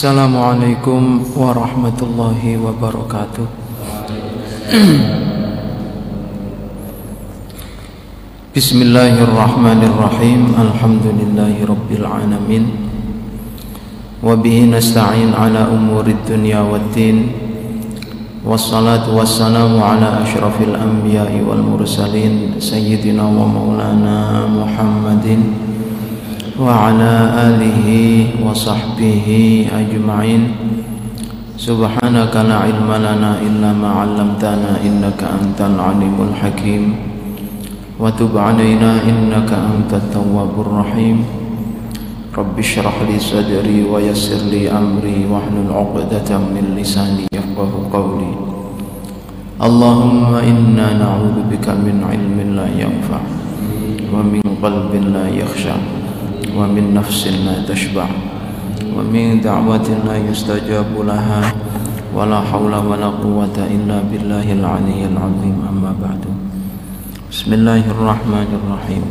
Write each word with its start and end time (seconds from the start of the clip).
Assalamualaikum 0.00 1.28
warahmatullahi 1.36 2.56
wabarakatuh. 2.56 3.44
Bismillahirrahmanirrahim. 8.56 10.56
Alhamdulillahirabbil 10.56 12.00
alamin. 12.00 12.64
Wa 14.24 14.40
bihi 14.40 14.72
nasta'in 14.72 15.36
ala 15.36 15.68
umurid 15.68 16.24
dunya 16.24 16.64
waddin. 16.64 17.36
Wassalatu 18.40 19.20
wassalamu 19.20 19.84
ala 19.84 20.24
ashrafil 20.24 20.80
anbiya'i 20.80 21.44
wal 21.44 21.60
mursalin 21.60 22.56
sayyidina 22.56 23.20
wa 23.20 23.44
maulana 23.44 24.48
Muhammadin 24.48 25.60
wa 26.56 26.88
ala 26.88 27.52
alihi 27.52 28.40
wa 28.40 28.56
وصحبه 29.00 29.66
أجمعين. 29.72 30.42
سبحانك 31.56 32.34
لا 32.36 32.56
علم 32.68 32.88
لنا 32.88 33.40
إلا 33.40 33.72
ما 33.72 34.04
علمتنا 34.04 34.84
إنك 34.84 35.20
أنت 35.24 35.60
العليم 35.60 36.16
الحكيم. 36.28 36.84
وتب 38.00 38.32
علينا 38.36 38.92
إنك 39.08 39.50
أنت 39.52 39.92
التواب 39.92 40.54
الرحيم. 40.60 41.18
رب 42.36 42.58
اشرح 42.58 42.96
لي 43.08 43.16
صدري 43.18 43.88
ويسر 43.88 44.52
لي 44.52 44.68
أمري 44.68 45.24
واحلل 45.32 45.72
عقدة 45.72 46.28
من 46.38 46.76
لساني 46.76 47.24
يفقه 47.32 47.72
قولي. 47.92 48.32
اللهم 49.60 50.34
إنا 50.34 50.86
نعوذ 51.00 51.36
بك 51.48 51.66
من 51.68 52.04
علم 52.04 52.36
لا 52.56 52.68
ينفع 52.68 53.20
ومن 54.12 54.44
قلب 54.60 54.92
لا 55.12 55.24
يخشع 55.28 55.76
ومن 56.56 56.84
نفس 56.94 57.20
لا 57.44 57.64
تشبع. 57.68 58.29
ومن 58.99 59.41
دعوة 59.41 59.87
لا 60.07 60.15
يستجاب 60.17 60.91
لها 61.07 61.41
ولا 62.15 62.39
حول 62.41 62.73
ولا 62.75 63.09
قوة 63.23 63.57
إلا 63.57 63.97
بالله 64.11 64.47
العلي 64.53 65.01
العظيم 65.11 65.55
أما 65.69 65.91
بعد 66.03 66.23
بسم 67.31 67.49
الله 67.53 67.83
الرحمن 67.91 68.49
الرحيم 68.59 69.03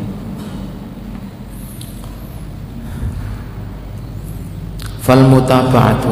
فالمتابعة 5.05 6.05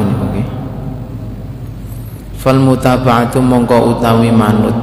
فالمتابعة 2.43 3.33
mongko 3.41 3.77
utawi 3.97 4.29
manut 4.29 4.75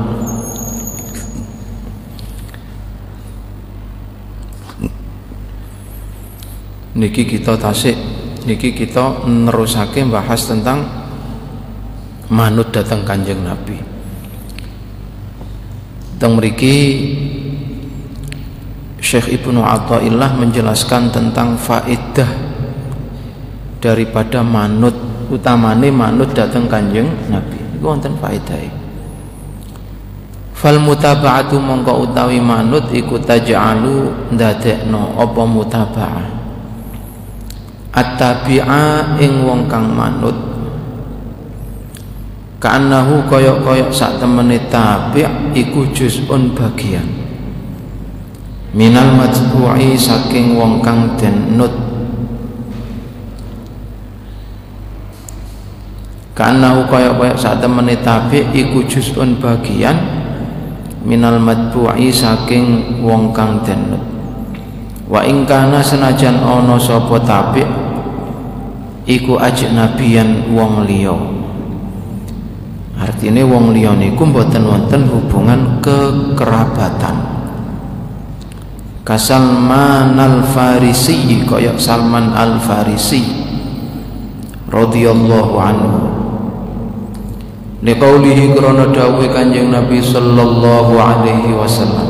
niki 6.99 7.23
kita 7.25 7.55
tasik 7.55 8.14
niki 8.46 8.72
kita 8.72 9.26
nerusake 9.26 10.06
bahas 10.06 10.46
tentang 10.46 10.86
manut 12.30 12.70
datang 12.70 13.02
kanjeng 13.06 13.42
Nabi. 13.42 13.78
Tentang 16.16 16.40
mriki 16.40 16.76
Syekh 19.04 19.38
Ibnu 19.42 19.62
Athaillah 19.62 20.34
menjelaskan 20.40 21.14
tentang 21.14 21.60
faedah 21.60 22.32
daripada 23.84 24.42
manut 24.42 24.96
utamane 25.30 25.92
manut 25.94 26.34
datang 26.34 26.66
kanjeng 26.66 27.10
Nabi. 27.30 27.60
Iku 27.78 27.86
wonten 27.86 28.18
faedahe 28.18 28.86
fal 30.66 30.82
mutaba'atu 30.82 31.62
mongko 31.62 32.10
utawi 32.10 32.42
manut 32.42 32.90
iku 32.90 33.22
taj'alu 33.22 34.10
ndadekno 34.34 35.14
apa 35.14 35.42
mutaba'ah 35.46 36.35
at-tabi'a 37.96 39.16
ing 39.24 39.48
wong 39.48 39.72
kang 39.72 39.96
manut. 39.96 40.36
Kanahu 42.60 43.24
koyok-koyok 43.30 43.94
sak 43.94 44.20
temene 44.20 44.58
tabi' 44.68 45.56
iku 45.56 45.88
juz'un 45.96 46.52
bagian. 46.52 47.08
Minal 48.76 49.16
matbu'i 49.16 49.96
saking 49.96 50.60
wong 50.60 50.84
kang 50.84 51.16
den 51.16 51.56
nut. 51.56 51.72
Kanahu 56.36 56.84
koyok-koyok 56.92 57.40
sak 57.40 57.64
temene 57.64 57.96
tabi' 58.04 58.50
iku 58.52 58.84
juz'un 58.84 59.40
bagian. 59.40 59.96
Minal 61.06 61.40
matbu'i 61.40 62.12
saking 62.12 63.00
wong 63.06 63.32
kang 63.32 63.62
den 63.64 63.94
nut. 63.94 64.04
Wa 65.06 65.22
ingkana 65.22 65.86
senajan 65.86 66.42
ono 66.42 66.82
sapa 66.82 67.22
tabi' 67.22 67.85
iku 69.06 69.38
ajnabiyan 69.38 70.50
wong 70.54 70.86
liya. 70.90 71.18
Artine 72.98 73.46
wong 73.46 73.74
liya 73.74 73.94
niku 73.94 74.26
mboten 74.26 74.66
wonten 74.66 75.06
hubungan 75.10 75.80
kekerabatan. 75.80 77.38
Kasalman 79.06 80.18
al 80.18 80.42
farisi 80.50 81.46
kaya 81.46 81.78
Salman 81.78 82.34
al 82.34 82.58
Farisi 82.58 83.22
radhiyallahu 84.66 85.54
anhu. 85.62 85.94
Liqaulihi 87.86 88.58
krana 88.58 88.90
dawuhe 88.90 89.30
Kanjeng 89.30 89.70
Nabi 89.70 90.02
sallallahu 90.02 90.98
alaihi 90.98 91.54
wasallam. 91.54 92.10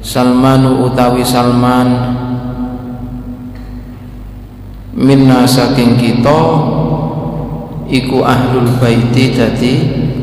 Salmanu 0.00 0.88
utawi 0.88 1.20
Salman 1.20 2.16
minna 4.94 5.42
saking 5.44 5.98
kita 5.98 6.40
iku 7.90 8.22
ahlul 8.22 8.70
baiti 8.78 9.34
dadi 9.34 9.72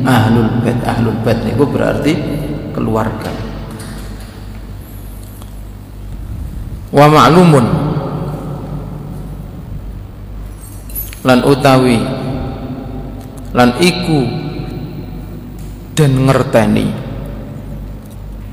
ahlul 0.07 0.63
bait. 0.63 0.79
Ahlul 0.87 1.19
bait 1.21 1.37
niku 1.43 1.67
berarti 1.67 2.13
keluarga. 2.71 3.31
Wa 6.91 7.05
ma'lumun. 7.07 7.67
Lan 11.21 11.39
utawi 11.45 12.01
lan 13.53 13.77
iku 13.77 14.19
dan 15.93 16.11
ngerteni 16.25 16.87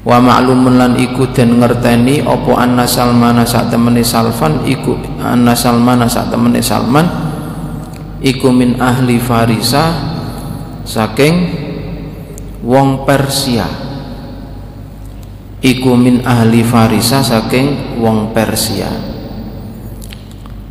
wa 0.07 0.19
ma'lumun 0.23 0.75
lan 0.79 0.93
iku 0.95 1.31
den 1.35 1.59
ngerteni 1.59 2.23
apa 2.23 2.53
anna 2.55 2.87
salmana 2.87 3.43
sak 3.43 3.71
temene 3.73 4.03
salfan 4.03 4.63
iku 4.67 4.95
anna 5.19 5.53
salmana 5.55 6.07
sak 6.07 6.31
temene 6.31 6.63
salman 6.63 7.07
iku 8.23 8.51
min 8.51 8.79
ahli 8.79 9.19
farisa 9.19 9.95
saking 10.89 11.35
wong 12.65 13.05
persia. 13.05 13.67
Iku 15.59 15.99
min 15.99 16.23
ahli 16.23 16.63
farisa 16.63 17.21
saking 17.21 17.99
wong 17.99 18.31
persia. 18.31 18.89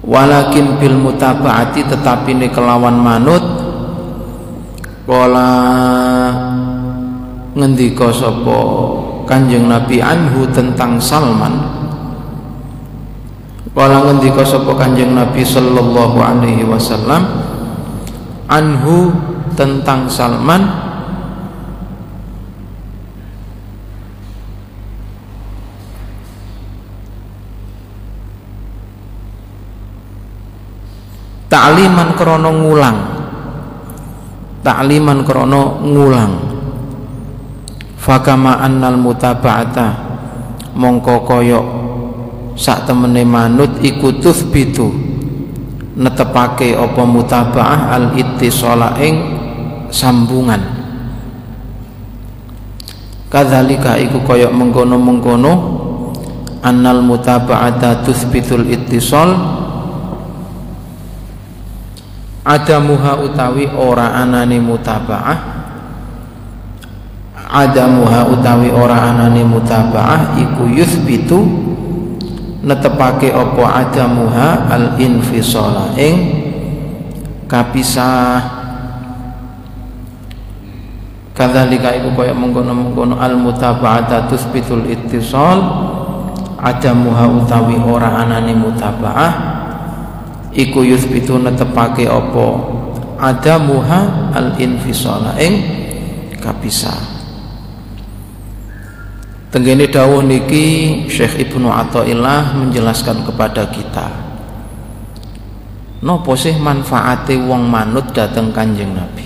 Walakin 0.07 0.79
bil 0.79 0.95
mutabaati 0.95 1.83
tetapi 1.83 2.31
ini 2.31 2.47
kelawan 2.47 2.95
manut 2.95 3.43
kala 5.03 5.51
ngendika 7.51 8.15
sapa 8.15 8.59
Kanjeng 9.27 9.67
Nabi 9.67 9.99
anhu 9.99 10.47
tentang 10.55 10.95
Salman. 11.03 11.53
Kala 13.75 14.01
ngendika 14.09 14.41
sapa 14.41 14.73
Kanjeng 14.73 15.13
Nabi 15.13 15.45
sallallahu 15.45 16.17
alaihi 16.17 16.65
wasallam 16.65 17.29
anhu 18.49 19.13
tentang 19.53 20.09
Salman 20.09 20.65
Ta'liman 31.47 32.17
krono 32.17 32.49
ngulang. 32.49 32.97
Ta'liman 34.65 35.21
krono 35.21 35.79
ngulang 35.85 36.56
fakama 38.07 38.63
annal 38.63 38.95
mutaba'ata. 38.95 40.07
Mongko 40.79 41.27
koyok 41.27 41.65
sak 42.55 42.87
temene 42.87 43.27
manut 43.27 43.83
iku 43.83 44.15
tuthbitu. 44.15 44.87
Netepake 45.99 46.71
apa 46.71 47.03
mutaba'ah 47.03 47.91
al 47.91 48.15
ittisala 48.15 48.95
ing 49.03 49.15
sambungan. 49.91 50.63
Kadzalika 53.27 53.99
iku 53.99 54.23
koyok 54.23 54.55
mengkono-mengkono. 54.55 55.53
Annal 56.63 57.03
mutaba'ata 57.03 58.07
tuthbitul 58.07 58.71
ittisal. 58.71 59.35
Adamuha 62.47 63.19
utawi 63.27 63.67
ora 63.75 64.15
anane 64.15 64.55
mutaba'ah 64.63 65.56
adamuha 67.47 68.27
utawi 68.27 68.67
ora 68.75 69.07
anane 69.07 69.47
mutabaah 69.47 70.35
iku 70.35 70.67
yuthbitu 70.67 71.39
netepake 72.67 73.31
apa 73.31 73.87
adamuha 73.87 74.67
al 74.67 74.85
infisala 74.99 75.95
ing 75.95 76.43
kapisah. 77.47 78.59
Kadzalika 81.31 81.93
iku 81.93 82.17
kaya 82.17 82.33
mengkono-mengkono 82.33 83.21
al 83.21 83.37
mutaba'ata 83.37 84.25
tuthbitul 84.25 84.89
ittisal 84.89 85.61
adamuha 86.57 87.29
utawi 87.29 87.77
ora 87.77 88.25
anane 88.25 88.57
mutaba'ah 88.57 89.33
iku 90.49 90.81
yuthbitu 90.81 91.37
netepake 91.37 92.09
apa 92.09 92.47
adamuha 93.21 94.33
al 94.33 94.57
infisala 94.57 95.37
ing 95.37 95.61
kapisah 96.41 97.16
Tenggene 99.47 99.87
dawuh 99.87 100.19
niki 100.23 101.07
Syekh 101.07 101.47
Ibnu 101.47 101.71
Athaillah 101.71 102.51
menjelaskan 102.59 103.23
kepada 103.23 103.71
kita. 103.71 104.11
Nopo 106.03 106.35
sih 106.35 106.53
manfaate 106.59 107.39
wong 107.39 107.65
manut 107.65 108.11
datang 108.11 108.53
Kanjeng 108.53 108.93
Nabi? 108.93 109.25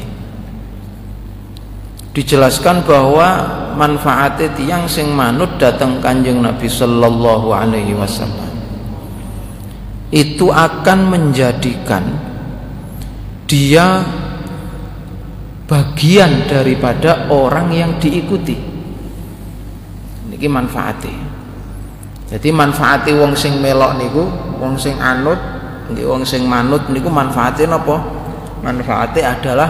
Dijelaskan 2.14 2.86
bahwa 2.86 3.28
manfaate 3.76 4.52
tiang 4.56 4.86
sing 4.86 5.10
manut 5.12 5.58
datang 5.58 6.00
Kanjeng 6.00 6.40
Nabi 6.40 6.70
sallallahu 6.70 7.50
alaihi 7.52 7.98
wasallam 7.98 8.52
itu 10.12 10.52
akan 10.52 11.00
menjadikan 11.08 12.04
dia 13.48 14.04
bagian 15.72 16.52
daripada 16.52 17.32
orang 17.32 17.72
yang 17.72 17.92
diikuti 17.96 18.71
iki 20.32 20.48
manfaate 20.48 21.12
jadi 22.32 22.48
manfaate 22.56 23.12
wong 23.12 23.36
sing 23.36 23.60
melok 23.60 24.00
niku 24.00 24.24
wong 24.58 24.80
sing 24.80 24.96
anut 24.98 25.38
nggih 25.92 26.08
wong 26.08 26.24
sing 26.24 26.48
manut 26.48 26.88
niku 26.88 27.12
manfaate 27.12 27.68
napa? 27.68 28.00
Manfaate 28.64 29.26
adalah 29.26 29.70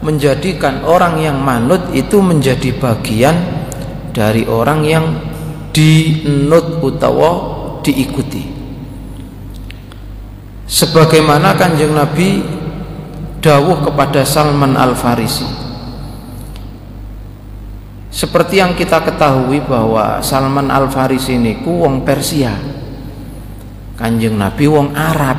menjadikan 0.00 0.82
orang 0.88 1.20
yang 1.20 1.36
manut 1.38 1.92
itu 1.92 2.18
menjadi 2.22 2.72
bagian 2.80 3.36
dari 4.16 4.48
orang 4.48 4.80
yang 4.86 5.04
dinut 5.74 6.80
utawa 6.80 7.30
diikuti. 7.84 8.48
Sebagaimana 10.66 11.58
kanjeng 11.58 11.92
Nabi 11.92 12.40
dawuh 13.42 13.84
kepada 13.84 14.24
Salman 14.24 14.78
Al 14.78 14.96
Farisi 14.96 15.61
seperti 18.12 18.60
yang 18.60 18.76
kita 18.76 19.00
ketahui 19.00 19.64
bahwa 19.64 20.20
Salman 20.20 20.68
Al 20.68 20.92
Farisi 20.92 21.40
ini 21.40 21.64
ku 21.64 21.80
wong 21.80 22.04
Persia. 22.04 22.52
Kanjeng 23.96 24.36
Nabi 24.36 24.68
wong 24.68 24.92
Arab. 24.92 25.38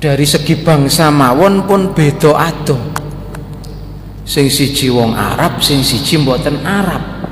Dari 0.00 0.24
segi 0.24 0.56
bangsa 0.64 1.12
mawon 1.12 1.68
pun 1.68 1.92
beda 1.92 2.32
adoh. 2.32 2.80
Sing 4.24 4.48
siji 4.48 4.88
wong 4.88 5.12
Arab, 5.12 5.60
sing 5.60 5.84
siji 5.84 6.16
mboten 6.16 6.64
Arab. 6.64 7.28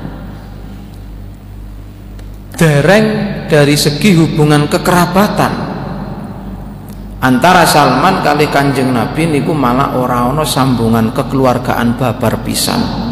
Dereng 2.53 3.05
dari 3.49 3.73
segi 3.73 4.13
hubungan 4.13 4.69
kekerabatan 4.69 5.53
antara 7.17 7.65
Salman 7.65 8.21
kali 8.21 8.45
Kanjeng 8.53 8.93
Nabi 8.93 9.25
niku 9.25 9.57
malah 9.57 9.97
ora 9.97 10.29
ana 10.29 10.45
sambungan 10.45 11.09
kekeluargaan 11.17 11.97
babar 11.97 12.45
pisan 12.45 13.02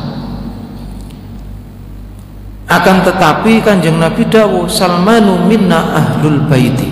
akan 2.72 3.04
tetapi 3.04 3.60
kanjeng 3.60 4.00
Nabi 4.00 4.24
dawu 4.32 4.64
Salmanu 4.72 5.44
minna 5.44 5.92
ahlul 5.92 6.48
baiti. 6.48 6.88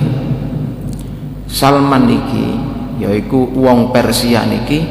Salman 1.47 2.05
niki 2.05 2.59
yaiku 2.99 3.47
wong 3.55 3.95
Persia 3.95 4.43
niki 4.43 4.83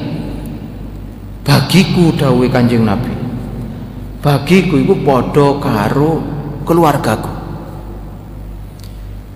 bagiku 1.45 2.17
dawe 2.17 2.47
kanjeng 2.49 2.89
Nabi. 2.89 3.13
Bagiku 4.19 4.81
iku 4.81 4.95
podo 5.05 5.61
karo 5.61 6.25
keluargaku. 6.65 7.33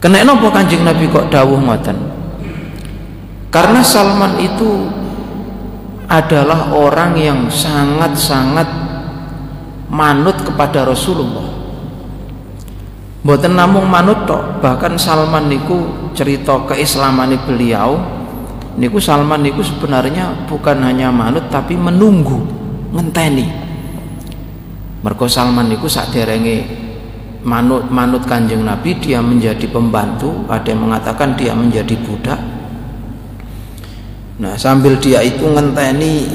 Kena 0.02 0.26
nopo 0.26 0.50
kanjeng 0.50 0.82
Nabi 0.82 1.06
kok 1.06 1.30
dawuh 1.30 1.62
ngoten? 1.62 1.94
Karena 3.52 3.84
Salman 3.84 4.40
itu 4.40 4.90
adalah 6.10 6.74
orang 6.74 7.14
yang 7.14 7.46
sangat-sangat 7.46 8.81
manut 9.92 10.40
kepada 10.40 10.88
Rasulullah 10.88 11.52
Mboten 13.22 13.54
namung 13.54 13.86
manut 13.86 14.26
tok, 14.26 14.58
bahkan 14.58 14.98
Salman 14.98 15.46
niku 15.46 16.10
cerita 16.10 16.58
keislaman 16.66 17.30
beliau 17.46 18.02
niku 18.74 18.98
Salman 18.98 19.46
niku 19.46 19.62
sebenarnya 19.62 20.48
bukan 20.50 20.82
hanya 20.82 21.14
manut 21.14 21.46
tapi 21.46 21.78
menunggu, 21.78 22.42
ngenteni. 22.90 23.46
Mergo 25.06 25.30
Salman 25.30 25.70
niku 25.70 25.86
saderenge 25.86 26.66
manut 27.46 27.86
manut 27.94 28.26
Kanjeng 28.26 28.66
Nabi 28.66 28.98
dia 28.98 29.22
menjadi 29.22 29.70
pembantu, 29.70 30.42
ada 30.50 30.66
yang 30.66 30.82
mengatakan 30.82 31.38
dia 31.38 31.54
menjadi 31.54 31.94
budak. 32.02 32.42
Nah, 34.42 34.58
sambil 34.58 34.98
dia 34.98 35.22
itu 35.22 35.46
ngenteni 35.46 36.26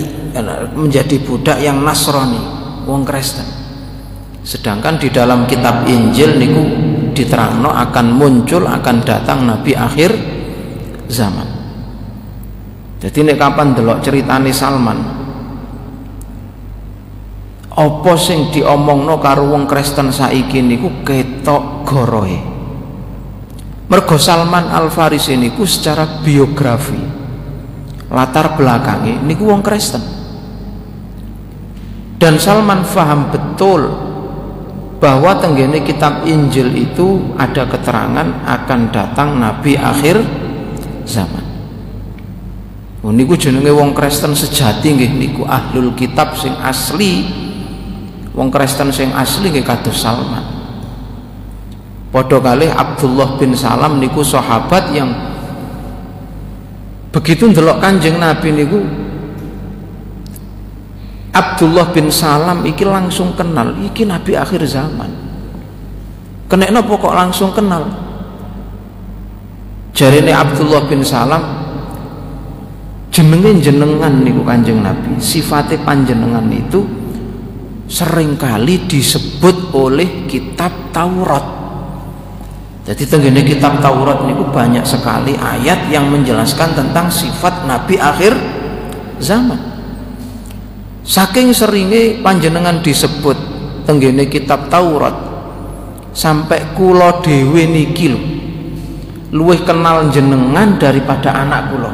menjadi 0.72 1.20
budak 1.20 1.60
yang 1.60 1.84
Nasrani, 1.84 2.57
wong 2.88 3.04
Kristen. 3.04 3.46
Sedangkan 4.48 4.96
di 4.96 5.12
dalam 5.12 5.44
kitab 5.44 5.84
Injil 5.86 6.40
niku 6.40 6.64
diterangno 7.12 7.68
akan 7.68 8.08
muncul 8.16 8.64
akan 8.64 8.98
datang 9.04 9.44
nabi 9.44 9.76
akhir 9.76 10.16
zaman. 11.12 11.48
Jadi 12.98 13.18
ini 13.28 13.34
kapan 13.36 13.76
delok 13.76 14.00
ceritane 14.00 14.56
Salman? 14.56 15.00
Apa 17.78 18.14
sing 18.18 18.50
diomongno 18.50 19.22
karo 19.22 19.54
wong 19.54 19.70
Kristen 19.70 20.10
saiki 20.10 20.64
niku 20.64 21.06
ketok 21.06 21.86
gorohe? 21.86 22.40
Mergo 23.88 24.18
Salman 24.20 24.68
Al 24.72 24.90
Farisi 24.90 25.38
niku 25.38 25.64
secara 25.64 26.24
biografi 26.24 27.00
latar 28.08 28.56
belakangnya 28.56 29.20
niku 29.24 29.48
wong 29.52 29.64
Kristen 29.64 30.17
dan 32.18 32.42
Salman 32.42 32.82
faham 32.82 33.30
betul 33.30 33.94
bahwa 34.98 35.38
tenggene 35.38 35.86
kitab 35.86 36.26
Injil 36.26 36.74
itu 36.74 37.38
ada 37.38 37.70
keterangan 37.70 38.26
akan 38.42 38.80
datang 38.90 39.38
nabi 39.38 39.78
akhir 39.78 40.18
zaman. 41.06 41.46
Oh 43.06 43.14
niku 43.14 43.38
jenenge 43.38 43.70
wong 43.70 43.94
Kristen 43.94 44.34
sejati 44.34 44.98
nggih 44.98 45.12
niku 45.14 45.46
ahlul 45.46 45.94
kitab 45.94 46.34
sing 46.34 46.58
asli. 46.58 47.30
Wong 48.34 48.50
Kristen 48.50 48.90
sing 48.90 49.14
asli 49.14 49.54
nggih 49.54 49.66
kados 49.66 50.02
Salman. 50.02 50.44
Padha 52.10 52.42
kalih 52.42 52.74
Abdullah 52.74 53.38
bin 53.38 53.54
Salam 53.54 54.02
niku 54.02 54.26
sahabat 54.26 54.90
yang 54.90 55.14
begitu 57.14 57.46
ndelok 57.54 57.78
Kanjeng 57.78 58.18
Nabi 58.18 58.50
niku 58.50 58.82
Abdullah 61.38 61.94
bin 61.94 62.10
Salam 62.10 62.66
iki 62.66 62.82
langsung 62.82 63.38
kenal. 63.38 63.78
Iki 63.78 64.10
nabi 64.10 64.34
akhir 64.34 64.66
zaman. 64.66 65.14
Kena 66.50 66.74
nopo 66.74 66.98
kok 66.98 67.14
langsung 67.14 67.54
kenal? 67.54 67.86
Ini 69.94 70.34
Abdullah 70.34 70.86
bin 70.90 71.02
Salam 71.02 71.42
jenengin 73.14 73.62
jenengan 73.62 74.14
niku 74.22 74.42
kanjeng 74.42 74.82
nabi. 74.82 75.18
Sifatnya 75.22 75.78
panjenengan 75.86 76.46
itu 76.50 76.86
sering 77.86 78.38
kali 78.38 78.90
disebut 78.90 79.74
oleh 79.78 80.26
kitab 80.26 80.74
Taurat. 80.90 81.46
Jadi 82.88 83.04
tenggine 83.04 83.42
kitab 83.46 83.78
Taurat 83.84 84.26
niku 84.26 84.48
banyak 84.50 84.86
sekali 84.86 85.38
ayat 85.38 85.92
yang 85.94 86.10
menjelaskan 86.10 86.74
tentang 86.74 87.12
sifat 87.12 87.68
nabi 87.68 88.00
akhir 88.00 88.34
zaman 89.18 89.77
Saking 91.08 91.56
seringe 91.56 92.20
panjenengan 92.20 92.84
disebut 92.84 93.40
tenggene 93.88 94.28
kitab 94.28 94.68
Taurat 94.68 95.16
sampai 96.12 96.76
kula 96.76 97.24
dhewe 97.24 97.64
niki 97.64 98.12
luwih 99.32 99.64
kenal 99.64 100.12
jenengan 100.12 100.76
daripada 100.76 101.32
anak 101.32 101.72
kula. 101.72 101.92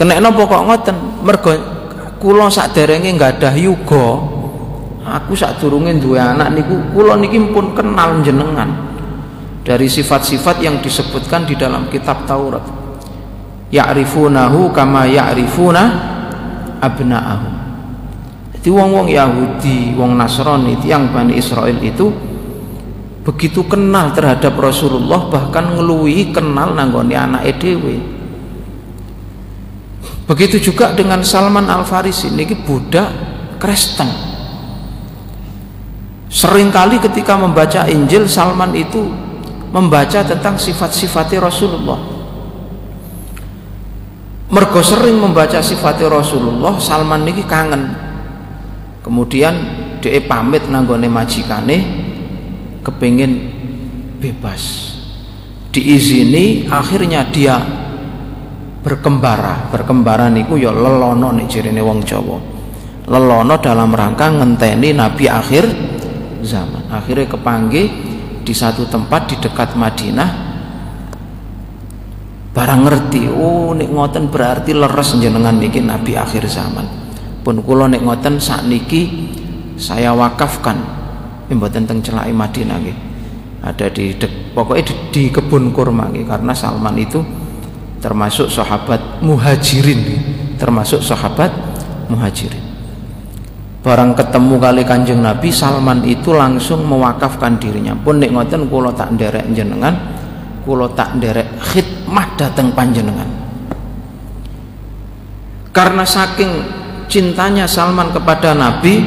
Kenek 0.00 0.24
napa 0.24 0.40
kok 0.40 0.64
ngoten? 0.64 0.96
Mergo 1.20 1.52
kula 2.16 2.48
saderenge 2.48 3.12
nggadah 3.12 3.52
yuga 3.60 4.06
aku 5.04 5.36
sadurunge 5.36 6.00
duwe 6.00 6.16
anak 6.16 6.48
niku 6.48 6.96
kula 6.96 7.20
niki 7.20 7.36
pun 7.52 7.76
kenal 7.76 8.24
jenengan 8.24 8.72
dari 9.60 9.84
sifat-sifat 9.84 10.64
yang 10.64 10.80
disebutkan 10.80 11.44
di 11.44 11.60
dalam 11.60 11.92
kitab 11.92 12.24
Taurat. 12.24 12.64
Ya'rifunahu 13.68 14.72
kama 14.72 15.04
ya'rifuna 15.12 16.13
abna'ahum. 16.84 17.54
Jadi 18.56 18.68
wong-wong 18.72 19.08
Yahudi, 19.12 19.92
wong 19.92 20.16
Nasrani, 20.16 20.80
yang 20.88 21.12
Bani 21.12 21.36
Israel 21.36 21.76
itu 21.84 22.08
begitu 23.24 23.64
kenal 23.64 24.12
terhadap 24.12 24.56
Rasulullah 24.56 25.28
bahkan 25.32 25.76
ngeluwi 25.76 26.32
kenal 26.32 26.72
nanggone 26.76 27.16
anak 27.16 27.44
dhewe. 27.60 28.00
Begitu 30.24 30.72
juga 30.72 30.96
dengan 30.96 31.20
Salman 31.20 31.68
Al 31.68 31.84
Farisi 31.84 32.32
niki 32.32 32.56
budak 32.56 33.12
Kristen. 33.60 34.08
Seringkali 36.32 37.00
ketika 37.04 37.36
membaca 37.36 37.84
Injil 37.84 38.24
Salman 38.28 38.72
itu 38.72 39.12
membaca 39.76 40.24
tentang 40.24 40.56
sifat-sifatnya 40.56 41.44
Rasulullah 41.44 42.13
mergo 44.54 44.78
sering 44.86 45.18
membaca 45.18 45.58
sifatnya 45.58 46.06
Rasulullah 46.06 46.78
Salman 46.78 47.26
niki 47.26 47.42
kangen. 47.42 47.90
Kemudian 49.02 49.52
dia 49.98 50.22
pamit 50.22 50.70
nanggone 50.70 51.10
majikane 51.10 51.76
kepingin 52.86 53.32
bebas. 54.22 54.94
Diizini 55.74 56.70
akhirnya 56.70 57.26
dia 57.34 57.58
berkembara. 58.86 59.74
Berkembara 59.74 60.30
niku 60.30 60.54
ya 60.54 60.70
lelono 60.70 61.34
nih 61.34 61.50
cirine 61.50 61.82
wong 61.82 62.06
Jawa. 62.06 62.38
Lelono 63.10 63.58
dalam 63.58 63.90
rangka 63.90 64.30
ngenteni 64.30 64.94
nabi 64.94 65.26
akhir 65.26 65.66
zaman. 66.46 66.94
Akhirnya 66.94 67.26
kepanggih 67.26 67.86
di 68.46 68.54
satu 68.54 68.86
tempat 68.86 69.34
di 69.34 69.36
dekat 69.42 69.74
Madinah 69.74 70.43
barang 72.54 72.80
ngerti 72.86 73.26
oh 73.34 73.74
nek 73.74 73.90
ngoten 73.90 74.30
berarti 74.30 74.70
leres 74.78 75.18
jenengan 75.18 75.58
niki 75.58 75.82
nabi 75.82 76.14
akhir 76.14 76.46
zaman. 76.46 76.86
Pun 77.42 77.60
kula 77.60 77.90
nek 77.90 78.06
ngoten 78.06 78.38
sak 78.38 78.64
niki 78.64 79.28
saya 79.74 80.14
wakafkan. 80.14 80.78
Mboten 81.50 81.84
teng 81.84 82.00
celake 82.00 82.32
Madinah 82.32 82.78
nggih. 82.80 82.98
Ada 83.60 83.90
di 83.92 84.16
pokoknya 84.54 84.82
di, 84.86 84.94
di 85.12 85.22
kebun 85.28 85.74
kurma 85.74 86.08
karena 86.08 86.54
Salman 86.56 86.96
itu 86.96 87.20
termasuk 88.00 88.48
sahabat 88.48 89.24
muhajirin 89.24 90.00
termasuk 90.56 91.02
sahabat 91.02 91.50
muhajirin. 92.08 92.62
Barang 93.84 94.16
ketemu 94.16 94.56
kali 94.56 94.82
kanjeng 94.88 95.20
Nabi 95.20 95.52
Salman 95.52 96.00
itu 96.08 96.32
langsung 96.32 96.88
mewakafkan 96.88 97.60
dirinya. 97.60 97.92
Pun 97.92 98.16
nek 98.16 98.32
ngoten 98.32 98.72
kula 98.72 98.96
tak 98.96 99.12
nderek 99.12 99.44
jenengan 99.52 100.13
kula 100.64 100.90
tak 100.96 101.20
nderek 101.20 101.60
khidmah 101.60 102.26
datang 102.40 102.72
panjenengan. 102.72 103.28
Karena 105.70 106.02
saking 106.02 106.50
cintanya 107.06 107.68
Salman 107.68 108.10
kepada 108.10 108.56
Nabi 108.56 109.04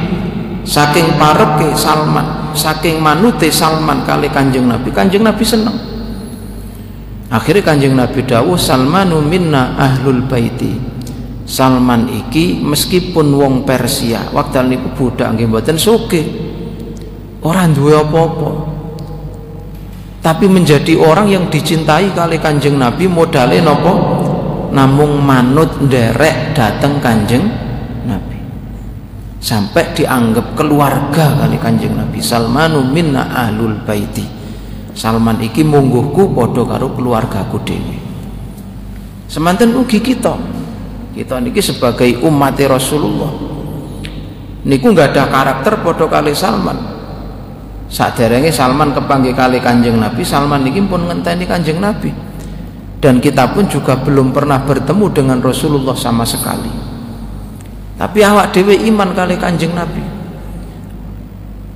saking 0.68 1.18
pareke 1.18 1.74
Salman 1.74 2.54
saking 2.54 3.02
manute 3.02 3.50
Salman 3.50 4.06
kali 4.06 4.30
kanjeng 4.30 4.70
Nabi 4.70 4.90
kanjeng 4.94 5.26
Nabi 5.26 5.44
seneng. 5.44 5.76
Akhirnya 7.28 7.64
kanjeng 7.66 7.96
Nabi 7.98 8.24
dawuh 8.24 8.56
Salmanu 8.56 9.20
minna 9.20 9.76
ahlul 9.76 10.24
baiti. 10.30 10.96
Salman 11.48 12.12
iki 12.12 12.60
meskipun 12.60 13.32
wong 13.32 13.54
Persia 13.64 14.28
waktu 14.36 14.68
niku 14.68 14.92
budak 15.00 15.32
nggih 15.32 15.48
mboten 15.48 15.80
suke 15.80 16.20
orang 17.40 17.72
dua 17.72 18.04
apa-apa 18.04 18.77
tapi 20.28 20.44
menjadi 20.44 21.00
orang 21.00 21.32
yang 21.32 21.48
dicintai 21.48 22.12
kali 22.12 22.36
kanjeng 22.36 22.76
Nabi 22.76 23.08
modalnya 23.08 23.64
nopo? 23.64 23.94
Namung 24.76 25.24
manut 25.24 25.88
derek 25.88 26.52
dateng 26.52 27.00
kanjeng 27.00 27.48
sampai 29.40 29.96
dianggap 29.96 30.60
keluarga 30.60 31.32
kali 31.40 31.56
kanjeng 31.56 31.96
Nabi. 31.96 32.20
Salmanu 32.20 32.84
minna 32.92 33.32
ahlul 33.32 33.80
baiti. 33.88 34.28
Salman 34.92 35.40
iki 35.40 35.64
mungguhku 35.64 36.36
podo 36.36 36.68
karo 36.68 36.92
keluargaku 36.92 37.64
dewi 37.64 37.98
semanten 39.32 39.80
ugi 39.80 40.04
kita. 40.04 40.36
Kita 41.16 41.40
niki 41.40 41.64
sebagai 41.64 42.20
umat 42.28 42.60
Rasulullah. 42.68 43.32
Niku 44.68 44.92
nggak 44.92 45.16
ada 45.16 45.24
karakter 45.32 45.80
podo 45.80 46.12
kali 46.12 46.36
Salman 46.36 46.97
saat 47.88 48.20
derenge 48.20 48.52
Salman 48.52 48.92
kepanggil 48.92 49.32
kali 49.32 49.64
kanjeng 49.64 49.96
Nabi 49.96 50.20
Salman 50.28 50.68
niki 50.68 50.84
pun 50.84 51.08
ngenteni 51.08 51.48
kanjeng 51.48 51.80
Nabi. 51.80 52.12
Dan 52.98 53.24
kita 53.24 53.54
pun 53.54 53.70
juga 53.70 53.96
belum 53.96 54.34
pernah 54.36 54.60
bertemu 54.66 55.06
dengan 55.14 55.38
Rasulullah 55.40 55.96
sama 55.96 56.28
sekali. 56.28 56.68
Tapi 57.96 58.20
awak 58.26 58.52
dewe 58.52 58.76
iman 58.92 59.16
kali 59.16 59.40
kanjeng 59.40 59.72
Nabi. 59.72 60.04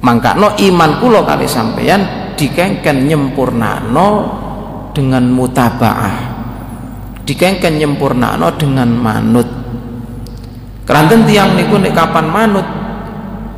Mangkano 0.02 0.58
iman 0.58 0.92
kulo 0.98 1.22
kali 1.24 1.46
sampeyan 1.46 2.34
dikengken 2.36 3.06
nyempurnano 3.06 4.08
dengan 4.92 5.30
mutabaah. 5.30 6.16
Dikengken 7.22 7.78
nyempurnano 7.78 8.50
dengan 8.58 8.90
manut. 8.90 9.48
Keranten 10.84 11.24
tiang 11.30 11.54
niku 11.54 11.78
nek 11.78 11.94
kapan 11.94 12.28
manut 12.28 12.66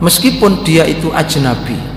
meskipun 0.04 0.68
dia 0.68 0.84
itu 0.84 1.10
ajnabi 1.16 1.93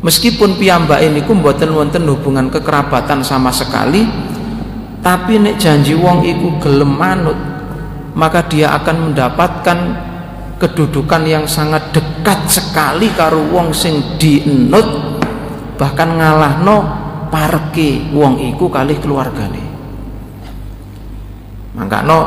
meskipun 0.00 0.56
piyambak 0.56 1.04
ini 1.04 1.24
ku 1.24 1.36
mboten 1.36 1.72
wonten 1.72 2.08
hubungan 2.08 2.48
kekerabatan 2.48 3.20
sama 3.20 3.52
sekali 3.52 4.04
tapi 5.00 5.40
nek 5.40 5.56
janji 5.56 5.96
wong 5.96 6.24
iku 6.24 6.60
gelem 6.60 6.92
manut 6.92 7.36
maka 8.16 8.44
dia 8.48 8.74
akan 8.76 9.12
mendapatkan 9.12 9.78
kedudukan 10.60 11.24
yang 11.24 11.44
sangat 11.48 11.88
dekat 11.94 12.36
sekali 12.48 13.08
karo 13.16 13.40
wong 13.48 13.72
sing 13.72 14.20
dienut 14.20 14.84
bahkan 15.80 16.20
ngalahno 16.20 16.84
parke 17.32 18.12
wong 18.12 18.36
iku 18.52 18.68
kali 18.68 19.00
keluargane. 19.00 19.64
No 21.80 22.20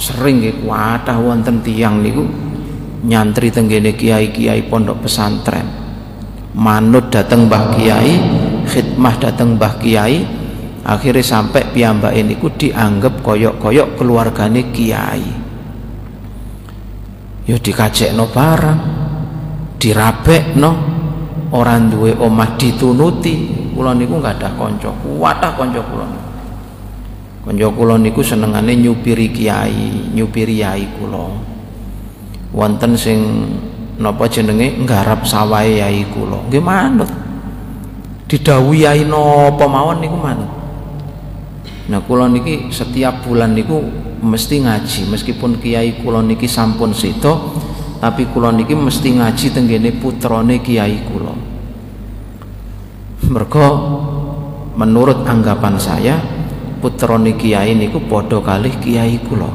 sering 0.00 0.40
nggih 0.40 0.64
kuatah 0.64 1.20
wonten 1.20 1.60
tiang 1.60 2.00
niku 2.00 2.24
nyantri 3.04 3.52
tenggene 3.52 3.92
kiai-kiai 3.92 4.64
pondok 4.66 5.04
pesantren 5.04 5.79
manut 6.54 7.10
dateng 7.10 7.46
Mbah 7.46 7.78
Kiai 7.78 8.14
khidmah 8.66 9.14
dateng 9.22 9.54
Mbah 9.54 9.74
Kiai 9.78 10.40
akhirnya 10.80 11.22
sampai 11.22 11.70
piyambak 11.70 12.16
ini 12.16 12.34
ku 12.40 12.48
dianggap 12.50 13.20
koyok-koyok 13.20 14.00
keluargane 14.00 14.72
kiai. 14.72 15.26
Yo 17.46 17.56
dikajek 17.58 18.14
no 18.14 18.30
barang 18.30 18.80
dirabek 19.76 20.56
no 20.56 20.70
orang 21.52 21.90
duwe 21.92 22.14
omah 22.16 22.56
ditunuti. 22.56 23.58
Kula 23.76 23.96
niku 23.96 24.20
nggak 24.20 24.36
ada 24.40 24.50
konco 24.60 24.92
kuatah 25.00 25.56
konco 25.56 25.80
kula 25.80 26.06
konco 27.48 27.66
kula 27.72 27.94
niku 27.96 28.20
senengane 28.20 28.76
nyupiri 28.76 29.32
kiai 29.32 30.12
nyupiri 30.12 30.60
yai 30.60 30.84
kula. 31.00 31.32
Wonten 32.50 32.98
sing 32.98 33.46
napa 34.00 34.24
jenenge? 34.26 34.80
Nggarap 34.80 35.28
sawahe 35.28 35.84
yai 35.84 36.08
kula. 36.08 36.48
Nggih 36.48 36.64
manut. 36.64 37.10
Didhawuhi 38.26 38.88
yai 38.88 39.04
napa 39.04 39.68
mawon 39.68 40.00
niku 40.00 40.16
manut. 40.16 40.50
Nah 41.90 42.00
kula 42.06 42.30
niki 42.30 42.72
setiap 42.72 43.26
bulan 43.26 43.52
niku 43.52 43.82
mesti 44.24 44.64
ngaji. 44.64 45.12
Meskipun 45.12 45.60
kiai 45.60 46.00
kula 46.00 46.24
niki 46.24 46.48
sampun 46.48 46.96
sedo 46.96 47.52
tapi 48.00 48.30
kula 48.32 48.48
niki 48.54 48.72
mesti 48.72 49.20
ngaji 49.20 49.46
tenggene 49.52 49.90
putrane 50.00 50.62
kiai 50.64 51.04
kula. 51.04 51.34
Mergo 53.30 53.66
menurut 54.78 55.26
anggapan 55.28 55.76
saya 55.76 56.16
putrane 56.80 57.36
kiai 57.36 57.76
niku 57.76 58.00
padha 58.06 58.38
kalih 58.38 58.74
kiai 58.80 59.18
kula. 59.26 59.50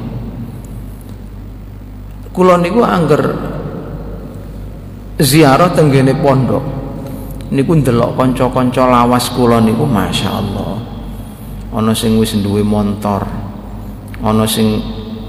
Kula 2.35 2.59
niku 2.59 2.83
angger 2.83 3.54
ziarah 5.19 5.71
tenggene 5.71 6.15
pondok. 6.19 6.63
Niku 7.45 7.77
ndelok 7.77 8.17
kanca-kanca 8.17 8.83
lawas 8.89 9.29
kula 9.31 9.61
niku 9.61 9.85
masyaallah. 9.85 10.73
Ana 11.75 11.93
sing 11.93 12.15
wis 12.17 12.33
duwe 12.39 12.63
montor 12.63 13.45
ana 14.23 14.47
sing 14.47 14.81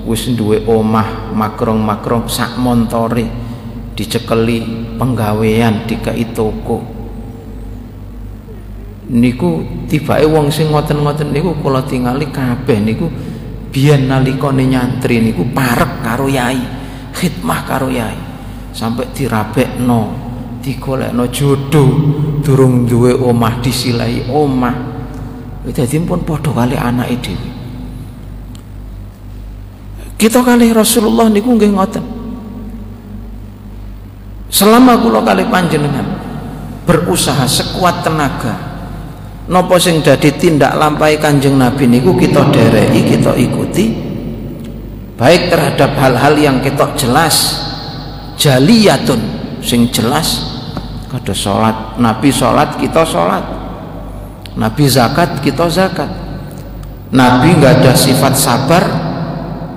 wis 0.07 0.31
duwe 0.33 0.63
omah 0.65 1.35
makrong-makrong 1.35 2.31
sak 2.31 2.57
montore 2.57 3.27
dicekeli 3.93 4.63
penggawean 4.97 5.85
dikai 5.85 6.25
toko. 6.33 6.81
Niku 9.07 9.63
tibake 9.87 10.27
wong 10.27 10.51
sing 10.51 10.71
ngoten-ngoten 10.71 11.31
niku 11.31 11.55
kula 11.63 11.83
tingali 11.87 12.27
kabeh 12.31 12.79
niku 12.83 13.07
biyen 13.71 14.11
nalikane 14.11 14.67
nyantri 14.67 15.23
niku 15.23 15.47
parek 15.55 16.03
karo 16.03 16.27
yai 16.27 16.59
khidmah 17.15 17.61
karo 17.69 17.87
yai 17.87 18.26
sampai 18.77 19.09
dirabekno 19.17 20.01
digolekno 20.61 21.25
jodoh 21.33 21.89
durung 22.45 22.85
duwe 22.85 23.17
omah 23.17 23.65
disilai 23.65 24.29
omah. 24.29 24.77
Jadi 25.67 25.99
pun 26.05 26.23
podo 26.23 26.55
kali 26.55 26.79
anak 26.79 27.11
itu 27.11 27.35
kita 30.17 30.41
kali 30.41 30.73
Rasulullah 30.73 31.29
niku 31.29 31.53
nggih 31.59 31.71
ngoten. 31.77 32.05
Selama 34.49 34.97
kula 34.97 35.21
kali 35.21 35.45
panjenengan 35.53 36.07
berusaha 36.89 37.45
sekuat 37.45 38.07
tenaga 38.07 38.55
nopo 39.51 39.77
sing 39.77 40.01
dadi 40.01 40.33
tindak 40.39 40.73
lampai 40.79 41.19
kanjeng 41.21 41.59
Nabi 41.59 41.91
niku 41.91 42.15
kita 42.15 42.47
dereki 42.55 43.01
kita 43.11 43.35
ikuti 43.37 43.85
baik 45.19 45.51
terhadap 45.51 45.99
hal-hal 45.99 46.35
yang 46.39 46.63
kita 46.63 46.95
jelas 46.95 47.66
jaliyatun 48.37 49.21
sing 49.65 49.89
jelas 49.91 50.45
kada 51.11 51.33
salat. 51.33 51.97
Nabi 51.97 52.29
salat 52.31 52.77
kita 52.77 53.03
salat. 53.03 53.45
Nabi 54.57 54.85
zakat 54.89 55.41
kita 55.45 55.69
zakat. 55.69 56.09
Nabi 57.13 57.57
nggak 57.57 57.83
ada 57.83 57.93
sifat 57.95 58.35
sabar 58.35 58.85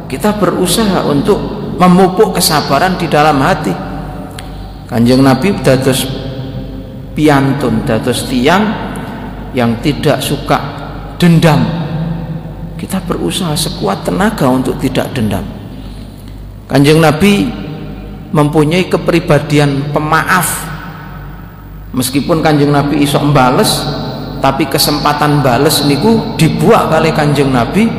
kita 0.09 0.33
berusaha 0.41 1.05
untuk 1.05 1.37
memupuk 1.77 2.35
kesabaran 2.35 2.97
di 2.97 3.05
dalam 3.05 3.37
hati. 3.39 3.71
Kanjeng 4.89 5.21
nabi 5.21 5.53
dados 5.61 6.01
piantun 7.13 7.85
dados 7.85 8.25
tiang 8.25 8.65
yang 9.53 9.77
tidak 9.79 10.17
suka 10.19 10.57
dendam. 11.21 11.61
Kita 12.73 12.97
berusaha 13.05 13.53
sekuat 13.53 14.07
tenaga 14.07 14.49
untuk 14.49 14.81
tidak 14.81 15.13
dendam. 15.13 15.45
Kanjeng 16.65 16.97
nabi 16.97 17.45
mempunyai 18.33 18.87
kepribadian 18.87 19.93
pemaaf. 19.93 20.67
Meskipun 21.89 22.45
kanjeng 22.45 22.69
nabi 22.69 23.01
isok 23.01 23.33
mbales 23.33 23.81
tapi 24.39 24.69
kesempatan 24.69 25.41
bales 25.41 25.83
niku 25.89 26.37
dibuat 26.37 26.93
kali 26.93 27.09
kanjeng 27.13 27.49
nabi. 27.49 27.89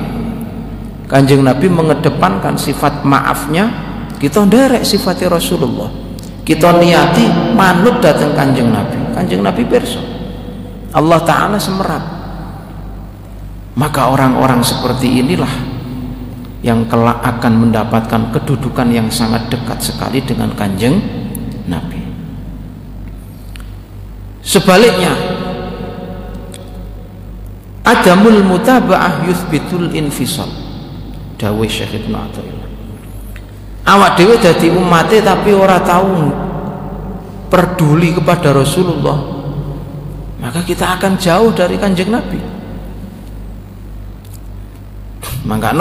Kanjeng 1.11 1.43
nabi 1.43 1.67
mengedepankan 1.67 2.55
sifat 2.55 3.03
maafnya. 3.03 3.67
Kita 4.21 4.47
nderek 4.47 4.87
sifatnya 4.87 5.33
rasulullah. 5.33 5.91
Kita 6.47 6.77
niati 6.77 7.55
manut 7.57 7.99
datang 7.99 8.37
kanjeng 8.37 8.71
nabi. 8.71 8.99
Kanjeng 9.11 9.43
nabi 9.43 9.67
perso 9.67 10.21
Allah 10.91 11.21
Ta'ala 11.23 11.59
semerap 11.59 12.03
maka 13.79 14.11
orang-orang 14.11 14.61
seperti 14.67 15.23
inilah 15.23 15.70
yang 16.61 16.85
kelak 16.89 17.25
akan 17.25 17.69
mendapatkan 17.69 18.33
kedudukan 18.37 18.89
yang 18.93 19.09
sangat 19.09 19.49
dekat 19.49 19.81
sekali 19.81 20.21
dengan 20.21 20.53
kanjeng 20.53 21.01
Nabi. 21.65 22.05
Sebaliknya 24.45 25.13
adamul 27.85 28.45
mutaba'ah 28.45 29.25
yuthbitul 29.25 29.93
infisal. 29.97 30.49
Dawe 31.41 31.65
Syekh 31.65 32.05
Ibn 32.05 32.13
Atta'illah. 32.13 32.69
Awak 33.89 34.11
dewe 34.21 34.37
jadi 34.37 34.69
umatnya 34.77 35.25
tapi 35.25 35.57
orang 35.57 35.81
tahu 35.81 36.13
peduli 37.49 38.13
kepada 38.13 38.53
Rasulullah. 38.53 39.17
Maka 40.41 40.61
kita 40.65 41.01
akan 41.01 41.17
jauh 41.17 41.49
dari 41.57 41.81
kanjeng 41.81 42.13
Nabi. 42.13 42.41
Maka 45.49 45.73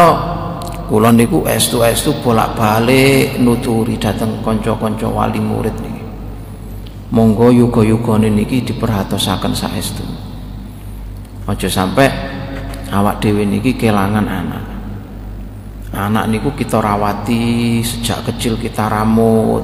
kulon 0.89 1.21
niku 1.21 1.45
estu 1.45 1.85
estu 1.85 2.17
bolak 2.25 2.57
balik 2.57 3.37
nuturi 3.37 4.01
datang 4.01 4.41
konco-konco 4.41 5.13
wali 5.13 5.37
murid 5.37 5.77
niki. 5.77 6.03
Monggo 7.13 7.53
yugo 7.53 8.17
niki 8.17 8.65
diperhatosaken 8.65 9.53
saestu. 9.53 10.01
Ojo 11.45 11.69
sampai 11.69 12.09
awak 12.89 13.21
dewi 13.21 13.45
niki 13.45 13.77
kelangan 13.77 14.25
anak. 14.25 14.65
Anak 15.93 16.25
niku 16.29 16.53
kita 16.57 16.81
rawati 16.81 17.81
sejak 17.85 18.33
kecil 18.33 18.57
kita 18.57 18.89
ramut 18.89 19.61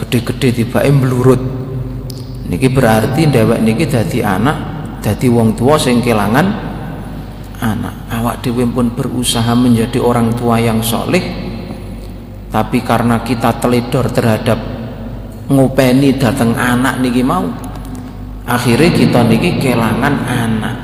gede-gede 0.00 0.64
tiba 0.64 0.80
blurut 0.88 1.40
niki 2.48 2.68
berarti 2.72 3.28
dewek 3.28 3.60
niki 3.60 3.84
dadi 3.86 4.24
anak 4.24 4.56
dadi 5.04 5.28
wong 5.28 5.54
tua 5.54 5.76
sing 5.76 6.00
kelangan 6.00 6.71
anak. 7.62 8.10
Awak 8.10 8.42
dewi 8.42 8.66
pun 8.66 8.90
berusaha 8.90 9.54
menjadi 9.54 10.02
orang 10.02 10.34
tua 10.34 10.58
yang 10.58 10.82
soleh 10.82 11.52
tapi 12.52 12.84
karena 12.84 13.24
kita 13.24 13.56
teledor 13.56 14.12
terhadap 14.12 14.60
ngupeni 15.48 16.20
datang 16.20 16.52
anak 16.52 17.00
niki 17.00 17.24
mau 17.24 17.48
akhirnya 18.44 18.92
kita 18.92 19.20
niki 19.24 19.56
kelangan 19.56 20.14
anak. 20.28 20.76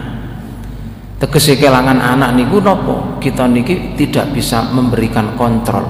Tegese 1.18 1.60
kelangan 1.60 2.00
anak 2.00 2.32
niku 2.38 2.62
nopo? 2.62 3.20
Kita 3.20 3.44
niki 3.44 3.98
tidak 4.00 4.32
bisa 4.32 4.70
memberikan 4.72 5.36
kontrol. 5.36 5.84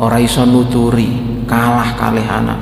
Ora 0.00 0.16
iso 0.16 0.48
nuturi 0.48 1.42
kalah 1.44 1.92
kalih 1.98 2.24
anak. 2.24 2.60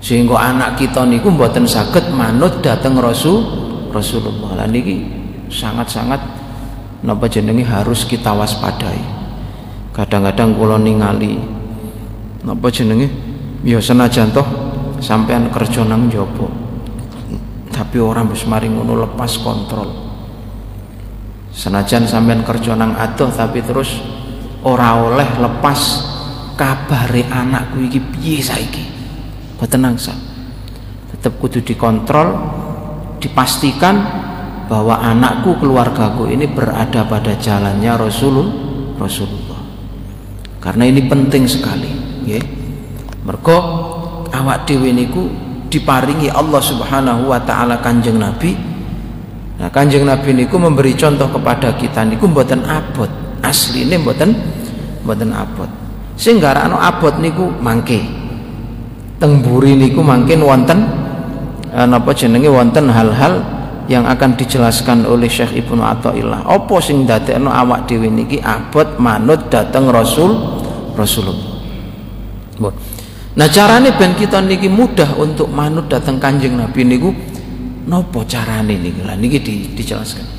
Sehingga 0.00 0.40
anak 0.40 0.80
kita 0.80 1.04
niku 1.04 1.28
mboten 1.28 1.68
saged 1.68 2.08
manut 2.16 2.64
dateng 2.64 2.96
Rasul 2.96 3.68
Rasulullah. 3.90 4.64
Lah 4.64 4.68
niki 4.70 5.04
sangat-sangat 5.50 6.20
napa 7.02 7.26
jenenge 7.26 7.66
harus 7.66 8.06
kita 8.06 8.32
waspadai. 8.32 8.98
Kadang-kadang 9.92 10.54
kula 10.54 10.78
ningali 10.78 11.36
napa 12.46 12.70
jenenge 12.72 13.10
ya 13.66 13.82
senajan 13.82 14.32
toh 14.32 14.46
sampean 15.02 15.50
kerja 15.50 15.84
nang 15.84 16.08
jopo. 16.08 16.48
Tapi 17.70 17.98
orang 17.98 18.30
wis 18.30 18.46
mari 18.46 18.70
ngono 18.70 18.96
lepas 19.04 19.36
kontrol. 19.42 19.88
Senajan 21.50 22.06
sampean 22.06 22.46
kerja 22.46 22.78
nang 22.78 22.94
adoh 22.94 23.28
tapi 23.34 23.60
terus 23.60 23.98
ora 24.62 24.96
oleh 25.00 25.26
lepas 25.40 25.80
kabare 26.60 27.24
anakku 27.32 27.80
iki 27.88 28.00
piye 28.00 28.44
saiki 28.44 28.84
boten 29.56 29.80
nangsa 29.80 30.12
tetap 31.08 31.40
kudu 31.40 31.64
dikontrol 31.64 32.59
dipastikan 33.20 34.00
bahwa 34.66 34.98
anakku 34.98 35.60
keluargaku 35.60 36.30
ini 36.32 36.48
berada 36.48 37.04
pada 37.04 37.36
jalannya 37.36 37.92
Rasulul 37.94 38.48
Rasulullah 38.96 39.60
karena 40.58 40.88
ini 40.88 41.04
penting 41.06 41.44
sekali 41.44 41.90
ya 42.24 42.40
mergo 43.22 43.58
awak 44.32 44.64
dhewe 44.64 44.90
niku 44.90 45.28
diparingi 45.68 46.32
Allah 46.32 46.62
Subhanahu 46.64 47.30
wa 47.30 47.38
taala 47.44 47.78
Kanjeng 47.78 48.18
Nabi 48.18 48.70
Nah, 49.60 49.68
Kanjeng 49.68 50.08
Nabi 50.08 50.32
niku 50.32 50.56
memberi 50.56 50.96
contoh 50.96 51.28
kepada 51.28 51.76
kita 51.76 52.00
niku 52.08 52.24
mboten 52.24 52.64
abot. 52.64 53.12
Asline 53.44 54.00
mboten 54.00 54.32
mboten 55.04 55.36
abot. 55.36 55.68
Sing 56.16 56.40
garano 56.40 56.80
abot 56.80 57.12
niku 57.20 57.52
mangke 57.60 58.00
teng 59.20 59.44
buri 59.44 59.76
niku 59.76 60.00
mungkin 60.00 60.40
wonten 60.40 60.80
napa 61.74 62.10
jenenge 62.14 62.50
wonten 62.50 62.90
hal-hal 62.90 63.60
yang 63.90 64.06
akan 64.06 64.38
dijelaskan 64.38 65.02
oleh 65.02 65.26
Syekh 65.26 65.66
Ibnu 65.66 65.82
Athaillah. 65.82 66.46
Apa 66.46 66.78
sing 66.78 67.02
dadekno 67.06 67.50
awak 67.50 67.90
dhewe 67.90 68.06
niki 68.06 68.38
abot 68.38 68.98
manut 69.02 69.50
dateng 69.50 69.90
Rasul 69.90 70.30
Rasulullah. 70.94 72.70
Nah 73.34 73.48
carane 73.50 73.90
ben 73.98 74.14
kita 74.14 74.38
niki 74.46 74.70
mudah 74.70 75.18
untuk 75.18 75.50
manut 75.50 75.90
dateng 75.90 76.22
Kanjeng 76.22 76.54
Nabi 76.54 76.86
niku 76.86 77.10
nopo 77.90 78.22
carane 78.26 78.78
niki 78.78 79.02
lah 79.02 79.18
niki 79.18 79.42
di, 79.42 79.54
dijelaskan. 79.74 80.38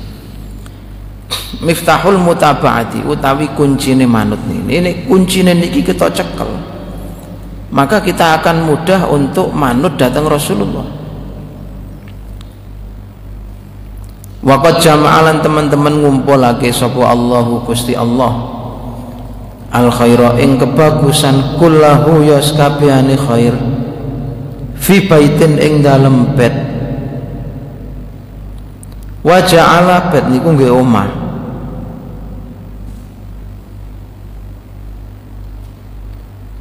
Miftahul 1.60 2.16
mutabaati 2.16 3.04
utawi 3.04 3.52
kuncine 3.52 4.08
manut 4.08 4.40
niki. 4.48 4.80
Ini 4.80 4.90
kuncine 5.04 5.52
niki 5.52 5.84
kita 5.84 6.08
cekel 6.08 6.72
maka 7.72 8.04
kita 8.04 8.40
akan 8.40 8.68
mudah 8.68 9.08
untuk 9.08 9.48
manut 9.56 9.96
datang 9.96 10.28
Rasulullah 10.28 11.01
Waqat 14.42 14.82
jama'alan 14.82 15.38
teman-teman 15.38 16.02
ngumpul 16.02 16.34
lagi 16.34 16.74
sopo 16.74 17.06
Allahu 17.06 17.62
Gusti 17.62 17.94
Allah. 17.94 18.50
Al 19.70 19.86
khaira 19.94 20.34
ing 20.42 20.58
kebagusan 20.58 21.62
kullahu 21.62 22.26
yaskabihani 22.26 23.14
khair. 23.14 23.54
Fi 24.74 25.06
baitin 25.06 25.62
ing 25.62 25.78
dalem 25.86 26.34
bed. 26.34 26.54
Wa 29.22 29.38
ja'ala 29.46 30.10
bed 30.10 30.26
niku 30.34 30.58
nggih 30.58 30.74
omah. 30.74 31.08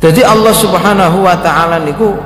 Jadi 0.01 0.21
Allah 0.21 0.53
Subhanahu 0.53 1.25
wa 1.25 1.37
taala 1.41 1.81
niku 1.81 2.17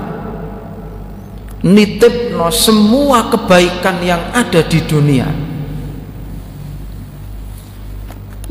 nitipno 1.63 2.47
semua 2.51 3.31
kebaikan 3.31 4.03
yang 4.03 4.19
ada 4.35 4.63
di 4.63 4.79
dunia. 4.83 5.44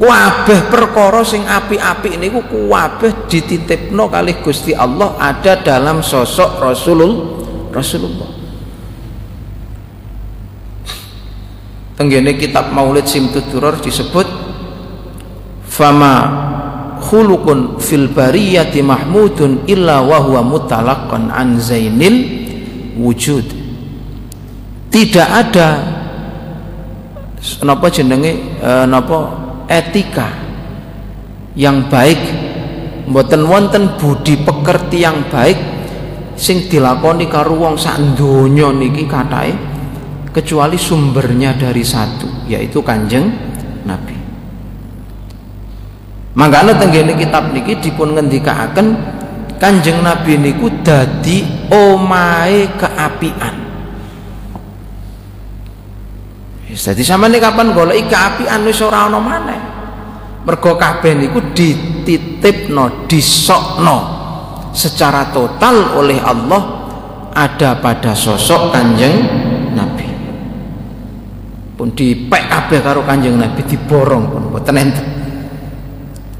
Wabeh 0.04 0.68
perkara 0.68 1.24
sing 1.24 1.48
api-api 1.48 2.20
niku 2.20 2.44
kuwabeh 2.44 3.24
dititipno 3.24 4.12
kali 4.12 4.36
Gusti 4.44 4.76
Allah 4.76 5.16
ada 5.16 5.64
dalam 5.64 6.04
sosok 6.04 6.60
Rasulul 6.60 7.12
Rasulullah. 7.72 8.30
Tenggene 11.94 12.36
kitab 12.36 12.74
Maulid 12.74 13.08
Simtud 13.08 13.48
Duror 13.48 13.80
disebut 13.80 14.26
fama 15.64 16.14
khuluqun 17.00 17.78
fil 17.80 18.10
bariyati 18.10 18.82
mahmudun 18.82 19.64
illa 19.70 20.02
wa 20.02 20.18
huwa 20.20 20.42
mutalaqqan 20.42 21.30
an 21.30 21.58
zainil 21.58 22.16
wujud 22.98 23.46
tidak 24.88 25.28
ada 25.28 25.68
napa 27.66 27.86
jenenge 27.90 28.32
e, 28.62 28.70
napa 28.86 29.43
etika 29.68 30.30
yang 31.54 31.86
baik 31.86 32.18
mboten 33.06 33.44
wonten 33.46 33.94
budi 34.00 34.40
pekerti 34.40 35.04
yang 35.04 35.28
baik 35.28 35.56
sing 36.34 36.66
dilakoni 36.66 37.30
karo 37.30 37.54
wong 37.54 37.78
sak 37.78 38.00
donya 38.18 38.74
niki 38.74 39.06
katae 39.06 39.54
kecuali 40.34 40.74
sumbernya 40.74 41.54
dari 41.54 41.86
satu 41.86 42.50
yaitu 42.50 42.82
Kanjeng 42.82 43.30
Nabi. 43.86 44.16
Mangkane 46.34 46.74
tenggene 46.74 47.14
kitab 47.14 47.54
niki 47.54 47.78
dipun 47.78 48.18
ngendikaaken 48.18 48.86
Kanjeng 49.62 50.02
Nabi 50.02 50.34
niku 50.34 50.66
dadi 50.82 51.46
omahe 51.70 52.66
keapian. 52.74 53.63
Wis 56.74 56.90
dadi 56.90 57.06
sampeyan 57.06 57.38
kapan 57.38 57.70
goleki 57.70 58.10
keapian 58.10 58.66
wis 58.66 58.82
ora 58.82 59.06
ana 59.06 59.22
maneh. 59.22 59.62
Mergo 60.42 60.74
kabeh 60.74 61.14
niku 61.14 61.54
dititipno, 61.54 63.06
disokno 63.06 63.98
secara 64.74 65.30
total 65.30 65.94
oleh 65.94 66.18
Allah 66.18 66.62
ada 67.30 67.78
pada 67.78 68.10
sosok 68.18 68.74
Kanjeng 68.74 69.22
Nabi. 69.70 70.08
Pun 71.78 71.94
dipek 71.94 72.42
kabeh 72.50 72.82
karo 72.82 73.06
Kanjeng 73.06 73.38
Nabi 73.38 73.62
diborong 73.62 74.26
pun 74.26 74.42
boten 74.50 74.74
enten. 74.74 75.06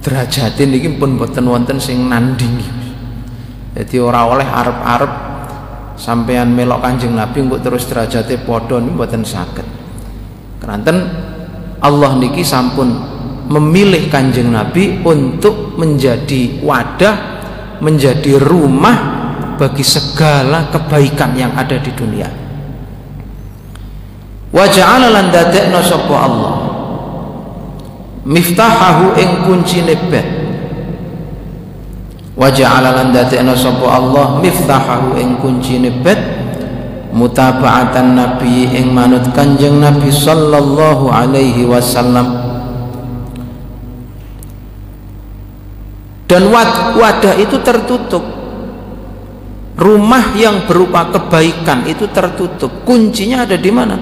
Derajate 0.02 0.66
niki 0.66 0.98
pun 0.98 1.14
boten 1.14 1.46
wonten 1.46 1.78
sing 1.78 2.10
nandingi. 2.10 2.82
Jadi 3.78 3.96
ora 4.02 4.26
oleh 4.26 4.50
arep-arep 4.50 5.12
sampean 5.94 6.50
melok 6.50 6.82
Kanjeng 6.82 7.14
Nabi 7.14 7.38
kok 7.38 7.62
terus 7.62 7.86
derajate 7.86 8.42
padha 8.42 8.82
niku 8.82 8.98
mboten 8.98 9.22
saged. 9.22 9.83
Keranten 10.64 10.96
Allah 11.84 12.16
niki 12.16 12.40
sampun 12.40 12.88
memilih 13.52 14.08
kanjeng 14.08 14.48
Nabi 14.48 15.04
untuk 15.04 15.76
menjadi 15.76 16.64
wadah 16.64 17.36
menjadi 17.84 18.40
rumah 18.40 18.96
bagi 19.60 19.84
segala 19.84 20.72
kebaikan 20.72 21.36
yang 21.36 21.52
ada 21.52 21.76
di 21.76 21.92
dunia. 21.92 22.32
Wa 24.48 24.64
ja'ala 24.64 25.12
lan 25.12 25.28
dadekno 25.28 25.84
Allah? 26.16 26.56
Miftahahu 28.24 29.20
ing 29.20 29.44
kuncine 29.44 30.00
bet 30.08 30.24
wa 32.40 32.48
ja'ala 32.48 33.04
lan 33.04 33.12
Allah? 33.12 34.26
Miftahahu 34.40 35.20
ing 35.20 35.36
kuncine 35.44 35.92
bet 36.00 36.43
mutaba'atan 37.14 38.18
nabi 38.18 38.66
ing 38.74 38.90
manut 38.90 39.30
kanjeng 39.30 39.78
Nabi 39.78 40.10
sallallahu 40.10 41.06
alaihi 41.08 41.62
wasallam. 41.62 42.42
Dan 46.26 46.50
wadah 46.50 47.38
itu 47.38 47.62
tertutup. 47.62 48.26
Rumah 49.74 50.34
yang 50.38 50.66
berupa 50.66 51.10
kebaikan 51.10 51.86
itu 51.86 52.10
tertutup. 52.10 52.82
Kuncinya 52.82 53.46
ada 53.46 53.54
di 53.58 53.70
mana? 53.70 53.94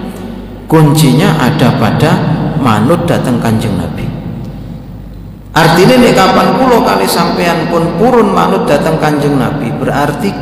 Kuncinya 0.65 1.37
ada 1.37 1.77
pada 1.77 2.11
manut 2.57 3.05
datang 3.05 3.37
kanjeng 3.37 3.77
nabi. 3.77 4.05
Artinya 5.53 6.01
nih 6.01 6.17
kapan 6.17 6.57
pulau 6.57 6.81
kali 6.81 7.05
sampean 7.05 7.69
pun 7.69 7.85
purun 8.01 8.33
manut 8.33 8.65
datang 8.65 8.97
kanjeng 8.97 9.37
nabi 9.37 9.69
berarti 9.77 10.33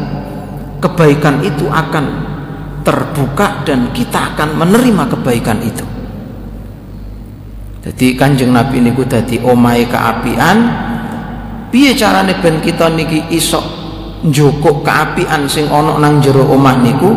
kebaikan 0.79 1.43
itu 1.43 1.67
akan 1.67 2.30
terbuka 2.81 3.65
dan 3.65 3.89
kita 3.93 4.35
akan 4.35 4.57
menerima 4.57 5.03
kebaikan 5.17 5.59
itu. 5.63 5.85
Jadi 7.81 8.13
kanjeng 8.13 8.53
nabi 8.53 8.77
ini 8.77 8.93
ku 8.93 9.01
dadi 9.01 9.41
omai 9.41 9.89
keapian. 9.89 10.57
Piye 11.73 11.97
carane 11.97 12.37
ben 12.37 12.61
kita 12.61 12.93
niki 12.93 13.31
iso 13.33 13.63
njukuk 14.21 14.85
keapian 14.85 15.49
sing 15.49 15.65
ana 15.71 15.97
nang 15.97 16.21
jero 16.21 16.45
omah 16.45 16.77
niku? 16.77 17.09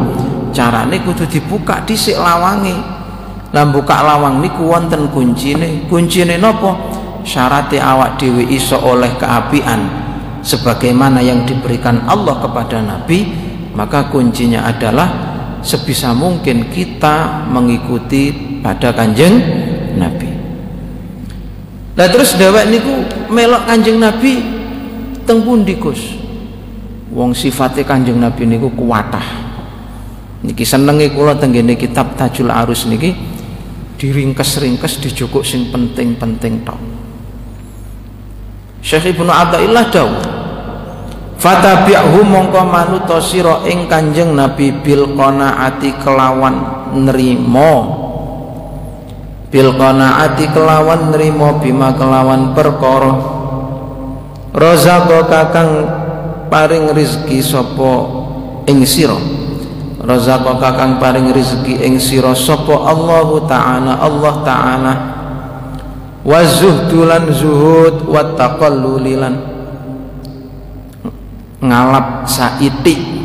Carane 0.57 1.03
kudu 1.05 1.29
dibuka 1.29 1.85
dhisik 1.85 2.16
lawange. 2.16 2.72
Lah 3.53 3.66
buka 3.68 4.00
lawang 4.00 4.40
niku 4.40 4.64
wonten 4.66 5.12
kuncine. 5.12 5.85
Kuncine 5.90 6.40
napa? 6.40 6.74
Syaratnya 7.24 7.85
awak 7.85 8.16
dewi 8.16 8.57
iso 8.57 8.81
oleh 8.81 9.12
keapian. 9.20 9.85
Sebagaimana 10.44 11.24
yang 11.24 11.48
diberikan 11.48 12.05
Allah 12.05 12.37
kepada 12.40 12.85
Nabi 12.85 13.24
maka 13.74 14.07
kuncinya 14.09 14.64
adalah 14.68 15.34
sebisa 15.64 16.12
mungkin 16.12 16.68
kita 16.68 17.48
mengikuti 17.48 18.31
pada 18.61 18.92
kanjeng 18.92 19.40
Nabi 19.96 20.35
Lah 21.94 22.11
terus 22.11 22.35
dhewek 22.35 22.74
niku 22.74 22.94
melok 23.31 23.70
Kanjeng 23.70 24.03
Nabi 24.03 24.42
teng 25.22 25.46
pundi 25.46 25.79
Gus? 25.79 26.18
Wong 27.14 27.31
sifate 27.31 27.87
Kanjeng 27.87 28.18
Nabi 28.18 28.50
niku 28.50 28.66
kuwatah. 28.74 29.22
Niki 30.42 30.66
senenge 30.66 31.14
kula 31.14 31.38
tenggene 31.38 31.79
kitab 31.79 32.18
Tajul 32.18 32.50
Arus 32.50 32.90
niki 32.90 33.14
diringkes-ringkes 33.96 35.00
dijukuk 35.07 35.46
sing 35.46 35.70
penting-penting 35.70 36.66
tok. 36.66 36.77
Syekh 38.83 39.14
Ibnu 39.14 39.31
Athaillah 39.31 39.87
dawuh 39.88 40.34
Fatabi'hu 41.38 42.23
mongko 42.25 42.62
manuta 42.64 43.18
sira 43.18 43.66
ing 43.66 43.90
Kanjeng 43.90 44.33
Nabi 44.33 44.70
bil 44.81 45.12
qanaati 45.18 45.90
kelawan 46.01 46.57
nrimo. 46.94 47.75
Bil 49.51 49.70
qanaati 49.75 50.44
kelawan 50.55 51.11
nrimo 51.14 51.59
bima 51.59 51.94
kelawan 51.94 52.55
perkara. 52.55 53.12
Razaqo 54.55 55.27
kakang 55.27 55.70
paring 56.47 56.94
rizki 56.94 57.42
sapa 57.42 58.07
ing 58.70 58.87
sira? 58.87 59.18
Razaqo 59.99 60.62
kakang 60.62 61.03
paring 61.03 61.35
rizki 61.35 61.83
ing 61.83 61.99
sira 61.99 62.33
sapa 62.38 62.87
Allah 62.87 63.29
taala? 63.51 63.92
Allah 63.99 64.35
taala. 64.47 64.94
Wa 66.25 66.40
zuhdulan 66.40 67.29
zuhud 67.37 68.09
wa 68.09 68.33
taqallulilan 68.33 69.54
ngalap 71.64 72.29
saiti. 72.29 73.16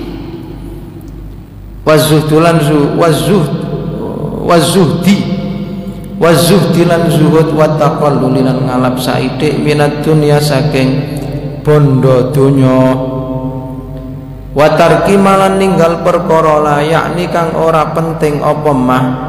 Wa 1.84 2.00
zuhdulan 2.00 2.64
zuhud 2.64 2.96
wa 2.96 3.10
zuhd 3.12 3.54
wa 4.46 4.58
zuhdi 4.58 5.18
wa 6.20 6.32
zuhdilan 6.32 7.12
zuhud 7.12 7.52
wa 7.54 7.76
taqallulilan 7.76 8.66
ngalap 8.66 8.96
saithik 8.98 9.60
minat 9.60 10.00
dunya 10.00 10.40
saking 10.40 11.04
bondo 11.62 12.32
donya. 12.32 12.96
Wa 14.50 14.68
tarki 14.74 15.14
malan 15.20 15.62
ninggal 15.62 16.02
perkara 16.02 16.58
la 16.64 16.78
yakni 16.82 17.30
kang 17.30 17.54
ora 17.54 17.94
penting 17.94 18.42
apa 18.42 18.72
mah 18.74 19.29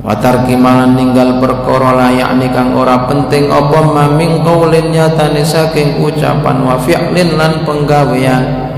wa 0.00 0.16
tarki 0.16 0.56
malan 0.56 0.96
ninggal 0.96 1.36
perkara 1.36 2.08
yakni 2.08 2.48
kang 2.48 2.72
ora 2.72 3.04
penting 3.04 3.52
apa 3.52 3.78
mah 3.84 4.08
ming 4.16 4.40
qaulin 4.40 4.88
nyatane 4.88 5.44
saking 5.44 6.00
ucapan 6.00 6.64
wa 6.64 6.80
fi'lin 6.80 7.36
lan 7.36 7.68
penggawean. 7.68 8.72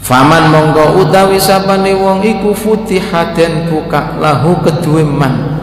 Faman 0.00 0.50
monggo 0.50 1.06
utawi 1.06 1.38
sapane 1.38 1.94
wong 1.94 2.22
iku 2.26 2.50
futihaten 2.50 3.70
buka 3.70 4.18
lahu 4.18 4.58
kedue 4.58 5.06
man 5.06 5.54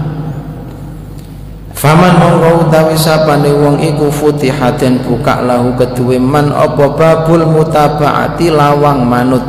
Faman 1.75 2.15
monggo 2.15 2.63
utawi 2.63 2.95
sapane 2.95 3.51
wong 3.51 3.75
iku 3.83 4.07
futihaten 4.07 5.03
buka 5.03 5.43
lahu 5.43 5.75
kedue 5.75 6.15
man 6.15 6.55
apa 6.55 6.85
babul 6.95 7.43
mutabaati 7.43 8.47
lawang 8.47 9.03
manut. 9.03 9.43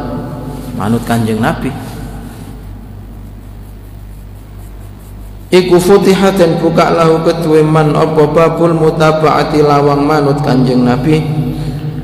Manut 0.75 1.03
Kanjeng 1.07 1.39
Nabi 1.43 1.88
Iku 5.49 5.81
futihaten 5.81 6.61
buka 6.61 6.93
lahu 6.93 7.25
kedue 7.25 7.65
man 7.65 7.97
apa 7.97 8.29
babul 8.29 8.77
mutabaati 8.77 9.65
lawang 9.65 10.05
manut 10.05 10.45
Kanjeng 10.45 10.85
Nabi. 10.85 11.25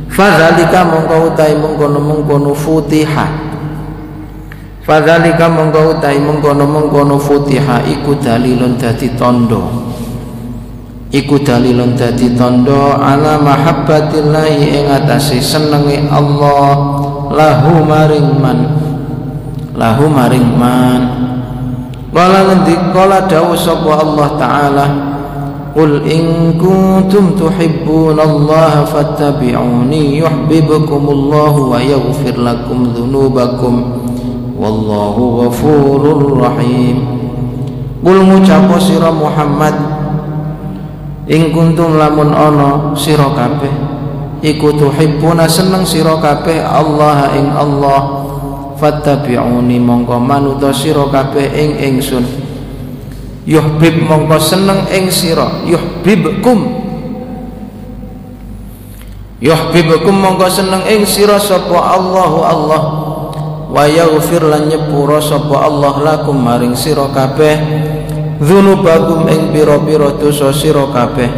Fadzalika 0.08 0.80
mongko 0.88 1.34
utai 1.34 1.52
mengkono-mengkono 1.52 2.56
futiha. 2.56 3.26
Fadzalika 4.80 5.52
mongko 5.52 5.92
utai 5.92 6.16
mengkono-mengkono 6.24 7.20
futiha 7.20 7.84
iku 7.84 8.16
dalilun 8.16 8.80
dadi 8.80 9.12
tondo. 9.12 9.92
Iku 11.12 11.36
dalilun 11.44 12.00
dadi 12.00 12.32
tondo 12.32 12.96
ala 12.96 13.36
mahabbatillahi 13.44 14.72
ing 14.72 14.84
atase 14.88 15.44
senenge 15.44 16.08
Allah. 16.08 16.96
Lahu 17.28 17.84
maring 17.84 18.40
man. 18.40 18.58
Lahu 19.76 20.08
maring 20.08 20.48
man 20.56 21.23
Kala 22.14 22.46
ngendikala 22.46 23.26
dawuh 23.26 23.58
sapa 23.58 23.90
Allah 23.98 24.28
taala 24.38 24.86
Qul 25.74 26.06
in 26.06 26.54
kuntum 26.54 27.34
tuhibbunallaha 27.34 28.86
fattabi'uni 28.86 30.22
yuhibbukumullahu 30.22 31.74
wa 31.74 31.82
yaghfir 31.82 32.38
lakum 32.38 32.94
dhunubakum. 32.94 33.98
Wallahu 34.54 35.42
ghafurur 35.42 36.46
rahim. 36.46 37.02
Qul 38.06 38.22
ngucap 38.22 38.70
sira 38.78 39.10
Muhammad 39.10 39.74
In 41.26 41.50
kuntum 41.50 41.96
lamun 41.98 42.36
ana 42.36 42.92
sira 42.92 43.32
kabeh 43.32 43.72
iku 44.44 44.76
tuhibbuna 44.76 45.48
seneng 45.48 45.82
sira 45.82 46.20
kabeh 46.20 46.60
Allah 46.60 47.32
ing 47.32 47.48
Allah 47.48 48.23
fattabi'uni 48.78 49.78
mongko 49.78 50.18
manuta 50.18 50.70
sira 50.74 51.06
kabeh 51.10 51.46
ing 51.54 51.70
ingsun. 51.78 52.24
Yuhbib 53.44 54.08
mongko 54.08 54.40
seneng 54.40 54.88
ing 54.88 55.12
sira. 55.12 55.46
Yuhibbukum 55.68 56.58
yuhibbukum 59.44 60.14
mongko 60.16 60.48
seneng 60.48 60.82
ing 60.88 61.04
sira 61.04 61.36
sapa 61.36 61.76
Allahu 61.98 62.38
Allah. 62.40 62.82
Wa 63.74 63.84
yaghfir 63.90 64.40
lan 64.46 64.70
nyepura 64.70 65.18
sapa 65.18 65.66
Allah 65.66 65.98
lakum 66.00 66.40
maring 66.40 66.72
sira 66.78 67.10
kabeh. 67.12 67.58
Dzunubakum 68.40 69.28
ing 69.28 69.52
pira-pira 69.52 70.16
dosa 70.16 70.54
sira 70.54 70.88
kabeh. 70.88 71.30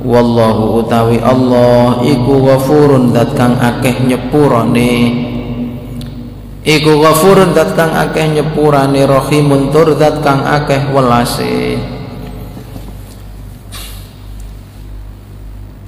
Wallahu 0.00 0.80
utawi 0.80 1.20
Allah 1.20 2.00
iku 2.00 2.48
ghafurun 2.48 3.12
dat 3.12 3.36
kang 3.36 3.60
akeh 3.60 4.00
nyepurane 4.08 5.28
iku 6.64 7.00
ghafurun 7.00 7.56
dat 7.56 7.72
kang 7.72 7.96
akeh 7.96 8.26
nyepurane 8.36 9.04
rahimun 9.08 9.72
tur 9.72 9.96
dat 9.96 10.20
kang 10.20 10.44
akeh 10.44 10.92
welase 10.92 11.80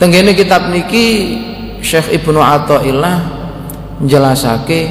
Tenggene 0.02 0.34
kitab 0.34 0.66
niki 0.74 1.38
Syekh 1.78 2.10
Ibnu 2.10 2.42
Athaillah 2.42 3.22
jelasake 4.02 4.90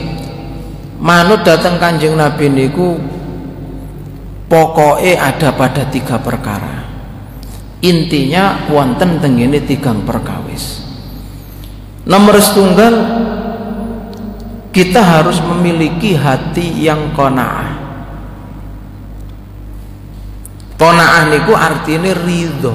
manut 1.04 1.44
datang 1.44 1.76
Kanjeng 1.76 2.16
Nabi 2.16 2.48
niku 2.48 2.96
pokoknya 4.48 5.20
ada 5.20 5.52
pada 5.52 5.84
tiga 5.92 6.16
perkara. 6.16 6.88
Intinya 7.84 8.72
wonten 8.72 9.20
tenggene 9.20 9.60
tigang 9.68 10.08
perkawis. 10.08 10.80
Nomor 12.08 12.40
setunggal 12.40 12.96
kita 14.72 15.04
harus 15.04 15.44
memiliki 15.44 16.16
hati 16.16 16.88
yang 16.88 17.12
kona'ah. 17.12 17.72
Kona'ah 20.80 21.24
niku 21.28 21.54
artinya 21.54 22.16
ridho. 22.16 22.74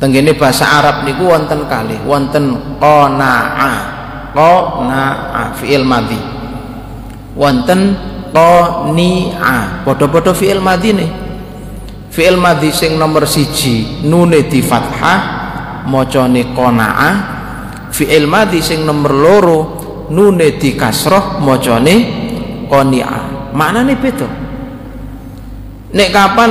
Tenggene 0.00 0.32
bahasa 0.32 0.64
Arab 0.64 1.04
niku 1.04 1.28
wonten 1.28 1.68
kali 1.68 2.00
wonten 2.08 2.56
qanaa 2.80 3.76
qanaa 4.32 5.52
fi'il 5.58 5.84
madhi. 5.84 6.16
Wonten 7.36 7.98
qani'a 8.32 9.84
padha-padha 9.84 10.32
fi'il 10.32 10.62
madhi 10.62 10.90
nih. 10.94 11.10
Fi'il 12.08 12.38
madhi 12.38 12.70
sing 12.70 12.96
nomor 12.96 13.26
siji 13.26 14.06
nune 14.06 14.46
di 14.46 14.62
fathah 14.62 15.20
macane 15.90 16.54
qanaa 16.54 17.10
fi'il 17.90 18.30
madhi 18.30 18.62
sing 18.62 18.86
nomor 18.86 19.12
loro 19.12 19.79
nune 20.10 20.58
di 20.58 20.74
kasroh 20.74 21.38
macane 21.40 21.94
qani'a. 22.66 23.18
Maknane 23.54 23.94
beda. 23.98 24.28
Nek 25.90 26.08
kapan 26.14 26.50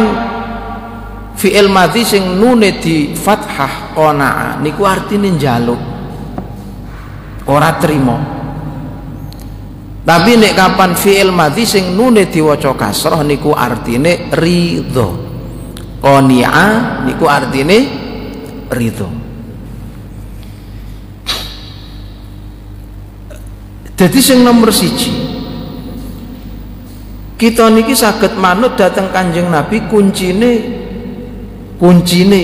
fi'il 1.36 1.72
madhi 1.72 2.04
sing 2.04 2.40
nune 2.40 2.80
di 2.80 3.16
fathah 3.16 3.96
qanaa 3.96 4.60
niku 4.60 4.84
artine 4.84 5.32
njaluk. 5.36 5.82
Ora 7.48 7.72
trimo. 7.80 8.18
Tapi 10.04 10.32
nek 10.40 10.54
kapan 10.56 10.92
fi'il 10.96 11.32
madhi 11.32 11.64
sing 11.64 11.96
nune 11.96 12.28
diwaca 12.28 12.76
kasroh 12.76 13.24
niku 13.24 13.56
artine 13.56 14.32
ridho. 14.36 15.08
Qani'a 16.00 16.68
niku 17.04 17.28
artine 17.28 17.78
ridho 18.72 19.19
jadi 24.00 24.20
sing 24.24 24.48
nomor 24.48 24.72
siji 24.72 25.12
kita 27.36 27.68
niki 27.68 27.92
saged 27.92 28.40
manut 28.40 28.80
dateng 28.80 29.12
kanjeng 29.12 29.52
Nabi 29.52 29.84
kuncine 29.92 30.80
kuncine. 31.80 32.44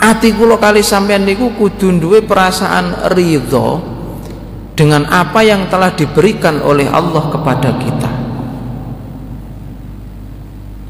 Ati 0.00 0.32
kula 0.32 0.56
kali 0.56 0.80
sampean 0.80 1.28
niku 1.28 1.52
kudu 1.60 2.00
duwe 2.00 2.24
perasaan 2.24 3.12
ridho 3.12 3.84
dengan 4.72 5.04
apa 5.04 5.44
yang 5.44 5.68
telah 5.68 5.92
diberikan 5.92 6.64
oleh 6.64 6.88
Allah 6.88 7.28
kepada 7.28 7.76
kita. 7.76 8.10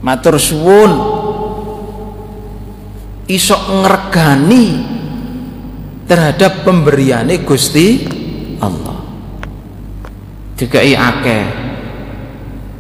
Matur 0.06 0.38
suwun. 0.38 0.92
Isok 3.30 3.62
ngregani 3.82 4.66
terhadap 6.06 6.66
pemberiane 6.66 7.46
Gusti 7.46 8.02
Allah 8.58 8.99
dikai 10.60 10.92
akeh 10.92 11.44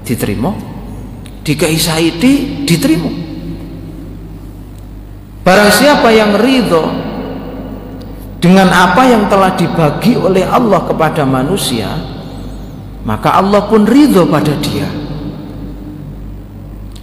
diterima 0.04 0.52
dikai 1.40 1.80
saidi 1.80 2.68
diterima 2.68 3.30
Barang 5.40 5.72
siapa 5.72 6.12
yang 6.12 6.36
ridho 6.36 6.84
dengan 8.40 8.68
apa 8.72 9.08
yang 9.08 9.28
telah 9.28 9.56
dibagi 9.56 10.16
oleh 10.16 10.44
Allah 10.44 10.84
kepada 10.84 11.24
manusia, 11.24 11.88
maka 13.04 13.40
Allah 13.40 13.64
pun 13.68 13.88
ridho 13.88 14.28
pada 14.28 14.52
dia. 14.60 14.88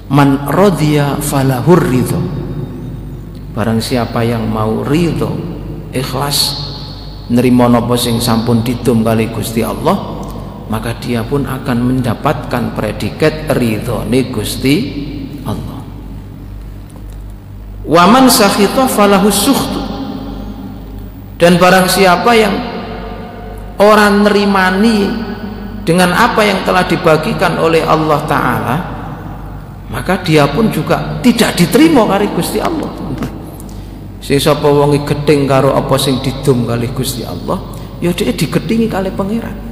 Man 0.07 0.47
falahur 1.21 1.81
ridho. 1.81 2.21
Barang 3.57 3.81
siapa 3.81 4.21
yang 4.21 4.45
mau 4.45 4.85
ridho, 4.85 5.33
ikhlas, 5.93 6.61
nerima 7.33 7.65
nopo 7.65 7.97
sing 7.97 8.21
sampun 8.21 8.61
ditum 8.61 9.01
kali 9.01 9.33
Gusti 9.33 9.65
Allah, 9.65 10.16
maka 10.67 10.99
dia 10.99 11.23
pun 11.23 11.47
akan 11.47 11.77
mendapatkan 11.80 12.75
predikat 12.75 13.51
ridho 13.56 14.03
nih 14.08 14.27
Gusti 14.32 14.75
Allah. 15.47 15.82
Waman 17.88 18.27
sakhita 18.27 18.88
falahu 18.91 19.32
sukhtu. 19.32 19.82
Dan 21.38 21.62
barang 21.62 21.86
siapa 21.88 22.32
yang 22.34 22.56
orang 23.77 24.25
nerimani 24.25 25.06
dengan 25.86 26.12
apa 26.12 26.41
yang 26.43 26.65
telah 26.65 26.84
dibagikan 26.89 27.62
oleh 27.62 27.86
Allah 27.86 28.19
Ta'ala 28.25 28.77
maka 29.88 30.19
dia 30.19 30.49
pun 30.49 30.67
juga 30.67 31.21
tidak 31.23 31.56
diterima 31.56 32.03
kali 32.10 32.27
Gusti 32.36 32.60
Allah. 32.60 32.91
Sing 34.19 34.41
sapa 34.41 34.67
wonge 34.67 35.08
gedeng 35.08 35.47
karo 35.47 35.71
apa 35.71 35.95
sing 35.95 36.19
didum 36.19 36.67
kali 36.67 36.91
Gusti 36.91 37.23
Allah 37.23 37.77
ya 38.03 38.13
dia 38.13 38.34
digedingi 38.34 38.91
kali 38.91 39.10
pangeran 39.13 39.66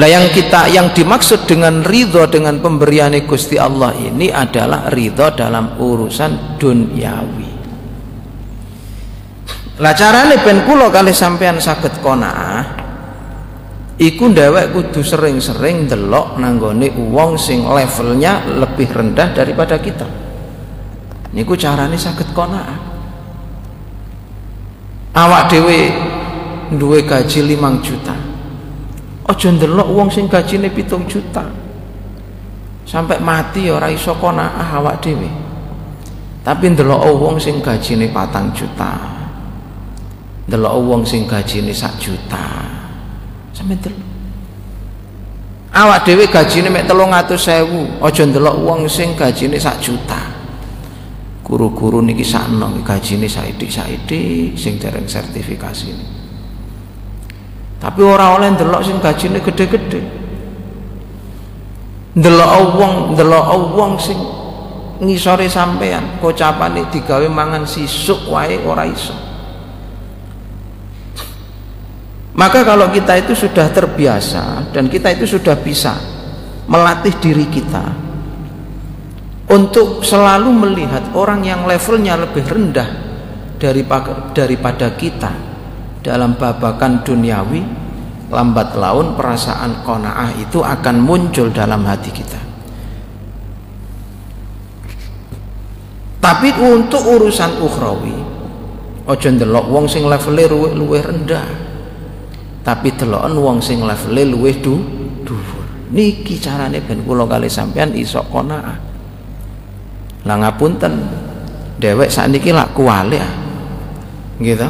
Lah 0.00 0.08
yang 0.08 0.32
kita 0.32 0.72
yang 0.72 0.96
dimaksud 0.96 1.44
dengan 1.44 1.84
ridho 1.84 2.24
dengan 2.32 2.56
pemberian 2.64 3.12
Gusti 3.28 3.60
Allah 3.60 3.92
ini 3.92 4.32
adalah 4.32 4.88
ridho 4.88 5.28
dalam 5.36 5.76
urusan 5.76 6.56
duniawi. 6.56 7.52
Lah 9.84 9.92
carane 9.92 10.40
ben 10.40 10.64
kula 10.64 10.88
kali 10.88 11.12
sampean 11.12 11.60
saged 11.60 12.00
qanaah 12.00 12.80
iku 14.00 14.32
ndewek 14.32 14.72
kudu 14.72 15.04
sering-sering 15.04 15.84
delok 15.84 16.40
nanggone 16.40 16.88
wong 16.96 17.36
sing 17.36 17.60
levelnya 17.68 18.48
lebih 18.48 18.88
rendah 18.88 19.28
daripada 19.36 19.76
kita. 19.76 20.08
Niku 21.36 21.52
carane 21.60 22.00
saged 22.00 22.32
qanaah. 22.32 22.80
Awak 25.12 25.52
dhewe 25.52 25.78
duwe 26.80 27.04
gaji 27.04 27.44
5 27.44 27.84
juta 27.84 28.31
aja 29.32 29.48
ndelok 29.48 29.88
wong 29.88 30.08
sing 30.12 30.28
gajine 30.28 30.68
pitung 30.68 31.08
juta. 31.08 31.48
Sampai 32.84 33.18
mati 33.24 33.72
ora 33.72 33.88
iso 33.88 34.12
konaah 34.20 34.76
awak 34.76 35.00
dhewe. 35.00 35.30
Tapi 36.44 36.76
ndelok 36.76 37.08
wong 37.16 37.40
sing 37.40 37.64
gajine 37.64 38.12
patang 38.12 38.52
juta. 38.52 38.92
Ndelok 40.46 40.74
wong 40.84 41.02
sing 41.08 41.24
gajine 41.24 41.72
sak 41.72 41.96
juta. 41.96 42.44
Sampe 43.56 43.74
delok 43.80 44.12
awak 45.72 46.04
dhewe 46.04 46.28
gajine 46.28 46.68
mek 46.68 46.84
300.000 46.84 48.04
aja 48.04 48.22
ndelok 48.28 48.56
wong 48.60 48.80
sing 48.86 49.16
gajine 49.16 49.56
sak 49.56 49.80
juta. 49.80 50.20
Guru-guru 51.42 52.00
niki 52.04 52.22
sakno 52.24 52.70
gajine 52.86 53.26
saidik-saidik 53.26 54.54
sing 54.54 54.78
dereng 54.78 55.08
sertifikasi. 55.08 55.90
ini 55.90 56.21
tapi 57.82 57.98
orang 57.98 58.38
oleh 58.38 58.48
ndelok 58.54 58.82
sing 58.86 59.02
gajine 59.02 59.42
gede-gede. 59.42 60.00
Ndelok 62.14 62.78
wong 62.78 62.94
ndelok 63.18 63.46
wong 63.74 63.98
sing 63.98 64.14
ngisore 65.02 65.50
sampean 65.50 66.22
kocapane 66.22 66.86
digawe 66.94 67.26
mangan 67.26 67.66
sisuk 67.66 68.30
wae 68.30 68.62
ora 68.62 68.86
iso. 68.86 69.18
Maka 72.38 72.62
kalau 72.62 72.86
kita 72.94 73.18
itu 73.18 73.34
sudah 73.34 73.66
terbiasa 73.74 74.70
dan 74.70 74.86
kita 74.86 75.18
itu 75.18 75.26
sudah 75.26 75.58
bisa 75.58 75.98
melatih 76.70 77.18
diri 77.18 77.50
kita 77.50 77.82
untuk 79.50 80.06
selalu 80.06 80.54
melihat 80.54 81.12
orang 81.18 81.42
yang 81.42 81.66
levelnya 81.66 82.14
lebih 82.14 82.46
rendah 82.46 82.88
daripada 83.58 84.94
kita 84.94 85.51
dalam 86.02 86.34
babakan 86.34 87.06
duniawi 87.06 87.62
lambat 88.28 88.74
laun 88.74 89.14
perasaan 89.14 89.86
kona'ah 89.86 90.34
itu 90.36 90.60
akan 90.60 90.96
muncul 90.98 91.48
dalam 91.54 91.86
hati 91.86 92.10
kita. 92.10 92.40
Tapi 96.22 96.54
untuk 96.58 97.02
urusan 97.02 97.58
ukhrawi 97.58 98.16
ojo 99.06 99.28
ndelok 99.30 99.66
wong 99.70 99.86
sing 99.90 100.06
levele 100.06 100.74
luwih 100.74 101.02
rendah. 101.02 101.46
Tapi 102.62 102.94
deloken 102.94 103.34
wong 103.38 103.58
sing 103.58 103.82
levele 103.82 104.22
luwih 104.30 104.54
du 104.62 104.78
dhuwur. 105.26 105.66
Niki 105.90 106.38
carane 106.38 106.78
ben 106.78 107.02
kula 107.02 107.26
kali 107.26 107.50
sampean 107.50 107.90
iso 107.94 108.22
kona'ah 108.30 108.92
lah 110.22 110.36
ngapunten 110.38 111.02
dewek 111.82 112.06
sakniki 112.06 112.54
lak 112.54 112.70
kuwale 112.74 113.18
ah. 113.18 113.34
Gitu 114.38 114.68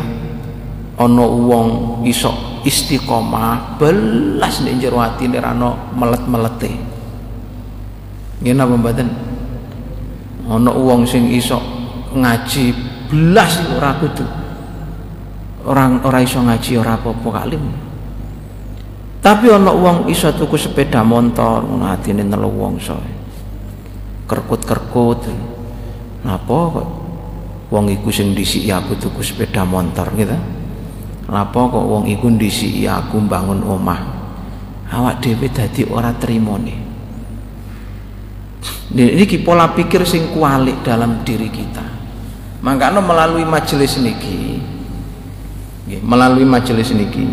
ana 1.03 1.27
wong 1.27 2.01
iso 2.07 2.62
istiqomah 2.62 3.75
belas 3.83 4.62
nek 4.62 4.79
jero 4.79 5.03
atine 5.03 5.43
ra 5.43 5.51
melet-melete. 5.99 6.71
Nggih 8.38 8.55
napa 8.55 8.75
mboten? 8.79 9.09
Ana 10.47 10.71
wong 10.71 11.03
sing 11.03 11.27
iso 11.35 11.59
ngaji 12.15 12.65
belas 13.11 13.59
ora 13.75 13.99
kudu. 13.99 14.27
Orang 15.67 16.03
ora 16.07 16.23
iso 16.23 16.43
ngaji 16.43 16.79
ora 16.79 16.99
apa-apa 16.99 17.29
kalim 17.38 17.62
tapi 19.23 19.47
ana 19.55 19.71
wong 19.71 20.11
iso 20.11 20.35
tuku 20.35 20.59
sepeda 20.59 21.07
motor 21.07 21.62
ngono 21.62 21.87
atine 21.95 22.27
nelu 22.27 22.51
wong 22.51 22.75
soe 22.83 23.11
kerkut-kerkut. 24.27 25.31
Napa 26.27 26.59
kok 26.75 26.88
wong 27.71 27.87
iku 27.95 28.11
sing 28.11 28.35
disiki 28.35 28.75
aku 28.75 28.99
tuku 28.99 29.23
sepeda 29.23 29.62
motor 29.62 30.11
gitu 30.19 30.35
napa 31.33 31.61
kok 31.73 31.81
wong 31.88 32.05
iku 32.12 32.29
disiki 32.37 32.85
aku 32.85 33.16
bangun 33.25 33.64
omah? 33.64 34.21
Awak 34.92 35.25
dhewe 35.25 35.49
dadi 35.49 35.88
ora 35.88 36.12
trimo 36.12 36.61
nih 36.61 36.83
ini 38.92 39.25
pola 39.40 39.73
pikir 39.73 40.05
sing 40.05 40.37
kualik 40.37 40.85
dalam 40.85 41.25
diri 41.25 41.49
kita. 41.49 41.81
Makanya 42.62 43.01
melalui 43.01 43.42
majelis 43.42 43.99
niki 43.99 44.61
melalui 45.99 46.47
majelis 46.47 46.95
niki 46.95 47.27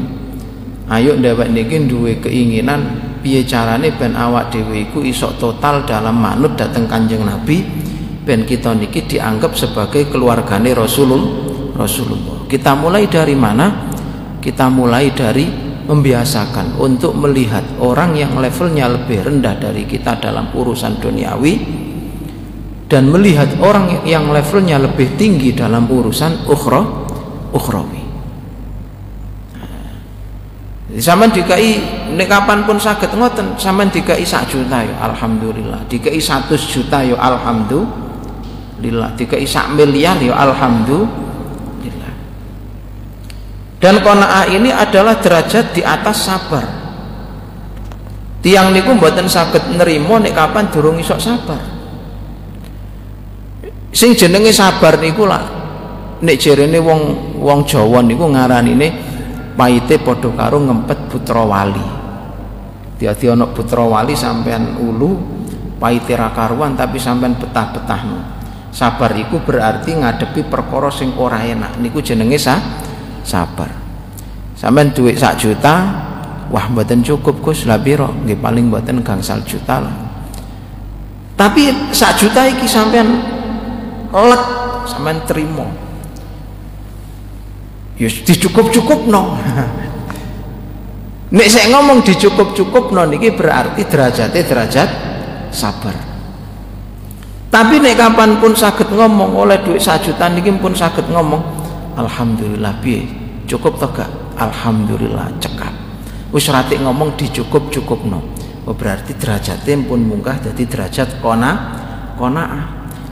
ayo 0.90 1.16
ndawek 1.16 1.54
niki 1.54 1.86
duwe 1.86 2.18
keinginan 2.18 2.98
piye 3.22 3.46
carane 3.46 3.94
ben 3.94 4.18
awak 4.18 4.50
dhewe 4.50 4.90
iku 4.90 5.06
iso 5.06 5.32
total 5.38 5.86
dalam 5.86 6.18
manut 6.18 6.58
dateng 6.58 6.90
Kanjeng 6.90 7.24
Nabi 7.24 7.62
ben 8.26 8.44
kita 8.44 8.74
niki 8.74 9.06
dianggap 9.06 9.54
sebagai 9.54 10.10
keluargane 10.10 10.74
Rasulullah 10.74 11.78
Rasulullah. 11.78 12.39
Kita 12.50 12.74
mulai 12.74 13.06
dari 13.06 13.38
mana? 13.38 13.94
Kita 14.42 14.74
mulai 14.74 15.14
dari 15.14 15.46
membiasakan 15.86 16.82
untuk 16.82 17.14
melihat 17.14 17.78
orang 17.78 18.18
yang 18.18 18.34
levelnya 18.42 18.90
lebih 18.90 19.22
rendah 19.26 19.58
dari 19.58 19.86
kita 19.86 20.18
dalam 20.18 20.50
urusan 20.54 20.98
duniawi 20.98 21.54
dan 22.90 23.06
melihat 23.10 23.58
orang 23.62 24.02
yang 24.06 24.34
levelnya 24.34 24.80
lebih 24.82 25.18
tinggi 25.18 25.54
dalam 25.54 25.86
urusan 25.86 26.50
ukhra 26.50 26.82
ukhrawi 27.54 28.00
Zaman 30.90 31.30
dikai 31.30 31.78
nek 32.18 32.26
kapan 32.26 32.66
pun 32.66 32.82
sakit 32.82 33.14
ngoten, 33.14 33.54
sampean 33.62 33.94
dikai 33.94 34.26
sak 34.26 34.50
juta 34.50 34.82
ya 34.82 34.98
alhamdulillah. 35.06 35.86
Dikai 35.86 36.18
100 36.18 36.50
juta 36.66 37.06
ya 37.06 37.14
alhamdulillah. 37.14 39.14
Dikai 39.14 39.46
sak 39.46 39.70
miliar 39.78 40.18
ya 40.18 40.34
alhamdulillah. 40.34 41.29
Dan 43.80 44.04
qanaah 44.04 44.46
ini 44.52 44.76
adalah 44.76 45.24
derajat 45.24 45.72
di 45.72 45.82
atas 45.82 46.28
sabar. 46.28 46.66
Tiang 48.44 48.76
niku 48.76 48.96
mboten 48.96 49.28
saged 49.28 49.76
nerima 49.76 50.20
nek 50.20 50.36
kapan 50.36 50.68
durung 50.68 51.00
iso 51.00 51.16
sabar. 51.16 51.60
Sing 53.96 54.16
jenenge 54.16 54.52
sabar 54.52 55.00
niku 55.00 55.24
lah 55.24 55.60
nek 56.20 56.36
jerene 56.36 56.80
wong 56.80 57.02
wong 57.40 57.64
Jawa 57.64 58.04
niku 58.04 58.28
ngaranine 58.28 58.88
paite 59.56 60.00
padha 60.00 60.30
karo 60.36 60.60
ngempet 60.68 61.00
putra 61.08 61.44
wali 61.44 61.84
dadi 63.00 63.26
ana 63.32 63.48
putra 63.48 63.84
wali 63.88 64.12
sampean 64.16 64.76
ulu 64.76 65.16
paite 65.80 66.16
ra 66.20 66.36
karuan 66.36 66.76
tapi 66.76 67.00
sampean 67.00 67.40
betah-betahno 67.40 68.20
sabar 68.76 69.16
iku 69.16 69.40
berarti 69.40 69.96
ngadepi 69.96 70.48
perkara 70.52 70.92
sing 70.92 71.16
ora 71.16 71.40
enak 71.40 71.80
niku 71.80 72.04
jenenge 72.04 72.36
sa 72.36 72.60
sabar. 73.24 73.72
Sampean 74.60 74.92
duit 74.92 75.16
sak 75.16 75.40
juta 75.40 75.76
wah 76.52 76.66
mboten 76.68 77.00
cukup 77.06 77.40
Gus. 77.40 77.64
Lah 77.64 77.80
piro? 77.80 78.12
Nggih 78.12 78.40
paling 78.40 78.68
mboten 78.68 79.00
gangsal 79.06 79.40
juta 79.48 79.80
lah. 79.80 79.96
Tapi 81.40 81.92
sak 81.96 82.20
juta 82.20 82.44
iki 82.52 82.68
sampean 82.68 83.08
let 84.12 84.44
sampean 84.84 85.24
terima 85.24 85.64
ya 88.00 88.08
dicukup-cukup 88.08 89.12
no 89.12 89.36
nek 91.36 91.48
saya 91.52 91.70
ngomong 91.76 92.02
dicukup-cukup 92.02 92.96
no 92.96 93.04
niki 93.06 93.36
berarti 93.36 93.86
derajatnya 93.86 94.42
derajat 94.44 94.90
sabar. 95.52 95.96
Tapi 97.50 97.82
nek 97.82 97.98
kapan 97.98 98.38
pun 98.38 98.54
sakit 98.54 98.94
ngomong 98.94 99.34
oleh 99.34 99.62
duit 99.66 99.82
sajutan 99.82 100.38
niki 100.38 100.50
pun 100.58 100.74
sakit 100.74 101.10
ngomong 101.10 101.59
Alhamdulillah 102.00 102.80
bi 102.80 103.04
cukup 103.44 103.76
toh 103.76 103.92
gak? 103.92 104.08
Alhamdulillah 104.40 105.28
cekap. 105.44 105.74
Wis 106.32 106.48
rati 106.48 106.80
ngomong 106.80 107.20
dicukup-cukup 107.20 108.08
no 108.08 108.24
oh, 108.64 108.76
berarti 108.78 109.18
derajatnya 109.18 109.76
pun 109.84 110.00
munggah 110.00 110.40
jadi 110.40 110.64
derajat 110.64 111.20
kona 111.20 111.52
kona 112.16 112.46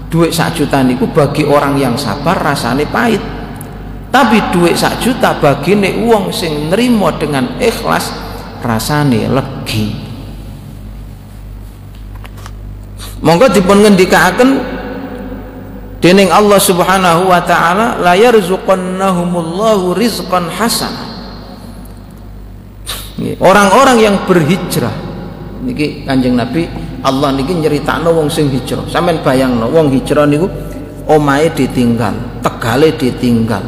duit 0.07 0.31
sajutan 0.31 0.87
niku 0.87 1.11
bagi 1.11 1.43
orang 1.43 1.75
yang 1.75 1.99
sabar 1.99 2.39
rasanya 2.39 2.87
pahit. 2.87 3.19
Tapi 4.07 4.39
duit 4.55 4.79
sak 4.79 5.03
juta 5.03 5.35
nek 5.35 5.93
uang 5.99 6.31
sing 6.31 6.71
nerima 6.71 7.11
dengan 7.19 7.59
ikhlas 7.59 8.15
rasane 8.63 9.27
legi. 9.27 10.07
Monggo 13.19 13.51
dipun 13.51 13.83
ngendikaken 13.83 14.76
dening 15.97 16.29
Allah 16.29 16.61
Subhanahu 16.61 17.29
wa 17.29 17.41
taala 17.41 17.97
la 17.97 18.13
yarzuqannahumullahu 18.13 19.97
rizqan 19.97 20.49
hasan 20.53 20.93
orang-orang 23.41 23.97
yang 23.97 24.15
berhijrah. 24.29 24.93
Niki 25.57 26.05
Kanjeng 26.05 26.37
Nabi 26.37 26.69
Allah 27.01 27.33
niki 27.33 27.57
nyeritakno 27.57 28.13
wong 28.13 28.29
sing 28.29 28.49
hijrah. 28.53 28.85
Sampean 28.85 29.21
bayangno 29.25 29.69
wong 29.73 29.89
hijrah 29.89 30.29
niku 30.29 30.45
omahe 31.09 31.49
ditinggal 31.49 32.13
tegale 32.45 32.93
ditinggal. 32.93 33.65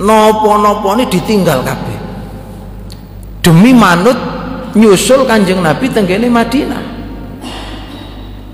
Nopo-nopo 0.00 0.96
ini 0.98 1.04
ditinggal 1.06 1.62
kabeh. 1.62 1.98
Demi 3.44 3.76
manut 3.76 4.16
nyusul 4.72 5.28
kanjeng 5.28 5.60
Nabi 5.60 5.86
tenggene 5.92 6.26
Madinah. 6.32 6.84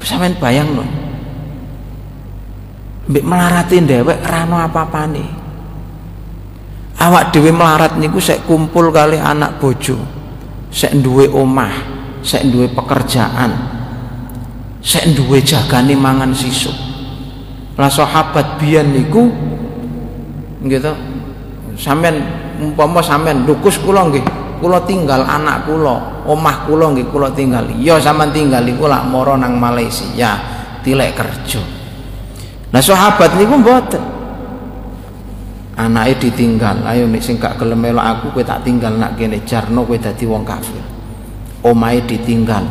Sampean 0.02 0.34
bayang 0.42 0.74
no 0.74 0.99
mbek 3.10 3.26
melaratin 3.26 3.90
dewek 3.90 4.22
rano 4.22 4.62
apa-apa 4.62 5.10
nih 5.10 5.30
awak 7.00 7.32
dewi 7.32 7.50
melarat 7.50 7.96
niku 7.96 8.22
sek 8.22 8.44
kumpul 8.44 8.92
kali 8.94 9.16
anak 9.16 9.58
bojo 9.58 9.98
sek 10.70 10.94
duwe 11.00 11.26
omah 11.26 11.72
sek 12.20 12.46
duwe 12.52 12.68
pekerjaan 12.70 13.50
sek 14.80 15.12
duwe 15.12 15.40
jagane 15.44 15.92
mangan 15.96 16.32
sisuk. 16.32 16.72
Lah 17.80 17.88
sahabat 17.88 18.60
biyen 18.60 18.92
niku 18.92 19.32
gitu 20.68 20.92
sampean 21.80 22.20
umpama 22.60 23.00
sampean 23.00 23.48
dukus 23.48 23.80
kula 23.80 24.04
nggih 24.12 24.24
kula 24.60 24.84
tinggal 24.84 25.24
anak 25.24 25.64
kula 25.64 26.24
omah 26.28 26.68
kula 26.68 26.92
nggih 26.92 27.08
kula 27.08 27.32
tinggal. 27.32 27.64
Ya 27.80 27.96
sampean 27.96 28.36
tinggal 28.36 28.60
iku 28.68 28.84
lak 28.84 29.08
mara 29.08 29.40
nang 29.40 29.56
Malaysia 29.56 30.36
tilek 30.84 31.16
kerja 31.16 31.79
nah 32.70 32.82
sahabat 32.82 33.34
niku 33.34 33.58
mboten. 33.58 34.02
Anake 35.80 36.28
ditinggal 36.28 36.84
ayo 36.84 37.08
nek 37.08 37.24
sing 37.24 37.40
gak 37.40 37.56
gelem 37.56 37.80
aku 37.96 38.36
kowe 38.36 38.44
tak 38.44 38.66
tinggal 38.66 38.92
nak 39.00 39.16
kene 39.16 39.40
jarno 39.48 39.88
kowe 39.88 39.96
dadi 39.96 40.28
wong 40.28 40.44
kafir. 40.44 40.82
Omahe 41.64 42.04
ditinggal. 42.04 42.62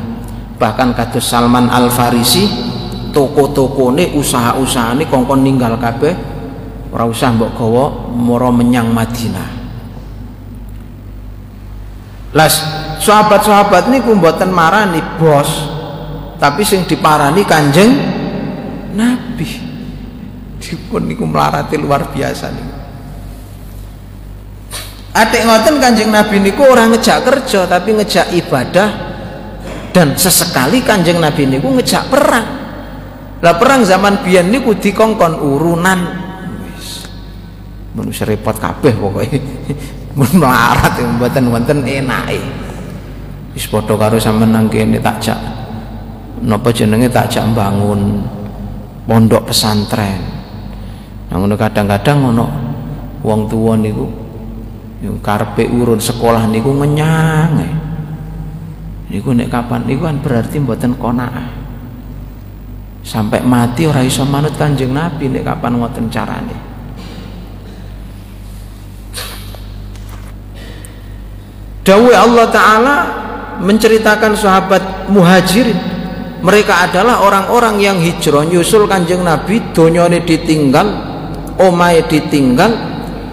Bahkan 0.59 0.93
kados 0.93 1.25
Salman 1.25 1.71
Al 1.71 1.89
Farisi 1.89 2.45
toko-tokone 3.09 4.13
usaha-usahane 4.13 5.09
kongkon 5.09 5.41
ninggal 5.41 5.79
kabeh 5.81 6.13
ora 6.93 7.05
usah 7.09 7.33
mbok 7.33 7.51
gawa 7.57 7.85
mara 8.13 8.53
menyang 8.53 8.93
Madinah. 8.93 9.49
Las 12.37 12.61
sahabat-sahabat 13.01 13.89
niku 13.89 14.13
mboten 14.13 14.53
marani 14.53 15.01
bos 15.17 15.49
tapi 16.37 16.61
sing 16.61 16.85
diparani 16.85 17.41
kanjeng 17.41 17.89
nabi 18.93 19.68
dipun 20.59 21.07
niku 21.07 21.23
melarati 21.23 21.79
luar 21.79 22.11
biasa 22.11 22.47
niku 22.51 22.79
Adik 25.09 25.41
ngoten 25.41 25.81
Kanjeng 25.81 26.13
Nabi 26.13 26.37
niku 26.37 26.69
orang 26.69 26.93
ngejak 26.93 27.25
kerja 27.25 27.65
tapi 27.65 27.97
ngejak 27.97 28.29
ibadah 28.29 28.89
dan 29.89 30.13
sesekali 30.13 30.85
Kanjeng 30.85 31.17
Nabi 31.17 31.49
niku 31.49 31.73
ngejak 31.75 32.07
perang. 32.13 32.47
Lah 33.43 33.55
perang 33.57 33.81
zaman 33.83 34.21
biyen 34.21 34.53
niku 34.53 34.77
dikongkon 34.77 35.41
urunan 35.41 35.99
wis 36.71 37.09
manusia 37.97 38.29
repot 38.29 38.53
kabeh 38.53 38.93
pokoke. 38.95 39.27
Mun 40.17 40.31
melarat 40.39 40.95
mboten 41.01 41.51
wonten 41.51 41.81
enake. 41.83 42.39
Wis 43.57 43.65
padha 43.65 43.97
karo 43.97 44.21
sampean 44.21 44.53
nang 44.53 44.69
kene 44.69 45.01
tak 45.01 45.19
jak 45.19 45.39
napa 46.45 46.69
jenenge 46.71 47.09
tak 47.09 47.33
jak 47.33 47.49
bangun 47.51 48.23
pondok 49.09 49.51
pesantren. 49.51 50.38
Ngono 51.29 51.55
kadang-kadang 51.55 52.17
ngono 52.25 52.45
wong 53.21 53.45
tuwa 53.45 53.77
niku 53.77 54.29
Yo 54.99 55.15
karpe 55.23 55.63
urun 55.63 56.03
sekolah 56.03 56.43
niku 56.51 56.75
ngenyang. 56.75 57.55
Niku 59.07 59.31
nek 59.31 59.47
kapan 59.47 59.87
niku 59.87 60.03
kan 60.05 60.19
berarti 60.19 60.59
mboten 60.59 60.99
qanaah. 60.99 61.47
Sampai 62.99 63.39
mati 63.39 63.87
ora 63.87 64.03
iso 64.03 64.27
manut 64.27 64.59
Kanjeng 64.59 64.91
Nabi 64.91 65.31
nek 65.31 65.47
kapan 65.47 65.79
ngoten 65.79 66.11
carane. 66.11 66.57
Dawe 71.87 72.13
Allah 72.13 72.47
Ta'ala 72.53 72.95
menceritakan 73.65 74.37
sahabat 74.37 75.09
muhajirin 75.09 75.79
mereka 76.45 76.85
adalah 76.85 77.25
orang-orang 77.25 77.81
yang 77.81 77.97
hijrah 77.97 78.45
nyusul 78.45 78.85
kanjeng 78.85 79.25
Nabi 79.25 79.73
donyone 79.73 80.21
ditinggal 80.21 81.08
omae 81.59 82.07
ditinggal 82.07 82.71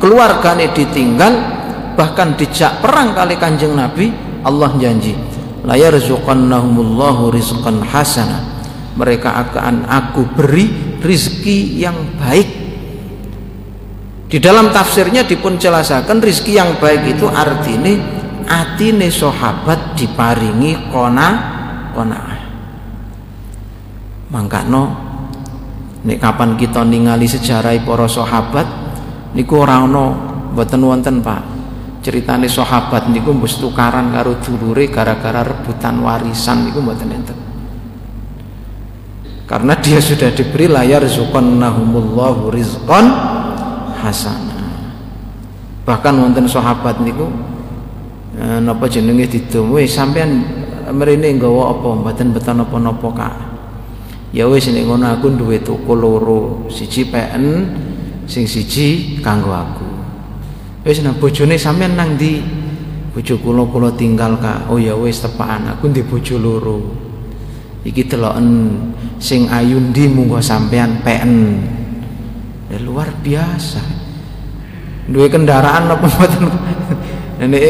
keluargane 0.03 0.75
ditinggal 0.75 1.33
bahkan 1.97 2.37
dijak 2.37 2.85
perang 2.85 3.17
kali 3.17 3.39
kanjeng 3.41 3.73
Nabi 3.73 4.13
Allah 4.45 4.75
janji 4.77 5.17
la 5.67 5.75
yarzuqannahumullahu 5.75 7.35
rizqan 7.35 7.83
hasana. 7.83 8.55
Mereka 8.97 9.29
akan 9.29 9.85
aku 9.85 10.25
beri 10.33 10.73
rizki 11.05 11.77
yang 11.77 12.17
baik. 12.17 12.49
Di 14.27 14.41
dalam 14.41 14.73
tafsirnya 14.73 15.29
dipun 15.29 15.61
jelasakan 15.61 16.19
rizki 16.25 16.57
yang 16.57 16.81
baik 16.81 17.05
itu 17.19 17.29
artinya 17.29 17.93
atine 18.47 19.13
sahabat 19.13 19.99
diparingi 19.99 20.91
kona 20.91 21.29
kona 21.93 22.19
mangkano 24.31 25.06
nek 26.07 26.23
kapan 26.23 26.55
kita 26.55 26.87
ningali 26.87 27.27
sejarah 27.27 27.75
para 27.83 28.07
sahabat 28.07 28.67
niku 29.35 29.67
ora 29.67 29.83
ana 29.83 30.15
mboten 30.55 30.81
wonten 30.87 31.19
Pak. 31.21 31.59
Ceritane 32.07 32.47
sahabat 32.47 33.11
niku 33.11 33.35
mbus 33.35 33.59
tukaran 33.59 34.15
karo 34.15 34.39
dulure 34.39 34.87
gara-gara 34.87 35.43
rebutan 35.43 35.99
warisan 35.99 36.71
niku 36.71 36.79
mboten 36.79 37.11
enten. 37.11 37.39
Karena 39.51 39.75
dia 39.83 39.99
sudah 39.99 40.31
diberi 40.31 40.71
layar 40.71 41.03
zuqannahumullahu 41.03 42.55
rizqan 42.55 43.07
hasana 43.99 44.55
bahkan 45.87 46.19
wonten 46.19 46.47
sahabat 46.51 46.99
niku 47.03 47.31
eh, 48.39 48.59
napa 48.63 48.87
jenenge 48.91 49.27
didum 49.27 49.75
wis 49.75 49.91
sampean 49.95 50.47
mrene 50.95 51.35
nggawa 51.35 51.75
apa? 51.75 51.89
Mboten 51.99 52.31
beton 52.31 52.63
apa-napa 52.63 53.09
Kak 53.11 53.46
ya 54.37 54.45
wis 54.45 54.69
nek 54.69 54.85
ngono 54.85 55.17
aku 55.17 55.33
duwe 55.33 55.65
toko 55.65 55.97
loro 55.97 56.69
siji 56.69 57.09
PN 57.09 57.65
sing 58.29 58.45
siji 58.45 59.17
kanggo 59.25 59.49
aku. 59.57 59.89
Wis 60.85 61.01
nang 61.01 61.17
bojone 61.17 61.57
sampean 61.57 61.97
nang 61.97 62.21
ndi? 62.21 62.45
Bojo 63.17 63.41
kula 63.41 63.65
kula 63.73 63.89
tinggal 63.97 64.37
kak. 64.37 64.69
Oh 64.69 64.77
ya 64.77 64.93
wis 64.93 65.25
tepakan. 65.25 65.73
Aku 65.73 65.89
ndi 65.89 66.05
bojo 66.05 66.37
loro. 66.37 66.79
Iki 67.81 68.13
deloken 68.13 68.77
sing 69.17 69.49
ayu 69.49 69.81
ndi 69.81 70.05
munggo 70.13 70.37
sampean 70.45 71.01
peken? 71.01 71.57
Ya, 72.69 72.77
luar 72.85 73.09
biasa. 73.25 73.81
Duwe 75.09 75.33
kendaraan 75.33 75.89
apa 75.89 76.05
mboten? 76.13 76.45
Nek 77.41 77.63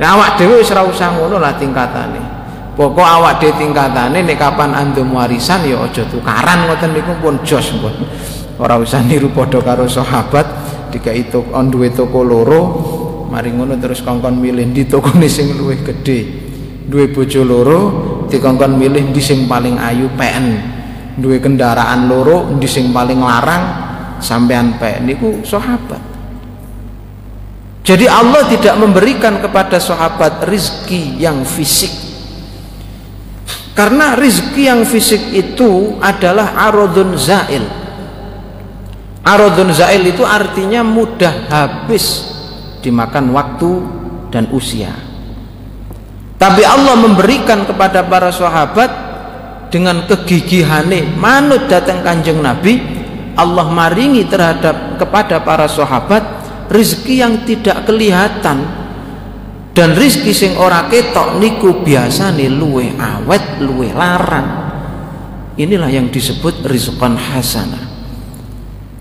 nah, 0.00 0.16
awak 0.16 0.40
dhewe 0.40 0.64
wis 0.64 0.72
ora 0.72 0.88
usah 0.88 1.12
ngono 1.20 1.36
lah 1.36 1.52
tingkatane 1.60 2.29
pokok 2.80 3.04
awak 3.04 3.44
dhewe 3.44 3.52
tingkatane 3.60 4.24
nek 4.24 4.40
kapan 4.40 4.72
andum 4.72 5.12
warisan 5.12 5.68
ya 5.68 5.84
aja 5.84 6.00
tukaran 6.08 6.64
ngoten 6.64 6.96
niku 6.96 7.12
pun 7.20 7.36
jos 7.44 7.76
pun. 7.76 7.92
Ora 8.56 8.80
usah 8.80 9.04
niru 9.04 9.28
padha 9.36 9.60
karo 9.60 9.84
sahabat 9.84 10.48
tiga 10.88 11.12
itu 11.12 11.44
on 11.52 11.68
duwe 11.68 11.92
toko 11.92 12.24
loro 12.24 12.62
mari 13.28 13.52
ngono 13.52 13.76
terus 13.76 14.00
kongkon 14.00 14.40
milih 14.40 14.72
di 14.72 14.88
toko 14.88 15.12
sing 15.28 15.52
luwih 15.60 15.84
gede 15.84 16.18
duwe 16.88 17.12
bojo 17.12 17.44
loro 17.44 17.80
dikongkon 18.32 18.80
milih 18.80 19.12
di 19.12 19.20
sing 19.20 19.44
paling 19.44 19.76
ayu 19.76 20.08
PN 20.16 20.46
duwe 21.20 21.36
kendaraan 21.36 22.08
loro 22.08 22.48
di 22.56 22.64
sing 22.64 22.96
paling 22.96 23.20
larang 23.20 23.64
sampean 24.24 24.80
PN 24.80 25.04
niku 25.04 25.44
sahabat. 25.44 26.00
Jadi 27.84 28.08
Allah 28.08 28.44
tidak 28.48 28.76
memberikan 28.80 29.40
kepada 29.40 29.76
sahabat 29.76 30.48
rizki 30.48 31.20
yang 31.20 31.44
fisik 31.44 32.09
karena 33.80 34.12
rizki 34.12 34.68
yang 34.68 34.84
fisik 34.84 35.32
itu 35.32 35.96
adalah 36.04 36.52
arodun 36.68 37.16
zail. 37.16 37.64
Arodun 39.24 39.72
zail 39.72 40.04
itu 40.04 40.20
artinya 40.20 40.84
mudah 40.84 41.48
habis 41.48 42.28
dimakan 42.84 43.32
waktu 43.32 43.80
dan 44.28 44.52
usia. 44.52 44.92
Tapi 46.36 46.60
Allah 46.60 46.92
memberikan 46.92 47.64
kepada 47.64 48.04
para 48.04 48.28
sahabat 48.28 48.92
dengan 49.72 50.04
kegigihane 50.04 51.16
manut 51.16 51.64
datang 51.64 52.04
kanjeng 52.04 52.44
Nabi 52.44 52.84
Allah 53.32 53.64
maringi 53.64 54.28
terhadap 54.28 55.00
kepada 55.00 55.40
para 55.40 55.64
sahabat 55.64 56.20
rizki 56.68 57.24
yang 57.24 57.48
tidak 57.48 57.88
kelihatan 57.88 58.79
dan 59.76 59.94
rizki 59.94 60.34
sing 60.34 60.58
ora 60.58 60.90
ketok 60.90 61.38
niku 61.38 61.82
biasa 61.86 62.34
nih 62.34 62.50
luwe 62.50 62.90
awet 62.98 63.62
luwe 63.62 63.88
larang 63.94 64.48
inilah 65.54 65.90
yang 65.90 66.10
disebut 66.10 66.66
rizqan 66.66 67.14
hasanah 67.14 67.90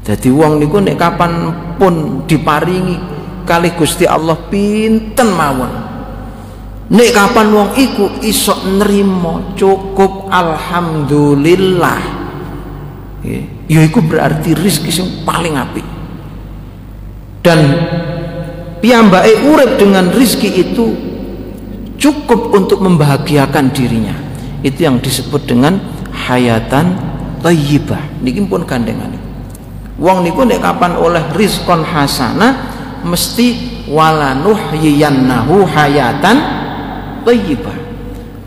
jadi 0.10 0.34
uang 0.34 0.58
niku 0.58 0.82
nek 0.82 0.98
kapan 0.98 1.54
pun 1.78 2.26
diparingi 2.26 2.98
kali 3.46 3.74
Gusti 3.78 4.10
Allah 4.10 4.38
pinten 4.50 5.30
mawon. 5.34 5.74
Nek 6.90 7.10
kapan 7.14 7.48
wong 7.54 7.70
iku 7.78 8.18
isok 8.26 8.66
nerimo 8.82 9.54
cukup 9.54 10.34
alhamdulillah. 10.34 12.02
Ya 13.70 13.80
iku 13.86 14.02
berarti 14.02 14.58
rezeki 14.58 14.90
sing 14.90 15.08
paling 15.22 15.54
apik. 15.54 15.86
Dan 17.46 17.60
piyambake 18.80 19.46
urip 19.48 19.80
dengan 19.80 20.12
rizki 20.12 20.50
itu 20.64 20.96
cukup 22.00 22.56
untuk 22.56 22.80
membahagiakan 22.84 23.72
dirinya. 23.72 24.16
Itu 24.60 24.88
yang 24.88 25.00
disebut 25.00 25.48
dengan 25.48 25.80
hayatan 26.12 26.96
thayyibah. 27.40 28.20
Niki 28.20 28.44
pun 28.44 28.68
gandengan 28.68 29.30
wong 30.00 30.24
niku 30.24 30.48
nek 30.48 30.64
kapan 30.64 30.96
oleh 30.96 31.22
rizkon 31.36 31.84
hasana 31.84 32.56
mesti 33.04 33.48
walanuhyiyannahu 33.92 35.68
hayatan 35.68 36.38
thayyibah 37.28 37.78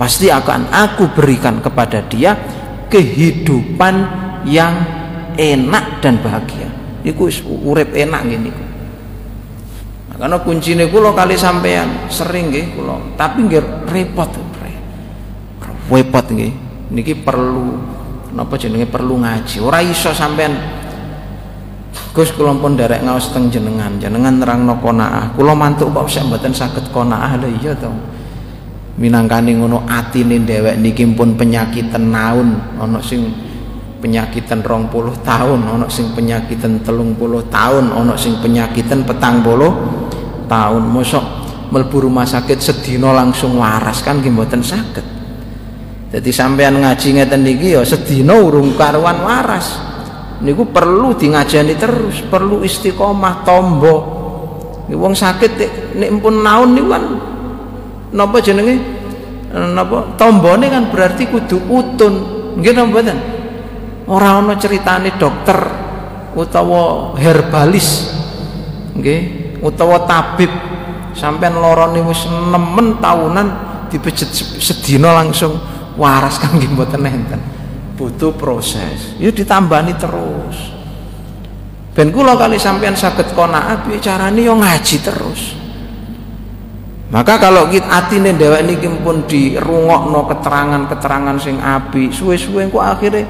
pasti 0.01 0.33
akan 0.33 0.73
aku 0.73 1.13
berikan 1.13 1.61
kepada 1.61 2.01
dia 2.09 2.35
kehidupan 2.89 3.95
yang 4.49 4.75
enak 5.37 6.01
dan 6.01 6.19
bahagia 6.19 6.69
iku 7.05 7.29
urip 7.63 7.93
enak 7.93 8.21
gini 8.27 8.51
nah, 8.51 8.72
karena 10.23 10.39
kuncinya 10.39 10.87
kulo 10.87 11.11
kali 11.11 11.35
sampean 11.35 12.07
sering 12.07 12.55
nggih 12.55 12.79
kulo 12.79 13.19
tapi 13.19 13.43
nggih 13.43 13.91
repot 13.91 14.31
repot 15.93 16.25
nggih. 16.33 16.53
Niki 16.93 17.17
perlu 17.21 17.77
napa 18.33 18.57
jenenge 18.57 18.89
perlu 18.89 19.21
ngaji. 19.21 19.61
Ora 19.61 19.85
iso 19.85 20.13
sampean. 20.13 20.81
Gus 22.13 22.33
kula 22.33 22.53
pun 22.57 22.77
derek 22.77 23.01
ngaos 23.05 23.33
teng 23.33 23.49
jenengan, 23.49 23.97
jenengan 23.97 24.37
nerangno 24.37 24.77
qanaah. 24.81 25.33
Kula 25.33 25.57
mantuk 25.57 25.93
kok 25.97 26.09
sik 26.09 26.29
mboten 26.29 26.53
saged 26.53 26.93
qanaah 26.93 27.41
lho 27.41 27.49
iya 27.61 27.73
to. 27.77 27.89
Minangkani 29.01 29.57
ngono 29.57 29.89
atine 29.89 30.37
dhewek 30.45 30.77
niki 30.77 31.09
pun 31.17 31.33
penyakitan 31.33 32.13
naun, 32.13 32.61
ana 32.77 33.01
sing 33.01 33.33
penyakitan 34.05 34.61
rong 34.61 34.93
puluh 34.93 35.17
tahun, 35.25 35.65
ana 35.65 35.89
sing 35.89 36.13
penyakitan 36.13 36.85
telung 36.85 37.17
puluh 37.17 37.41
tahun, 37.49 37.89
ana 37.89 38.13
sing 38.21 38.37
penyakitan 38.45 39.09
petang 39.09 39.41
puluh 39.41 39.73
tahun. 40.53 40.85
Mosok 40.85 41.25
mlebu 41.73 42.05
rumah 42.05 42.29
sakit 42.29 42.61
sedina 42.61 43.17
langsung 43.17 43.57
waras 43.57 44.05
kan 44.05 44.21
nggih 44.21 44.37
saged. 44.61 45.07
Jadi 46.13 46.29
sampean 46.29 46.77
ngaji 46.77 47.09
ngeten 47.17 47.41
niki 47.41 47.73
ya 47.73 47.81
sedina 47.89 48.37
urung 48.37 48.77
karuan 48.77 49.25
waras. 49.25 49.81
Niku 50.45 50.69
perlu 50.69 51.17
di 51.17 51.33
ngajani 51.33 51.75
terus, 51.79 52.21
perlu 52.29 52.61
istiqomah 52.61 53.47
tombo. 53.49 53.97
Wong 54.93 55.17
sakit 55.17 55.51
nek 55.97 56.11
pun 56.21 56.45
naun 56.45 56.77
niku 56.77 56.89
kan 56.93 57.05
napa 58.13 58.37
jenenge? 58.45 58.77
Napa 59.57 60.13
tombone 60.21 60.69
kan 60.69 60.93
berarti 60.93 61.33
kudu 61.33 61.57
utun. 61.73 62.15
Nggih 62.61 62.73
napa 62.77 62.89
mboten? 62.93 63.19
Ora 64.05 64.37
ana 64.37 64.61
ceritane 64.61 65.17
dokter 65.17 65.57
utawa 66.37 67.17
herbalis. 67.17 68.13
Nggih, 68.93 69.42
utawa 69.63 70.05
tabib. 70.05 70.51
Sampean 71.13 71.61
lorone 71.61 72.01
wis 72.09 72.25
nemen 72.27 72.97
tahunan 72.99 73.49
dipejet 73.93 74.33
sedina 74.59 75.13
langsung 75.13 75.61
waras 75.97 76.37
kan 76.43 76.57
nggih 76.57 76.73
mboten 76.73 77.05
butuh 77.97 78.35
proses. 78.35 79.15
Ya 79.21 79.31
ditambani 79.31 79.95
terus. 79.95 80.73
Ben 81.93 82.09
kula 82.09 82.35
kali 82.41 82.57
sampean 82.57 82.97
saged 82.97 83.37
qanaah 83.37 83.85
piye 83.85 84.01
carane 84.01 84.41
yo 84.41 84.57
ngaji 84.57 84.97
terus. 85.05 85.63
Maka 87.13 87.37
kalau 87.37 87.69
kita 87.69 87.85
atine 87.93 88.33
dhewek 88.33 88.65
niki 88.65 88.89
pun 89.05 89.29
dirungokno 89.29 90.33
keterangan-keterangan 90.33 91.37
sing 91.37 91.61
api 91.61 92.09
suwe-suwe 92.09 92.73
kok 92.73 92.81
akhirnya 92.81 93.29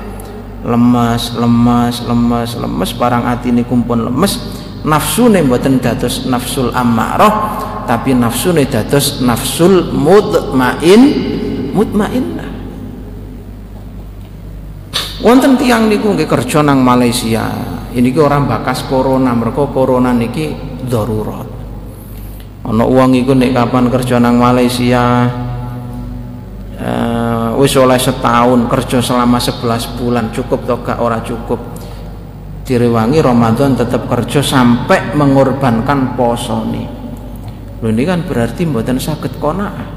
lemas 0.62 1.34
lemas 1.34 2.06
lemas 2.06 2.54
lemas 2.54 2.90
barang 2.94 3.26
atine 3.26 3.66
kumpul 3.66 3.98
lemes 3.98 4.38
nafsune 4.82 5.42
mboten 5.42 5.78
dados 5.78 6.26
nafsul 6.26 6.74
ammarah 6.74 7.34
tapi 7.86 8.14
nafsune 8.14 8.66
dados 8.66 9.22
nafsul 9.22 9.90
mutmain 9.94 11.02
mutmainnah 11.72 12.52
wonten 15.22 15.54
tiang 15.54 15.86
niku 15.86 16.12
nggih 16.12 16.26
kerja 16.26 16.60
nang 16.60 16.82
Malaysia. 16.82 17.46
Ini 17.94 18.10
orang 18.18 18.50
bakas 18.50 18.84
corona 18.90 19.32
mereka 19.32 19.70
corona 19.70 20.10
niki 20.10 20.52
darurat. 20.82 21.46
Ana 22.62 22.84
uang 22.86 23.10
iku 23.16 23.32
nek 23.34 23.54
kapan 23.54 23.86
kerja 23.90 24.16
nang 24.18 24.38
Malaysia 24.38 25.28
uh, 26.78 27.58
wis 27.58 27.74
oleh 27.74 27.98
setahun 27.98 28.70
kerja 28.70 28.98
selama 29.02 29.38
11 29.38 29.98
bulan 29.98 30.30
cukup 30.30 30.64
atau 30.66 30.78
gak? 30.82 30.98
Ora 31.02 31.18
cukup 31.20 31.58
direwangi 32.62 33.18
Ramadan 33.18 33.74
tetap 33.74 34.06
kerja 34.06 34.40
sampai 34.42 35.14
mengorbankan 35.18 36.14
poso 36.14 36.62
nih 36.68 36.86
lho 37.82 37.88
ini 37.90 38.02
kan 38.06 38.22
berarti 38.22 38.62
mboten 38.62 39.02
sakit 39.02 39.42
qanaah 39.42 39.88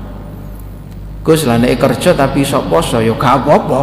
Gus 1.26 1.42
lah 1.50 1.58
nek 1.58 1.82
kerja 1.82 2.14
tapi 2.14 2.46
iso 2.46 2.62
poso 2.70 3.02
ya 3.02 3.18
gak 3.18 3.42
apa-apa 3.42 3.82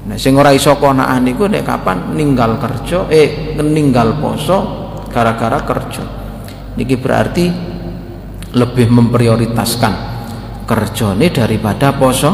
Nah 0.00 0.16
sing 0.16 0.32
ora 0.34 0.50
iso 0.50 0.74
konaan 0.80 1.22
niku 1.22 1.44
nek 1.44 1.62
kapan 1.62 2.16
ninggal 2.16 2.56
kerja 2.56 3.06
eh 3.12 3.54
ninggal 3.60 4.16
poso 4.16 4.58
gara-gara 5.12 5.60
kerja. 5.62 6.02
Niki 6.74 6.96
berarti 6.96 7.46
lebih 8.56 8.88
memprioritaskan 8.90 9.94
kerjane 10.66 11.30
daripada 11.30 11.92
poso 11.94 12.32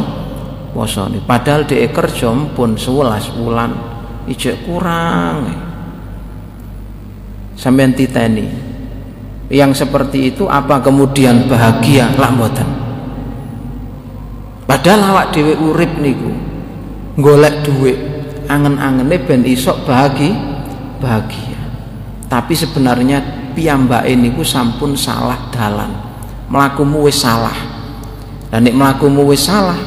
poso 0.72 1.11
nih. 1.11 1.20
Padahal 1.20 1.66
dia 1.66 1.90
kerja 1.90 2.30
pun 2.54 2.78
11 2.78 3.34
bulan 3.34 3.95
ijek 4.26 4.66
kurang. 4.66 5.50
Sampeyan 7.56 7.96
titeni. 7.96 8.46
Yang 9.46 9.86
seperti 9.86 10.34
itu 10.34 10.50
apa 10.50 10.82
kemudian 10.82 11.46
bahagia 11.46 12.10
lah 12.18 12.34
mboten. 12.34 12.68
Padahal 14.66 15.14
awak 15.14 15.30
dhewe 15.30 15.54
urip 15.54 16.02
niku 16.02 16.56
golek 17.16 17.64
duit 17.64 17.96
angen-angene 18.44 19.16
ben 19.24 19.40
isok 19.42 19.88
bahagia 19.88 20.36
bahagia 21.00 21.56
tapi 22.28 22.52
sebenarnya 22.52 23.50
piyambak 23.56 24.04
ini 24.04 24.36
ku 24.36 24.44
sampun 24.44 24.92
salah 24.92 25.48
dalan 25.48 25.90
melakumu 26.52 27.08
wis 27.08 27.24
salah 27.24 27.56
dan 28.52 28.68
nek 28.68 28.76
melakumu 28.76 29.24
wis 29.32 29.48
salah 29.48 29.78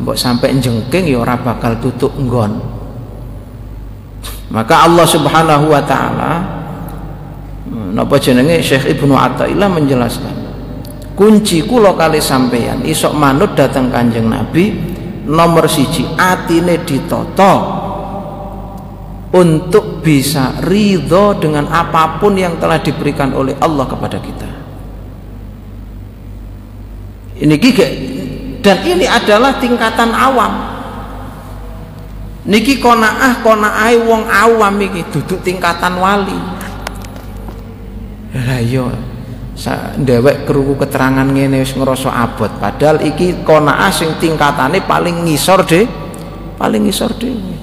mbok 0.00 0.16
sampai 0.16 0.56
jengking 0.58 1.12
ya 1.12 1.20
ora 1.20 1.36
bakal 1.36 1.76
tutup 1.78 2.16
nggon 2.16 2.56
maka 4.52 4.84
Allah 4.84 5.08
Subhanahu 5.08 5.72
wa 5.72 5.80
taala 5.80 6.32
napa 7.96 8.20
jenenge? 8.20 8.60
Syekh 8.60 8.92
Ibnu 8.92 9.16
Athaillah 9.16 9.72
menjelaskan 9.72 10.36
kunci 11.16 11.64
kula 11.64 11.96
kali 11.96 12.20
sampeyan 12.20 12.84
isok 12.84 13.16
manut 13.16 13.56
datang 13.56 13.88
Kanjeng 13.88 14.28
Nabi 14.28 14.76
nomor 15.24 15.64
siji 15.72 16.04
atine 16.20 16.84
ditoto 16.84 17.80
untuk 19.32 20.04
bisa 20.04 20.60
ridho 20.68 21.32
dengan 21.40 21.64
apa 21.72 22.20
pun 22.20 22.36
yang 22.36 22.60
telah 22.60 22.76
diberikan 22.84 23.32
oleh 23.32 23.56
Allah 23.56 23.88
kepada 23.88 24.20
kita. 24.20 24.50
Ini 27.40 27.54
giga 27.56 27.88
dan 28.60 28.76
ini 28.84 29.08
adalah 29.08 29.56
tingkatan 29.56 30.12
awam 30.12 30.71
niki 32.42 32.82
konaah 32.82 33.38
konaai 33.42 33.96
wong 34.02 34.26
awam 34.26 34.74
iki 34.82 35.06
duduk 35.14 35.42
tingkatan 35.46 35.94
wali. 35.98 36.38
Lah 38.32 38.58
iya 38.58 38.88
ndewek 40.00 40.48
krungu 40.48 40.74
keterangan 40.80 41.28
ngene 41.28 41.62
wis 41.62 41.76
ngrasa 41.78 42.10
abot. 42.10 42.50
Padahal 42.58 42.98
iki 43.04 43.46
qanaah 43.46 43.92
sing 43.94 44.18
tingkatane 44.18 44.82
paling 44.82 45.22
ngisor 45.28 45.62
de 45.68 45.86
paling 46.58 46.88
ngisor 46.88 47.14
dhewe. 47.14 47.54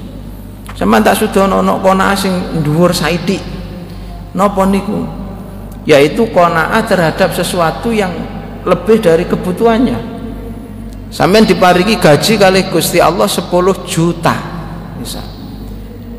Sampean 0.78 1.04
tak 1.04 1.20
sudah 1.20 1.50
ana 1.50 1.76
qanaah 1.84 2.16
sing 2.16 2.64
dhuwur 2.64 2.96
saidi 2.96 3.42
napa 4.32 4.64
niku? 4.64 5.04
Yaitu 5.84 6.30
qanaah 6.32 6.80
terhadap 6.88 7.36
sesuatu 7.36 7.92
yang 7.92 8.14
lebih 8.64 9.04
dari 9.04 9.28
kebutuhannya. 9.28 10.00
Sampean 11.10 11.44
diparingi 11.44 11.98
gaji 11.98 12.38
kali 12.38 12.70
Gusti 12.70 13.02
Allah 13.02 13.26
10 13.26 13.50
juta 13.90 14.49
bisa 15.00 15.24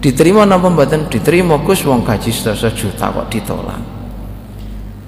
diterima 0.01 0.49
napa 0.49 0.73
mboten? 0.73 1.13
Diterima 1.13 1.61
Gus 1.61 1.85
wong 1.85 2.01
gaji 2.03 2.33
10 2.33 2.57
juta 2.73 3.13
kok 3.13 3.29
ditolak. 3.29 3.77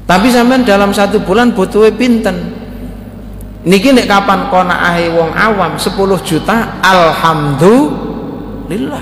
Tapi 0.04 0.28
sampean 0.28 0.68
dalam 0.68 0.92
satu 0.92 1.24
bulan 1.24 1.56
butuh 1.56 1.88
pinten? 1.96 2.60
Niki 3.64 3.96
nek 3.96 4.04
kapan 4.10 4.50
ahi 4.68 5.08
wong 5.08 5.32
awam 5.32 5.80
10 5.80 5.96
juta 6.20 6.76
alhamdulillah. 6.84 9.00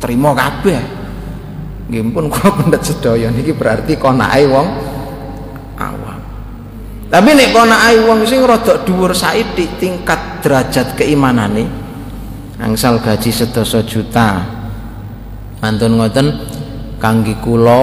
Terima 0.00 0.32
kabeh. 0.32 0.80
Nggih 1.88 2.12
pun 2.12 2.28
kula 2.32 2.50
pendet 2.56 2.84
sedaya. 2.86 3.28
Niki 3.28 3.52
berarti 3.52 4.00
ahi 4.00 4.46
wong 4.48 4.66
awam. 5.76 6.20
Tapi 7.12 7.30
nek 7.36 7.52
ahi 7.52 8.00
wong 8.08 8.24
sing 8.24 8.40
rada 8.46 8.78
dhuwur 8.86 9.12
saiki 9.12 9.68
tingkat 9.76 10.40
derajat 10.40 10.96
keimanane 10.96 11.87
angsal 12.58 12.98
gaji 12.98 13.30
sedasa 13.30 13.82
juta. 13.86 14.42
Mantun 15.58 15.98
ngoten 15.98 16.26
kangge 17.02 17.34
kula 17.42 17.82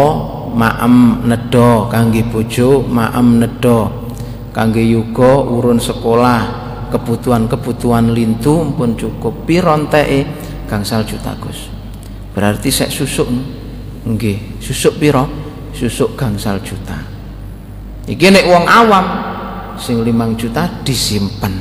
maem 0.55 1.27
nedo 1.27 1.91
kangge 1.91 2.23
bojo 2.23 2.83
maem 2.87 3.43
nedo 3.43 4.07
kangge 4.55 4.79
yuga 4.79 5.43
urun 5.43 5.75
sekolah 5.79 6.63
kebutuhan-kebutuhan 6.91 8.15
lintu 8.15 8.63
pun 8.75 8.95
cukup. 8.95 9.43
Pironteke 9.43 10.27
gangsal 10.67 11.03
juta 11.03 11.35
Gus. 11.39 11.67
Berarti 12.31 12.71
sek 12.71 12.91
susuk 12.91 13.27
nggih 14.07 14.59
susuk 14.63 14.99
piro? 14.99 15.27
Susuk 15.75 16.15
gangsal 16.15 16.63
juta. 16.63 16.95
Iki 18.07 18.31
nek 18.31 18.47
wong 18.47 18.63
awam 18.63 19.05
sing 19.75 19.99
limang 20.07 20.39
juta 20.39 20.71
disimpen. 20.87 21.51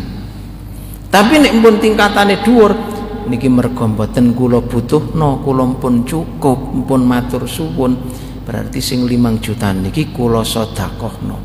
Tapi 1.11 1.43
nek 1.43 1.55
pun 1.59 1.83
tingkatane 1.83 2.43
dhuwur 2.47 2.94
niki 3.29 3.49
mergo 3.49 3.89
mboten 3.89 4.37
kula 4.37 4.61
butuhno 4.65 5.41
kula 5.41 5.65
pun 5.81 6.05
cukup 6.05 6.73
pun 6.85 7.01
matur 7.05 7.49
suwun. 7.49 7.97
Berarti 8.45 8.79
sing 8.79 9.09
limang 9.09 9.41
juta 9.41 9.73
niki 9.73 10.13
kula 10.13 10.45
sedekahno. 10.45 11.39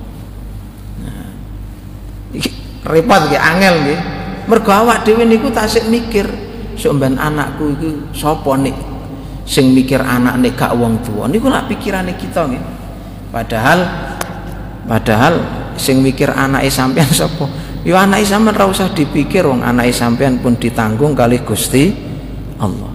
Nah 1.03 1.32
repot 2.88 3.21
nggih 3.32 3.41
angel 3.41 3.75
nggih. 3.86 3.99
Mergo 4.49 4.71
awak 4.73 5.05
dhewe 5.05 5.23
niku 5.23 5.53
tasik 5.53 5.86
mikir 5.88 6.25
sok 6.80 6.95
anakku 6.97 7.75
iku 7.75 7.89
sapa 8.15 8.55
nek 8.55 8.75
sing 9.45 9.75
mikir 9.75 9.99
anak 9.99 10.39
nek 10.39 10.55
gak 10.55 10.73
wong 10.73 11.03
tuwa? 11.05 11.27
Niku 11.30 11.51
lak 11.51 11.69
pikirane 11.69 12.15
kita 12.17 12.49
nggih. 12.49 12.63
Padahal 13.30 13.80
padahal 14.89 15.34
sing 15.77 16.01
mikir 16.01 16.34
anake 16.34 16.67
sampean 16.67 17.07
sapa 17.19 17.68
yo 17.89 17.97
anake 17.97 18.21
sampean 18.21 18.53
ora 18.53 18.69
usah 18.69 18.93
dipikir 18.93 19.49
wong 19.49 19.65
anake 19.65 19.89
sampean 19.89 20.37
pun 20.37 20.53
ditanggung 20.53 21.17
kali 21.17 21.41
Gusti 21.41 21.89
Allah. 22.61 22.93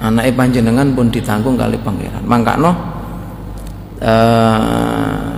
Anake 0.00 0.32
panjenengan 0.32 0.88
pun 0.96 1.12
ditanggung 1.12 1.60
kali 1.60 1.76
pangeran. 1.76 2.24
Mangkano 2.24 2.72
eh 4.00 5.28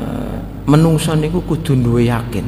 menungso 0.71 1.19
niku 1.19 1.43
kudu 1.43 1.75
duwe 1.75 2.07
yakin. 2.07 2.47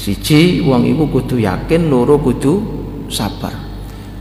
Siji 0.00 0.64
wong 0.64 0.88
iku 0.88 1.04
kudu 1.12 1.36
yakin 1.36 1.92
loro 1.92 2.16
kudu 2.16 2.64
sabar. 3.12 3.52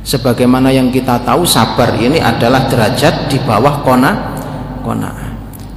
Sebagaimana 0.03 0.67
yang 0.75 0.91
kita 0.91 1.23
tahu 1.23 1.47
sabar 1.47 1.95
ini 1.95 2.19
adalah 2.19 2.67
derajat 2.67 3.31
di 3.31 3.39
bawah 3.39 3.79
kona 3.87 4.11
kona 4.83 5.28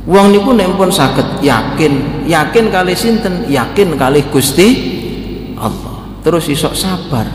wong 0.09 0.35
niku 0.35 0.51
nek 0.55 0.75
pun 0.75 0.91
saged 0.91 1.43
yakin. 1.43 2.27
Yakin 2.27 2.65
kali 2.71 2.95
sinten? 2.95 3.47
Yakin 3.47 3.95
kali 3.99 4.27
Gusti 4.31 4.69
Allah. 5.59 6.21
Terus 6.23 6.51
isok 6.51 6.75
sabar. 6.75 7.27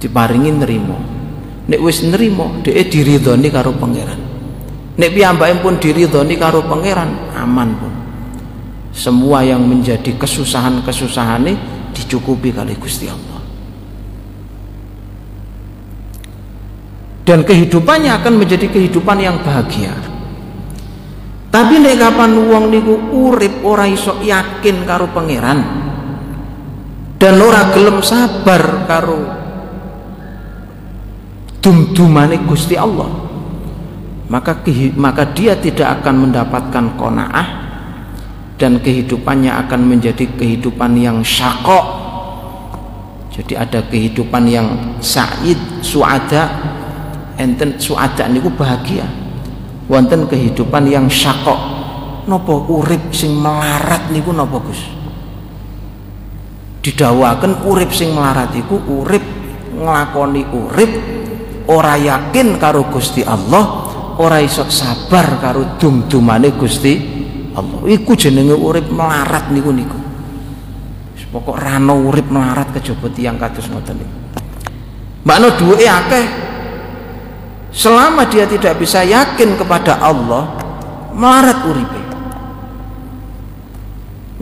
Diparingi 0.00 0.52
nerimo 0.52 1.20
nek 1.70 1.78
wis 1.78 2.02
nerimo 2.02 2.58
dhek 2.66 2.90
diridhoni 2.90 3.48
karo 3.48 3.70
pangeran. 3.78 4.18
Nek 4.98 5.10
piyambake 5.14 5.62
pun 5.62 5.78
diridhoni 5.78 6.34
karo 6.34 6.66
pangeran 6.66 7.30
aman 7.38 7.70
pun. 7.78 7.92
Semua 8.90 9.46
yang 9.46 9.62
menjadi 9.62 10.18
kesusahan-kesusahan 10.18 11.46
ini 11.46 11.54
dicukupi 11.94 12.50
kali 12.50 12.74
Gusti 12.74 13.06
Allah. 13.06 13.38
Dan 17.22 17.46
kehidupannya 17.46 18.10
akan 18.18 18.42
menjadi 18.42 18.66
kehidupan 18.66 19.22
yang 19.22 19.38
bahagia 19.46 19.94
tapi 21.50 21.82
nek 21.82 21.98
kapan 21.98 22.30
wong 22.46 22.64
niku 22.70 22.94
urip 23.10 23.66
ora 23.66 23.90
iso 23.90 24.22
yakin 24.22 24.86
karo 24.86 25.10
pangeran 25.10 25.60
dan 27.18 27.34
ora 27.42 27.74
gelem 27.74 27.98
sabar 28.00 28.86
karo 28.86 29.20
dum-dumane 31.58 32.38
Gusti 32.46 32.78
Allah 32.78 33.10
maka 34.30 34.62
maka 34.94 35.26
dia 35.34 35.58
tidak 35.58 36.00
akan 36.00 36.30
mendapatkan 36.30 36.94
kona'ah 36.94 37.48
dan 38.62 38.78
kehidupannya 38.78 39.50
akan 39.66 39.80
menjadi 39.90 40.28
kehidupan 40.38 40.94
yang 40.94 41.18
syakok. 41.26 41.98
Jadi 43.34 43.58
ada 43.58 43.82
kehidupan 43.90 44.46
yang 44.46 44.68
sa'id 45.02 45.58
suada 45.82 46.46
enten 47.40 47.74
suada 47.80 48.28
niku 48.30 48.52
bahagia 48.52 49.02
wonten 49.90 50.30
kehidupan 50.30 50.86
yang 50.86 51.10
syakok. 51.10 51.58
Nopo 52.30 52.70
urip 52.70 53.10
sing 53.10 53.34
melarat 53.34 54.06
niku 54.14 54.30
nopo 54.30 54.62
Gus? 54.62 54.78
Didawakan 56.80 57.66
urip 57.66 57.90
sing 57.90 58.14
melarat 58.14 58.54
iku 58.54 58.78
urip 58.86 59.24
ngelakoni 59.74 60.46
urip 60.54 60.90
ora 61.66 61.98
yakin 61.98 62.54
karo 62.62 62.86
Gusti 62.86 63.26
Allah 63.26 63.90
ora 64.22 64.38
iso 64.38 64.62
sabar 64.70 65.42
karo 65.42 65.74
dum-dumane 65.74 66.54
Gusti 66.54 66.92
Allah. 67.58 67.82
Iku 67.90 68.14
jenenge 68.14 68.54
urip 68.54 68.86
melarat 68.94 69.50
niku 69.50 69.74
niku. 69.74 69.98
Pokok 71.30 71.62
rano 71.62 72.10
urip 72.10 72.26
melarat 72.26 72.74
kejaba 72.74 73.06
tiyang 73.14 73.38
kados 73.38 73.70
ngoten 73.70 74.02
niku. 74.02 74.14
Makna 75.22 75.54
duwe 75.54 75.86
akeh 75.86 76.49
selama 77.70 78.26
dia 78.26 78.46
tidak 78.46 78.78
bisa 78.78 79.02
yakin 79.06 79.54
kepada 79.54 79.98
Allah 80.02 80.58
melarat 81.14 81.58
uripe. 81.66 82.00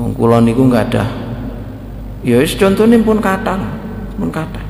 Wong 0.01 0.13
kula 0.17 0.41
niku 0.41 0.69
enggak 0.69 0.93
ada. 0.93 1.05
Ya 2.25 2.43
contone 2.59 2.99
pun 3.01 3.23
kata 3.23 3.55
pun 4.19 4.35
kata 4.35 4.69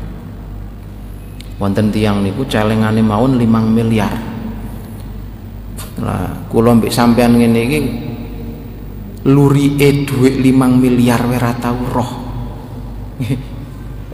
wonten 1.59 1.91
tiang 1.91 2.23
niku 2.23 2.47
celengane 2.47 3.03
mawon 3.03 3.35
5 3.35 3.45
miliar. 3.67 4.15
Lah 5.99 6.31
kula 6.47 6.79
mbek 6.79 6.95
sampean 6.95 7.35
ngene 7.35 7.61
iki 7.67 7.81
lurike 9.27 10.07
dhuwit 10.07 10.39
5 10.39 10.55
miliar 10.79 11.21
we 11.27 11.37
ora 11.37 11.53
tau 11.59 11.79
roh. 11.91 12.13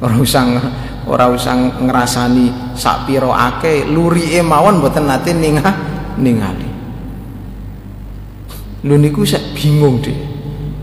Ora 0.05 0.21
usah 0.21 0.43
ora 1.05 1.29
usah 1.29 1.85
ngrasani 1.85 2.73
sak 2.73 3.05
pira 3.05 3.29
akeh 3.29 3.85
lurike 3.89 4.41
mawon 4.41 4.81
mboten 4.81 5.05
nate 5.05 5.37
ningah 5.37 5.75
ningali. 6.17 6.69
Lu 8.85 9.01
niku 9.01 9.25
saya 9.25 9.45
bingung 9.57 10.01
deh 10.05 10.17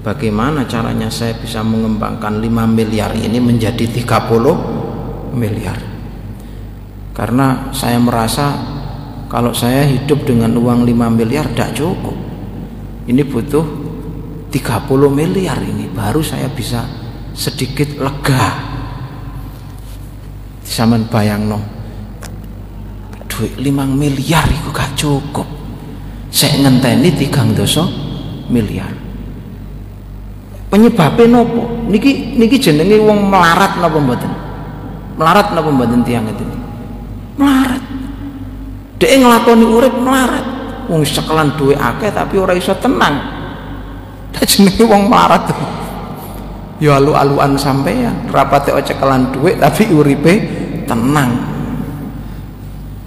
bagaimana 0.01 0.65
caranya 0.65 1.09
saya 1.13 1.37
bisa 1.37 1.61
mengembangkan 1.61 2.41
5 2.41 2.49
miliar 2.73 3.13
ini 3.13 3.37
menjadi 3.37 3.85
30 3.85 5.37
miliar? 5.37 5.77
Karena 7.13 7.69
saya 7.69 8.01
merasa 8.01 8.57
kalau 9.29 9.53
saya 9.53 9.85
hidup 9.85 10.25
dengan 10.25 10.57
uang 10.57 10.81
5 10.85 11.17
miliar 11.17 11.45
tidak 11.53 11.77
cukup. 11.77 12.17
Ini 13.05 13.21
butuh 13.25 13.65
30 14.49 15.09
miliar 15.09 15.57
ini 15.61 15.89
baru 15.89 16.21
saya 16.21 16.49
bisa 16.49 16.85
sedikit 17.31 18.01
lega 18.01 18.70
zaman 20.71 21.03
bayang 21.11 21.51
no 21.51 21.59
duit 23.27 23.51
5 23.59 23.67
miliar 23.91 24.47
itu 24.47 24.69
gak 24.71 24.95
cukup. 24.95 25.47
Saya 26.31 26.63
ngenteni 26.63 27.11
tigang 27.11 27.51
doso 27.51 27.87
miliar. 28.47 28.91
Penyebabnya 30.71 31.27
nopo? 31.27 31.83
Niki 31.91 32.39
niki 32.39 32.55
jenenge 32.55 32.95
wong 33.03 33.27
melarat 33.27 33.75
nopo 33.83 33.99
mboten? 33.99 34.31
Melarat 35.19 35.51
nopo 35.51 35.75
mboten 35.75 36.07
tiang 36.07 36.23
itu 36.31 36.43
melarat. 37.35 37.83
Dia 38.95 39.19
ngelakoni 39.19 39.65
urip 39.67 39.95
melarat. 39.99 40.45
Wong 40.87 41.03
sekelan 41.03 41.55
duwe 41.59 41.75
akeh 41.75 42.11
tapi 42.15 42.39
ora 42.39 42.55
iso 42.55 42.71
tenang. 42.79 43.19
Jenenge 44.47 44.83
wong 44.87 45.11
melarat 45.11 45.51
ya 46.81 46.97
alu-aluan 46.97 47.53
sampean 47.61 48.25
rapate 48.33 48.73
cekelan 48.81 49.29
duit 49.29 49.61
tapi 49.61 49.85
uripe 49.93 50.60
tenang. 50.91 51.31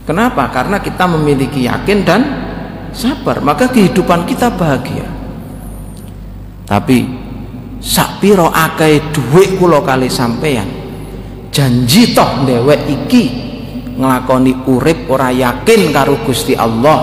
Kenapa? 0.08 0.48
Karena 0.48 0.80
kita 0.80 1.04
memiliki 1.04 1.68
yakin 1.68 1.98
dan 2.00 2.20
sabar. 2.96 3.44
Maka 3.44 3.68
kehidupan 3.68 4.24
kita 4.24 4.48
bahagia. 4.56 5.04
Tapi 6.64 7.04
sakpiro 7.84 8.48
akeh 8.48 9.12
duit 9.12 9.60
kula 9.60 9.84
kali 9.84 10.08
sampean 10.08 10.64
janji 11.52 12.16
toh 12.16 12.48
dewek 12.48 12.88
iki 12.88 13.22
nglakoni 14.00 14.64
urip 14.66 15.06
ora 15.12 15.28
yakin 15.28 15.92
karo 15.92 16.18
Gusti 16.24 16.56
Allah 16.56 16.98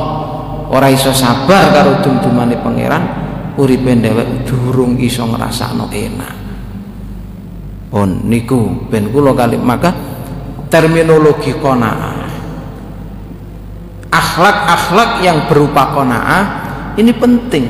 ora 0.73 0.89
iso 0.89 1.13
sabar 1.13 1.69
karo 1.69 2.01
dum-dumane 2.01 2.57
pangeran 2.59 3.03
uripe 3.61 3.93
dhewek 3.93 4.49
durung 4.49 4.97
iso 4.97 5.29
ngrasakno 5.29 5.87
enak. 5.93 6.35
Pun 7.93 8.25
niku 8.25 8.89
ben 8.89 9.13
kula 9.13 9.37
kali 9.37 9.61
maka 9.61 9.93
terminologi 10.71 11.51
qanaah. 11.59 12.31
Akhlak-akhlak 14.11 15.11
yang 15.21 15.45
berupa 15.51 15.91
qanaah 15.91 16.43
ini 16.95 17.11
penting. 17.11 17.65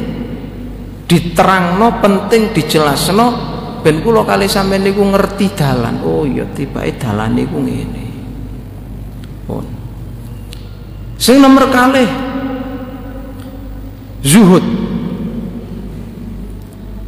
Diterangno 1.09 1.99
penting 1.99 2.53
dijelasno. 2.53 3.49
Ben 3.81 4.05
kula 4.05 4.21
kali 4.21 4.45
sampeyan 4.45 4.85
niku 4.85 5.01
ngerti 5.01 5.57
dalan. 5.57 6.05
Oh 6.05 6.21
iya 6.21 6.45
tibake 6.53 7.01
dalan 7.01 7.33
niku 7.33 7.57
ngene. 7.57 8.05
Pun. 9.49 9.65
Sing 11.17 11.41
nomor 11.41 11.65
kali 11.73 12.05
zuhud. 14.21 14.65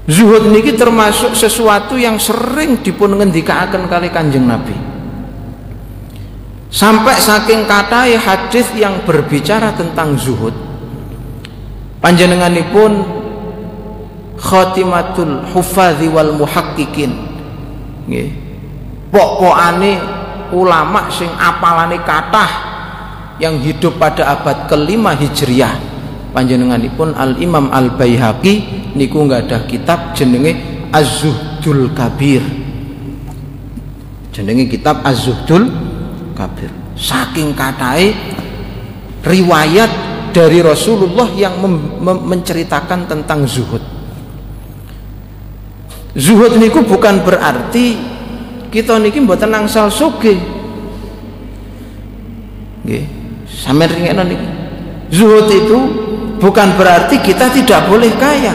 Zuhud 0.10 0.52
niki 0.52 0.76
termasuk 0.76 1.38
sesuatu 1.38 1.96
yang 1.96 2.20
sering 2.20 2.82
dipun 2.84 3.16
ngendikaaken 3.16 3.88
kali 3.88 4.12
kanjeng 4.12 4.44
Nabi 4.44 4.93
sampai 6.74 7.14
saking 7.22 7.70
kata 7.70 8.10
hadis 8.18 8.66
yang 8.74 9.06
berbicara 9.06 9.78
tentang 9.78 10.18
zuhud. 10.18 10.58
Panjenenganipun 12.02 13.06
khatimatul 14.42 15.46
hufadhi 15.54 16.10
wal 16.10 16.36
muhaqqiqin. 16.36 17.12
Nggih. 18.10 18.30
Pokokane 19.14 20.02
ulama 20.52 21.08
sing 21.14 21.30
apalane 21.38 22.02
kathah 22.02 22.52
yang 23.38 23.62
hidup 23.62 23.96
pada 24.02 24.34
abad 24.36 24.68
kelima 24.68 25.14
hijriyah 25.16 25.94
panjenenganipun 26.34 27.14
Al 27.14 27.38
Imam 27.38 27.70
Al 27.70 27.94
Baihaqi 27.94 28.90
niku 28.98 29.24
nggak 29.24 29.48
ada 29.48 29.58
kitab 29.70 30.18
jenenge 30.18 30.58
Az-Zuhdul 30.90 31.94
Kabir. 31.94 32.42
Jenenge 34.34 34.66
kitab 34.68 35.06
Az-Zuhdul 35.06 35.93
Kabir. 36.34 36.70
Saking 36.98 37.54
katai 37.54 38.14
riwayat 39.24 39.90
dari 40.34 40.60
Rasulullah 40.60 41.30
yang 41.38 41.62
menceritakan 42.02 43.06
tentang 43.06 43.46
zuhud. 43.46 43.82
Zuhud 46.14 46.58
niku 46.62 46.86
bukan 46.86 47.26
berarti 47.26 47.98
kita 48.70 48.98
niki 49.02 49.22
mboten 49.22 49.54
angsal 49.54 49.90
sugih. 49.90 50.38
Nggih 52.86 53.06
sampeyan 53.50 53.94
ringekno 53.94 54.24
niki. 54.26 54.48
Zuhud 55.14 55.48
itu 55.50 55.80
bukan 56.42 56.74
berarti 56.78 57.22
kita 57.22 57.54
tidak 57.54 57.86
boleh 57.90 58.10
kaya. 58.18 58.54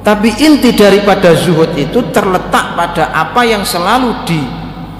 Tapi 0.00 0.32
inti 0.42 0.74
daripada 0.74 1.36
zuhud 1.36 1.76
itu 1.76 1.98
terletak 2.10 2.74
pada 2.74 3.14
apa 3.14 3.46
yang 3.46 3.62
selalu 3.62 4.26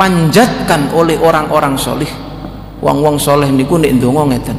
dipanjatkan 0.00 0.96
oleh 0.96 1.20
orang-orang 1.20 1.76
solih. 1.76 2.08
Wong-wong 2.80 3.20
soleh 3.20 3.52
niku 3.52 3.76
nek 3.76 4.00
ndonga 4.00 4.32
ngeten 4.32 4.56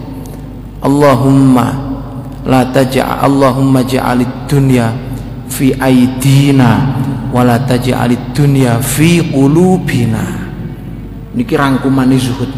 Allahumma 0.86 1.74
la 2.46 2.62
taj'a 2.70 3.26
Allahumma 3.26 3.82
ja'alid 3.82 4.46
dunya 4.46 4.94
fi 5.50 5.74
aidina 5.74 6.94
wa 7.34 7.42
la 7.42 7.58
taj'alid 7.58 8.38
dunya 8.38 8.78
fi 8.78 9.26
qulubina. 9.34 10.22
Niki 11.34 11.58
rangkumane 11.58 12.22
zuhud 12.22 12.54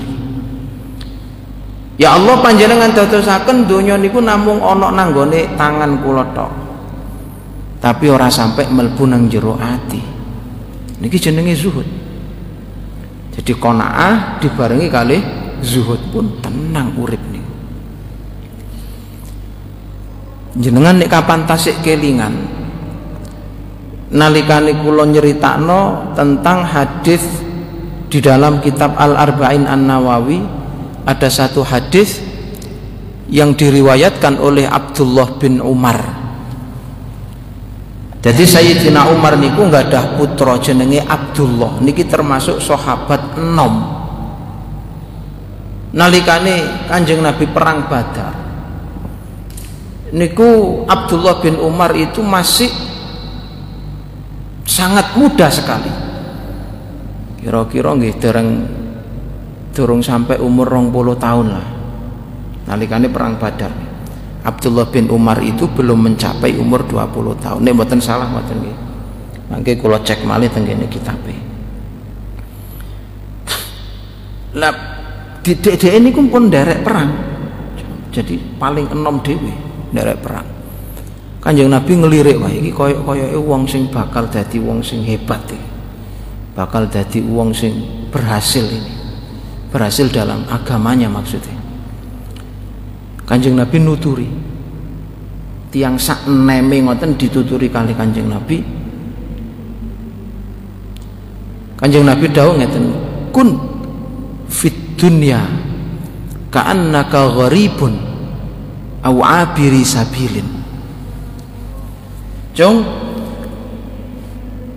Ya 1.95 2.19
Allah 2.19 2.43
panjenengan 2.43 2.91
dadosaken 2.91 3.63
donya 3.63 3.95
niku 3.95 4.19
namung 4.19 4.59
ana 4.59 4.91
nanggone 4.91 5.55
tangan 5.55 6.03
kula 6.03 6.27
tapi 7.79 8.11
ora 8.11 8.27
sampai 8.27 8.67
melbu 8.67 9.03
nang 9.07 9.31
jero 9.31 9.55
ati. 9.55 10.03
Niki 10.99 11.15
jenenge 11.15 11.55
zuhud 11.55 12.02
jadi 13.39 13.53
konaah 13.57 14.37
dibarengi 14.39 14.87
kali 14.87 15.17
zuhud. 15.63 15.99
Pun 16.13 16.37
tenang 16.43 16.93
urip 16.99 17.21
nih 17.31 17.45
jenengan 20.57 21.01
nek 21.01 21.09
kapan 21.09 21.49
tasik 21.49 21.81
kelingan 21.81 22.33
nalikane 24.13 24.77
kula 24.77 25.09
nyeritakno 25.09 26.13
tentang 26.13 26.61
hadis 26.61 27.25
di 28.13 28.21
dalam 28.21 28.61
kitab 28.61 28.93
Al 28.93 29.17
Arba'in 29.17 29.65
An 29.65 29.89
Nawawi 29.89 30.45
ada 31.09 31.25
satu 31.33 31.65
hadis 31.65 32.21
yang 33.33 33.57
diriwayatkan 33.57 34.37
oleh 34.37 34.69
Abdullah 34.69 35.41
bin 35.41 35.57
Umar 35.57 36.22
jadi 38.23 38.43
Sayyidina 38.47 39.11
Umar 39.11 39.35
niku 39.35 39.67
nggak 39.67 39.91
ada 39.91 40.15
putra 40.15 40.55
jenenge 40.55 41.03
Abdullah. 41.03 41.83
Niki 41.83 42.07
termasuk 42.07 42.63
sahabat 42.63 43.35
enom. 43.35 43.83
Nalikane 45.91 46.87
kanjeng 46.87 47.19
Nabi 47.19 47.43
perang 47.51 47.83
Badar. 47.91 48.31
Niku 50.15 50.81
Abdullah 50.87 51.43
bin 51.43 51.59
Umar 51.59 51.91
itu 51.99 52.23
masih 52.23 52.71
sangat 54.63 55.19
muda 55.19 55.51
sekali. 55.51 55.91
Kira-kira 57.43 57.91
nggih 57.91 58.15
dereng 58.23 58.49
durung 59.75 59.99
sampai 59.99 60.39
umur 60.39 60.71
20 60.71 61.19
tahun 61.19 61.47
lah. 61.59 61.67
Nalikane 62.71 63.11
perang 63.11 63.35
Badar 63.35 63.82
Abdullah 64.43 64.91
bin 64.91 65.07
Umar 65.07 65.39
itu 65.39 65.63
belum 65.71 66.11
mencapai 66.11 66.59
umur 66.59 66.83
20 66.83 67.39
tahun. 67.39 67.63
Ini 67.63 67.71
buatan 67.71 67.99
salah 68.03 68.27
buatan 68.27 68.59
ini. 68.59 68.75
Mangke 69.47 69.79
kalau 69.79 69.95
cek 70.03 70.27
malih 70.27 70.51
tenggene 70.51 70.83
kitab 70.91 71.15
Lah 74.53 74.73
di 75.41 75.55
dede 75.55 75.95
ini 75.95 76.11
pun 76.11 76.51
derek 76.51 76.83
perang. 76.83 77.09
Jadi 78.11 78.35
paling 78.59 78.91
enom 78.91 79.23
dewi 79.23 79.49
derek 79.95 80.19
perang. 80.19 80.45
Kanjeng 81.39 81.71
Nabi 81.71 81.91
ngelirik 81.97 82.37
wah 82.39 82.51
iki 82.51 82.71
koyok-koyoke 82.71 83.39
wong 83.39 83.63
sing 83.67 83.87
bakal 83.91 84.27
dadi 84.27 84.59
wong 84.59 84.83
sing 84.83 85.07
hebat 85.07 85.39
iki. 85.47 85.67
Bakal 86.53 86.91
dadi 86.91 87.23
wong 87.23 87.55
sing 87.55 87.73
berhasil 88.11 88.67
ini. 88.67 88.91
Berhasil 89.71 90.11
dalam 90.11 90.45
agamanya 90.51 91.09
maksudnya 91.09 91.62
Kanjeng 93.33 93.57
Nabi 93.57 93.81
nuturi. 93.81 94.29
Tiang 95.73 95.97
sak 95.97 96.29
neme 96.29 96.85
ngoten 96.85 97.17
dituturi 97.17 97.65
kali 97.65 97.97
Kanjeng 97.97 98.29
Nabi. 98.29 98.61
Kanjeng 101.81 102.05
Nabi 102.05 102.29
dawuh 102.29 102.61
ngeten 102.61 102.93
kun 103.33 103.57
fit 104.45 104.77
dunya 104.93 105.41
ka'annaka 106.53 107.33
gharibun 107.33 107.97
aw 109.01 109.17
abiri 109.25 109.81
sabilin. 109.81 110.45
Jong 112.53 112.85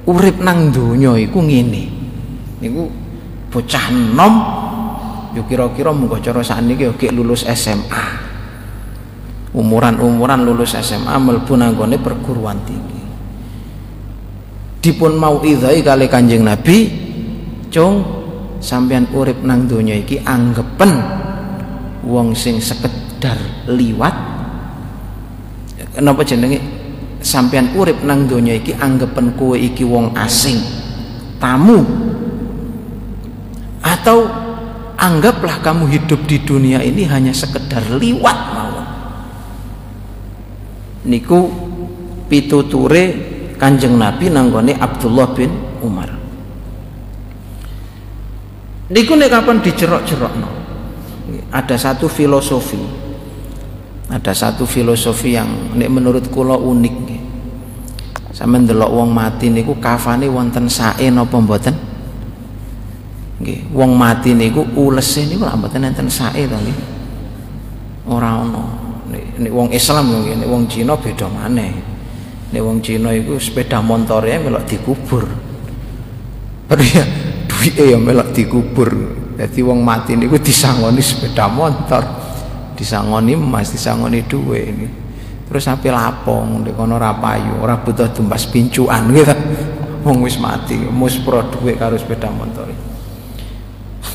urip 0.09 0.41
nang 0.41 0.73
donya 0.73 1.13
iku 1.21 1.45
ngene. 1.45 1.85
Niku 2.65 2.89
bocah 3.53 3.93
enom 3.93 4.35
yo 5.37 5.45
kira-kira 5.45 5.93
munggo 5.93 6.17
cara 6.25 6.41
sakniki 6.41 6.89
yo 6.89 6.97
lulus 7.13 7.45
SMA 7.45 8.26
umuran-umuran 9.57 10.45
lulus 10.45 10.77
SMA 10.77 11.17
mlebu 11.17 11.57
nanggone 11.57 11.97
perguruan 11.97 12.61
tinggi. 12.69 13.03
Dipun 14.85 15.17
mau 15.17 15.41
idhai 15.43 15.81
kali 15.81 16.07
kanjeng 16.07 16.45
Nabi 16.45 16.87
cung 17.73 18.05
sampean 18.61 19.09
urip 19.11 19.41
nang 19.43 19.65
donya 19.67 19.97
iki 19.97 20.21
anggepen 20.23 20.93
wong 22.05 22.37
sing 22.37 22.61
sekedar 22.61 23.67
liwat. 23.67 24.15
Kenapa 25.97 26.21
jenenge? 26.23 26.61
Sampean 27.25 27.73
urip 27.75 28.05
nang 28.05 28.29
donya 28.29 28.55
iki 28.55 28.77
anggepen 28.77 29.35
kowe 29.35 29.57
iki 29.57 29.83
wong 29.83 30.13
asing 30.15 30.61
tamu. 31.41 31.83
Atau 33.81 34.29
anggaplah 35.01 35.65
kamu 35.65 35.89
hidup 35.89 36.21
di 36.29 36.45
dunia 36.45 36.85
ini 36.85 37.09
hanya 37.09 37.33
sekedar 37.35 37.83
liwat 37.97 38.56
niku 41.07 41.49
pituture 42.27 43.35
Kanjeng 43.57 43.97
Nabi 43.97 44.29
nanggone 44.29 44.77
Abdullah 44.77 45.33
bin 45.33 45.49
Umar. 45.81 46.13
Niku 48.93 49.17
nek 49.17 49.33
kapan 49.33 49.65
dijerok-jerokno 49.65 50.49
ada 51.51 51.77
satu 51.81 52.07
filosofi. 52.07 52.79
Ada 54.07 54.31
satu 54.31 54.69
filosofi 54.69 55.35
yang 55.35 55.75
nek 55.75 55.91
menurut 55.91 56.31
kula 56.31 56.55
unik 56.55 56.95
sama 58.37 58.61
ndelok 58.61 58.93
wong 58.93 59.09
mati 59.17 59.49
niku 59.49 59.81
kafane 59.81 60.29
wonten 60.29 60.69
sae 60.69 61.09
napa 61.09 61.41
mboten? 61.41 61.73
Nggih 63.41 63.73
wong 63.73 63.97
mati 63.97 64.37
niku 64.37 64.61
ulese 64.77 65.25
niku 65.25 65.49
lak 65.49 65.57
mboten 65.57 65.89
enten 65.89 66.13
sae 66.13 66.45
to 66.45 66.53
nggih. 66.53 66.79
Ora 68.13 68.45
nek 69.39 69.53
wong 69.53 69.68
Islam 69.72 70.05
mungkin 70.12 70.43
nek 70.43 70.49
wong 70.49 70.64
Cina 70.68 70.97
beda 70.97 71.26
maneh. 71.28 71.72
Nek 72.53 72.62
wong 72.62 72.78
Cina 72.80 73.12
iku 73.12 73.37
sepeda 73.37 73.80
montore 73.84 74.37
melok 74.41 74.64
dikubur. 74.64 75.24
Ya 76.66 77.05
duwike 77.47 77.84
ya 77.95 77.99
melok 77.99 78.34
dikubur. 78.34 78.91
Dadi 79.37 79.61
wong 79.61 79.84
mati 79.84 80.16
niku 80.16 80.41
disangoni 80.41 81.05
sepeda 81.05 81.47
motor 81.47 82.03
disangoni 82.76 83.32
emas 83.32 83.72
disangoni 83.72 84.20
duwe 84.28 84.61
ini 84.68 84.87
terus 85.49 85.64
sampai 85.64 85.89
lapong 85.89 86.66
di 86.66 86.70
kono 86.76 87.01
ora 87.01 87.16
payu 87.16 87.57
ora 87.64 87.80
butuh 87.80 88.12
tumbas 88.12 88.45
pincuan 88.49 89.09
gitu. 89.12 89.32
Wong 90.07 90.22
wis 90.22 90.39
mati 90.39 90.76
mus 90.76 91.18
pro 91.18 91.43
duwe 91.51 91.74
karo 91.74 91.99
sepeda 91.99 92.30
motor 92.30 92.70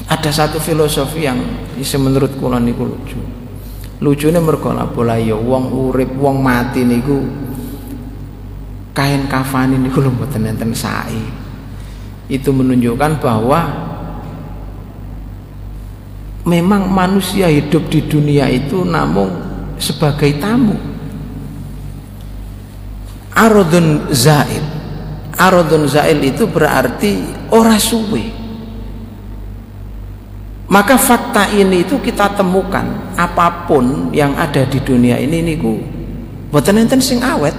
ada 0.07 0.31
satu 0.31 0.59
filosofi 0.59 1.27
yang 1.27 1.39
menurut 1.99 2.31
kula 2.39 2.59
niku 2.59 2.83
lucu 2.87 3.19
lucune 4.01 4.41
mergo 4.41 4.73
bola 4.89 5.13
ya 5.21 5.37
wong 5.37 5.69
urip 5.69 6.09
wong 6.17 6.41
mati 6.41 6.81
niku 6.81 7.21
kain 8.97 9.29
kafani 9.29 9.77
niku 9.77 10.01
lho 10.01 10.09
mboten 10.09 10.49
enten 10.49 10.73
sae. 10.73 11.21
Itu 12.25 12.49
menunjukkan 12.49 13.21
bahwa 13.21 13.59
memang 16.49 16.89
manusia 16.89 17.45
hidup 17.51 17.91
di 17.93 18.01
dunia 18.09 18.49
itu 18.49 18.81
namun 18.81 19.29
sebagai 19.77 20.33
tamu. 20.41 20.75
Arodun 23.37 24.09
zail. 24.11 24.65
Arodun 25.37 25.85
zail 25.85 26.19
itu 26.25 26.49
berarti 26.49 27.21
ora 27.53 27.77
suwe 27.77 28.40
maka 30.71 30.95
fakta 30.95 31.51
ini 31.51 31.83
itu 31.83 31.99
kita 31.99 32.31
temukan 32.31 33.11
apa 33.19 33.67
pun 33.67 34.07
yang 34.15 34.31
ada 34.39 34.63
di 34.63 34.79
dunia 34.79 35.19
ini 35.19 35.43
niku 35.43 35.75
mboten 36.47 36.79
enten 36.79 37.03
sing 37.03 37.19
awet. 37.19 37.51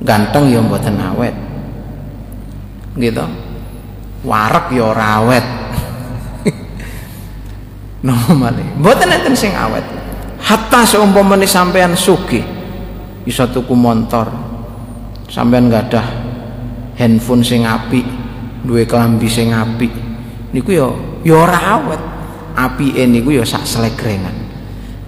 Ganteng 0.00 0.48
ya 0.48 0.64
mboten 0.64 0.96
awet. 0.96 1.36
Gitu. 2.96 3.20
Warak 4.24 4.72
ya 4.72 4.96
ora 4.96 5.20
awet. 5.20 5.44
Normal. 8.08 8.56
Mboten 8.80 9.12
enten 9.12 9.36
sing 9.36 9.52
awet. 9.52 9.84
Hatta 10.40 10.88
seumpamane 10.88 11.44
sampean 11.44 11.92
sugih 11.92 12.48
bisa 13.28 13.44
tuku 13.44 13.76
motor. 13.76 14.32
Sampean 15.28 15.68
ada 15.68 16.00
handphone 16.96 17.44
sing 17.44 17.68
apik, 17.68 18.08
duwe 18.64 18.88
kelambi 18.88 19.28
sing 19.28 19.52
apik. 19.52 19.92
Niku 20.56 20.72
ya 20.72 20.88
ya 21.28 21.36
ora 21.36 21.60
awet. 21.76 22.02
Apike 22.58 23.06
niku 23.06 23.38
ya 23.38 23.46
sak 23.46 23.62
selegrengan 23.62 24.48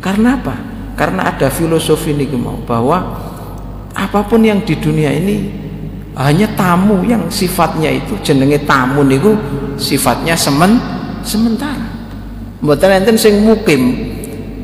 karena 0.00 0.40
apa? 0.40 0.56
Karena 0.96 1.28
ada 1.28 1.52
filosofi 1.52 2.16
niku 2.16 2.38
mau 2.40 2.56
bahwa 2.64 2.98
apa 3.92 4.20
pun 4.24 4.40
yang 4.40 4.64
di 4.64 4.78
dunia 4.80 5.12
ini 5.12 5.50
hanya 6.16 6.48
tamu 6.56 7.04
yang 7.04 7.28
sifatnya 7.28 7.92
itu 7.92 8.16
jenenge 8.24 8.64
tamu 8.64 9.04
niku 9.04 9.36
sifatnya 9.76 10.38
semen 10.38 10.80
sementara. 11.20 11.84
Mboten 12.60 13.02
enten 13.04 13.16
sing 13.16 13.44
mukim 13.44 14.08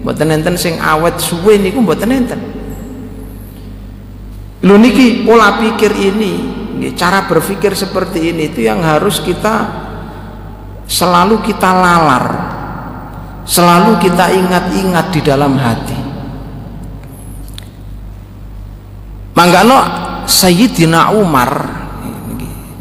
mboten 0.04 0.28
enten 0.32 0.56
sing 0.56 0.80
awet 0.80 1.20
suwe 1.20 1.60
niku 1.60 1.84
mboten 1.84 2.10
enten. 2.12 2.40
Lho 4.64 4.76
niki 4.80 5.24
pola 5.24 5.60
pikir 5.60 5.92
ini 5.92 6.32
cara 6.96 7.28
berpikir 7.28 7.76
seperti 7.76 8.32
ini 8.32 8.52
itu 8.52 8.64
yang 8.64 8.80
harus 8.80 9.20
kita 9.20 9.85
selalu 10.86 11.42
kita 11.42 11.70
lalar 11.70 12.24
selalu 13.46 13.98
kita 14.02 14.30
ingat-ingat 14.34 15.06
di 15.14 15.20
dalam 15.22 15.54
hati 15.54 16.06
Manggano 19.36 19.76
Sayyidina 20.24 21.12
Umar 21.12 21.52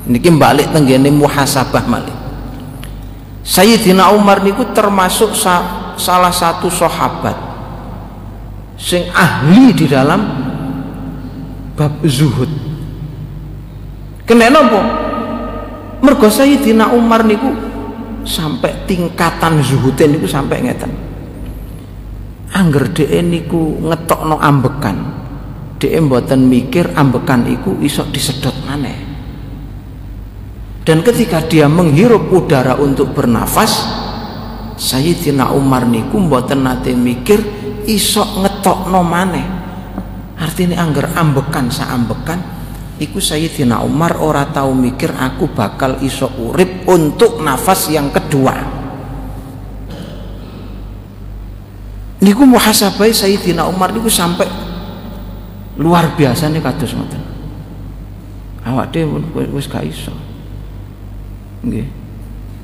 niki 0.08 0.32
balik 0.32 0.72
tenggene 0.72 1.12
muhasabah 1.12 1.84
malik. 1.84 2.16
Sayyidina 3.44 4.16
Umar 4.16 4.40
niku 4.40 4.64
termasuk 4.72 5.36
sa 5.36 5.84
salah 6.00 6.32
satu 6.32 6.72
sahabat 6.72 7.36
sing 8.80 9.04
ahli 9.12 9.76
di 9.76 9.86
dalam 9.92 10.24
bab 11.76 12.00
zuhud. 12.08 12.50
Kenapa? 14.24 14.56
napa? 14.56 14.82
Mergo 16.08 16.32
Sayyidina 16.32 16.96
Umar 16.96 17.28
niku 17.28 17.52
sampai 18.26 18.90
tingkatan 18.90 19.62
zuhudnya 19.62 20.10
niku 20.10 20.28
sampai 20.28 20.66
ngeten. 20.66 20.92
Angger 22.52 22.90
dhek 22.92 23.22
niku 23.22 23.80
ngetokno 23.86 24.42
ambekan. 24.42 24.98
Dia 25.78 26.02
mboten 26.02 26.50
mikir 26.50 26.98
ambekan 26.98 27.46
iku 27.46 27.78
iso 27.84 28.08
disedot 28.10 28.56
maneh. 28.66 28.98
Dan 30.86 31.02
ketika 31.02 31.46
dia 31.46 31.70
menghirup 31.70 32.30
udara 32.30 32.78
untuk 32.78 33.14
bernafas 33.14 33.86
Sayyidina 34.76 35.52
Umar 35.56 35.88
niku 35.88 36.20
mboten 36.20 36.68
nate 36.68 36.96
mikir 36.96 37.42
iso 37.88 38.24
ngetokno 38.42 39.02
maneh. 39.06 39.46
Artinya 40.36 40.84
angger 40.84 41.12
ambekan 41.16 41.72
ambekan 41.72 42.55
iku 43.00 43.20
Sayyidina 43.20 43.84
Umar 43.84 44.16
ora 44.20 44.48
tahu 44.48 44.72
mikir 44.72 45.12
aku 45.12 45.52
bakal 45.52 46.00
iso 46.00 46.32
urip 46.40 46.88
untuk 46.88 47.44
nafas 47.44 47.92
yang 47.92 48.08
kedua. 48.12 48.56
Niku 52.24 52.44
muhasabah 52.48 53.12
Sayyidina 53.12 53.68
Umar 53.68 53.92
niku 53.92 54.08
sampai 54.08 54.48
luar 55.76 56.16
biasa 56.16 56.48
nih 56.48 56.64
kados 56.64 56.96
ngoten. 56.96 57.24
Awak 58.66 58.96
dhewe 58.96 59.22
wis 59.54 59.68
gak 59.70 59.86
iso. 59.86 60.16
Nggih. 61.62 61.86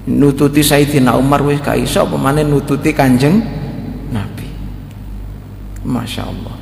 Nututi 0.10 0.64
Sayyidina 0.66 1.14
Umar 1.20 1.44
wis 1.46 1.62
gak 1.62 1.78
iso 1.78 2.08
pemane 2.08 2.42
nututi 2.42 2.90
Kanjeng 2.96 3.38
Nabi? 4.10 4.48
Masya 5.86 6.26
Allah 6.26 6.61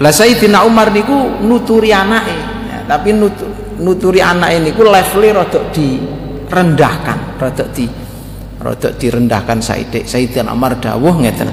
lah 0.00 0.12
Sayyidina 0.16 0.64
Umar 0.64 0.88
niku 0.96 1.44
nuturi 1.44 1.92
anake. 1.92 2.32
Ya, 2.72 2.78
tapi 2.88 3.12
nutu, 3.12 3.44
nuturi 3.76 4.24
anak 4.24 4.56
ini 4.56 4.72
ku 4.72 4.80
levelnya 4.80 5.44
rodok 5.44 5.64
direndahkan 5.76 7.36
rodok 7.36 7.68
di 7.76 7.84
rodok 8.64 8.96
direndahkan 8.96 9.60
Sayyidina 9.60 10.56
Umar 10.56 10.80
dawuh 10.80 11.20
ngeten. 11.20 11.52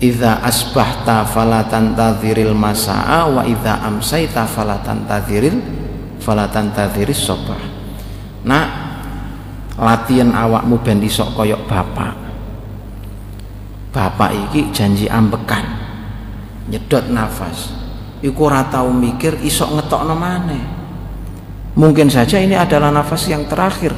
Iza 0.00 0.40
asbahta 0.40 1.28
falatan 1.28 1.92
tadhiril 1.92 2.56
masa'a 2.56 3.28
wa 3.28 3.44
iza 3.44 3.84
amsaita 3.84 4.48
falatan 4.48 5.04
tadhiril 5.04 5.60
falatan 6.24 6.72
tadhiris 6.72 7.20
sobah 7.20 7.60
nah 8.40 8.64
latihan 9.76 10.32
awakmu 10.32 10.80
ben 10.80 11.04
isok 11.04 11.36
koyok 11.36 11.68
bapak. 11.68 12.16
Bapak 13.92 14.30
iki 14.32 14.72
janji 14.72 15.04
ambekan 15.04 15.79
nyedot 16.70 17.10
nafas. 17.10 17.74
Iku 18.22 18.46
ora 18.46 18.64
tau 18.70 18.94
mikir 18.94 19.42
isok 19.42 19.76
ngetokno 19.76 20.14
maneh. 20.14 20.62
Mungkin 21.74 22.06
saja 22.08 22.38
ini 22.38 22.54
adalah 22.54 22.94
nafas 22.94 23.26
yang 23.26 23.44
terakhir. 23.50 23.92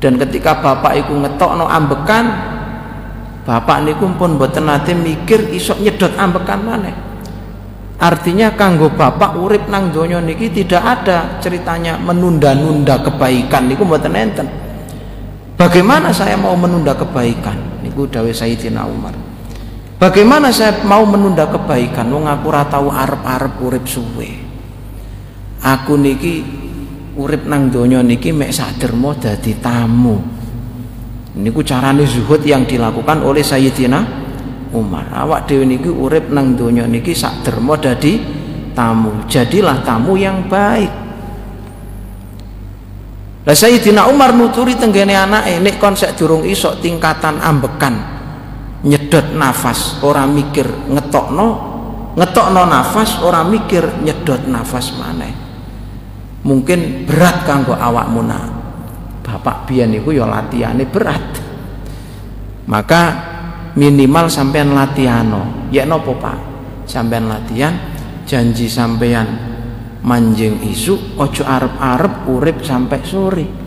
Dan 0.00 0.16
ketika 0.16 0.62
bapak 0.62 0.96
iku 1.04 1.12
ngetokno 1.18 1.66
ambekan 1.68 2.24
bapak 3.44 3.82
niku 3.84 4.06
pun 4.14 4.38
mboten 4.38 4.68
nate 4.68 4.94
mikir 4.94 5.50
isok 5.52 5.82
nyedot 5.82 6.12
ambekan 6.16 6.60
mana 6.60 6.92
artinya 8.00 8.52
kanggo 8.56 8.92
bapak 8.92 9.36
urip 9.36 9.68
nang 9.68 9.92
donya 9.92 10.20
niki 10.24 10.48
tidak 10.48 10.80
ada 10.80 11.36
ceritanya 11.40 12.00
menunda-nunda 12.00 12.96
kebaikan. 13.04 13.68
Niku 13.68 13.84
mboten 13.84 14.16
enten. 14.16 14.48
Bagaimana 15.60 16.08
saya 16.08 16.40
mau 16.40 16.56
menunda 16.56 16.96
kebaikan? 16.96 17.84
Niku 17.84 18.08
dawuh 18.08 18.32
Sayyidina 18.32 18.88
Umar 18.88 19.29
bagaimana 20.00 20.48
saya 20.48 20.80
mau 20.88 21.04
menunda 21.04 21.44
kebaikan? 21.44 22.08
Wong 22.08 22.24
aku 22.24 22.48
ora 22.48 22.64
tau 22.64 22.88
arep-arep 22.88 23.54
urip 23.60 23.84
suwe. 23.84 24.30
Aku 25.60 26.00
niki 26.00 26.40
urip 27.20 27.44
nang 27.44 27.68
donya 27.68 28.00
niki 28.00 28.32
mek 28.32 28.50
sadermo 28.50 29.12
dadi 29.12 29.52
tamu. 29.60 30.16
Ini 31.36 31.48
ku 31.52 31.60
carane 31.62 32.08
zuhud 32.08 32.42
yang 32.42 32.64
dilakukan 32.64 33.22
oleh 33.22 33.44
Sayyidina 33.44 34.00
Umar. 34.72 35.12
Awak 35.12 35.46
dewi 35.46 35.68
niki 35.68 35.92
urip 35.92 36.32
nang 36.32 36.56
donya 36.56 36.88
niki 36.88 37.12
sak 37.12 37.44
derma 37.44 37.76
dadi 37.76 38.18
tamu. 38.72 39.28
Jadilah 39.28 39.84
tamu 39.84 40.16
yang 40.16 40.48
baik. 40.48 40.90
Lah 43.46 43.56
Sayyidina 43.56 44.08
Umar 44.08 44.32
nuturi 44.32 44.76
tenggene 44.76 45.12
anake 45.16 45.60
nek 45.60 45.76
kon 45.76 45.96
sek 45.96 46.16
durung 46.16 46.44
iso 46.44 46.76
tingkatan 46.76 47.40
ambekan 47.40 48.19
nyedot 48.84 49.36
nafas 49.36 50.00
ora 50.00 50.24
mikir 50.24 50.64
ngetokno 50.88 51.48
ngetokno 52.16 52.62
nafas 52.64 53.20
ora 53.20 53.44
mikir 53.44 54.00
nyedot 54.00 54.48
nafas 54.48 54.96
maneh. 54.96 55.32
Mungkin 56.40 57.04
berat 57.04 57.44
kanggo 57.44 57.76
awakmu 57.76 58.24
nak. 58.24 58.44
Bapak 59.20 59.68
biyen 59.68 59.92
niku 59.92 60.16
ya 60.16 60.24
latihane 60.24 60.88
berat. 60.88 61.22
Maka 62.64 63.02
minimal 63.76 64.32
sampean 64.32 64.72
latihano 64.72 65.68
ya 65.68 65.84
nopo 65.84 66.16
pak? 66.16 66.38
Sampean 66.88 67.28
latihan 67.28 67.76
janji 68.24 68.66
sampean 68.66 69.28
manjing 70.00 70.64
isu 70.64 71.20
ojo 71.20 71.44
arep-arep 71.44 72.24
urip 72.26 72.64
sampai 72.64 73.00
sore 73.04 73.59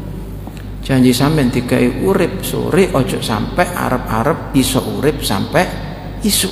janji 0.83 1.15
sampean 1.15 1.47
dikai 1.47 2.03
urip 2.03 2.43
sore 2.43 2.91
ojo 2.91 3.23
sampai 3.23 3.71
arep-arep 3.71 4.51
iso 4.59 4.83
urip 4.99 5.23
sampai 5.23 5.63
isu 6.21 6.49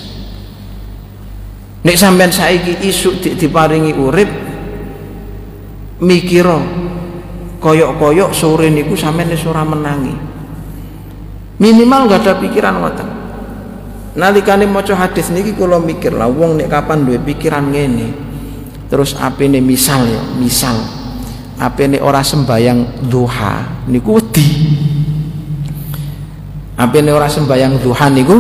nek 1.84 1.96
sampean 2.00 2.32
saiki 2.32 2.88
isu 2.88 3.20
diparingi 3.36 3.92
urip 3.92 4.32
mikiro 6.02 6.60
koyok-koyok 7.62 8.32
sore 8.34 8.74
niku 8.74 8.98
sampean 8.98 9.30
wis 9.30 9.46
ora 9.46 9.62
menangi. 9.62 10.34
Minimal 11.62 12.10
gak 12.10 12.26
ada 12.26 12.34
pikiran 12.42 12.82
ngoten. 12.82 13.10
Nalikane 14.18 14.66
maca 14.66 14.98
hadis 14.98 15.30
niki 15.30 15.54
kula 15.54 15.78
mikir 15.78 16.12
lah 16.12 16.26
wong 16.26 16.58
nek 16.58 16.74
kapan 16.74 17.06
duwe 17.06 17.22
pikiran 17.22 17.70
ngene? 17.70 18.10
Terus 18.90 19.16
apene 19.16 19.62
misal 19.62 20.04
ya 20.10 20.20
misal 20.36 21.01
apene 21.62 22.02
ora 22.02 22.26
sembayang 22.26 23.06
duha 23.06 23.86
niku 23.86 24.18
wedi 24.18 24.48
apene 26.82 27.14
ora 27.14 27.30
sembayang 27.30 27.78
duha 27.78 28.06
niku 28.10 28.36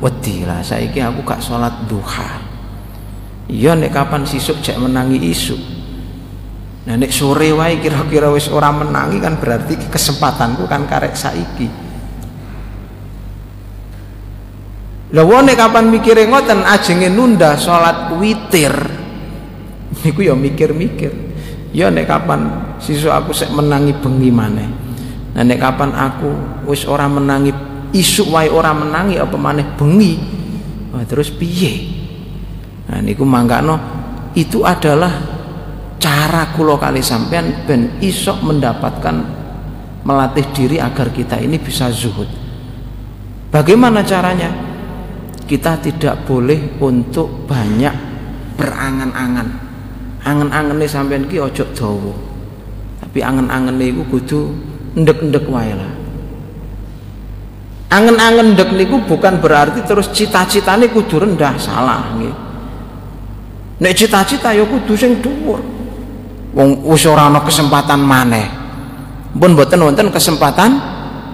wedi 0.00 0.48
lah 0.48 0.64
saiki 0.64 1.04
aku 1.04 1.20
gak 1.28 1.44
salat 1.44 1.84
duha 1.84 2.40
iya 3.52 3.76
nek 3.76 3.92
kapan 3.92 4.24
sisuk 4.24 4.64
cek 4.64 4.80
menangi 4.80 5.20
isu 5.28 5.56
Nah 6.84 7.00
nek 7.00 7.08
sore 7.08 7.48
wae 7.56 7.80
kira-kira 7.80 8.28
wis 8.28 8.52
ora 8.52 8.68
menangi 8.68 9.16
kan 9.16 9.40
berarti 9.40 9.88
kesempatanku 9.88 10.68
kan 10.68 10.84
karek 10.84 11.16
saiki. 11.16 11.64
Lah 15.16 15.24
wone 15.24 15.56
kapan 15.56 15.88
mikire 15.88 16.28
ngoten 16.28 16.60
ajenge 16.60 17.08
nunda 17.08 17.56
salat 17.56 18.12
witir. 18.20 18.76
Niku 20.04 20.28
ya 20.28 20.36
mikir-mikir. 20.36 21.23
Ya 21.74 21.90
nek 21.90 22.06
kapan 22.06 22.46
sisu 22.78 23.10
aku 23.10 23.34
sek 23.34 23.50
menangi 23.50 23.90
bengi 23.98 24.30
maneh. 24.30 24.68
Nah 25.34 25.42
nek 25.42 25.58
kapan 25.58 25.90
aku 25.90 26.30
wis 26.70 26.86
ora 26.86 27.10
menangi 27.10 27.50
isuk 27.90 28.30
wae 28.30 28.46
ora 28.46 28.70
menangi 28.70 29.18
apa 29.18 29.34
maneh 29.34 29.66
bengi. 29.74 30.14
Wah, 30.94 31.02
terus 31.02 31.34
piye? 31.34 31.90
Nah 32.86 33.02
niku 33.02 33.26
mangkano 33.26 33.74
itu 34.38 34.62
adalah 34.62 35.34
cara 36.04 36.52
kulo 36.52 36.76
kali 36.76 37.00
sampean 37.00 37.64
ben 37.64 37.96
isok 38.04 38.44
mendapatkan 38.44 39.16
melatih 40.04 40.44
diri 40.52 40.76
agar 40.76 41.08
kita 41.08 41.40
ini 41.40 41.56
bisa 41.56 41.88
zuhud 41.88 42.28
bagaimana 43.48 44.04
caranya 44.04 44.52
kita 45.48 45.80
tidak 45.80 46.28
boleh 46.28 46.76
untuk 46.84 47.48
banyak 47.48 47.94
berangan-angan 48.60 49.63
angan-angan 50.24 50.80
ini 50.80 50.88
sampai 50.88 51.20
ki 51.28 51.38
ojo 51.38 51.64
dawa 51.76 52.14
tapi 53.04 53.20
angan-angan 53.22 53.78
iku 53.78 54.02
kudu 54.10 54.40
ndek-ndek 54.98 55.46
wae 55.46 55.70
lah. 55.70 55.92
Angen-angen 57.94 58.58
ndek 58.58 58.74
niku 58.74 58.98
bukan 59.06 59.38
berarti 59.38 59.86
terus 59.86 60.10
cita-citane 60.10 60.90
kudu 60.90 61.22
rendah 61.22 61.54
salah 61.54 62.10
nggih. 62.18 62.34
Nek 63.78 63.94
cita-cita 63.94 64.50
ya 64.50 64.66
kudu 64.66 64.98
sing 64.98 65.22
dhuwur. 65.22 65.62
Wong 66.58 66.82
wis 66.90 67.06
ora 67.06 67.30
ana 67.30 67.38
kesempatan 67.46 68.02
maneh. 68.02 68.50
Pun 69.30 69.54
mboten 69.54 69.78
wonten 69.78 70.10
kesempatan 70.10 70.74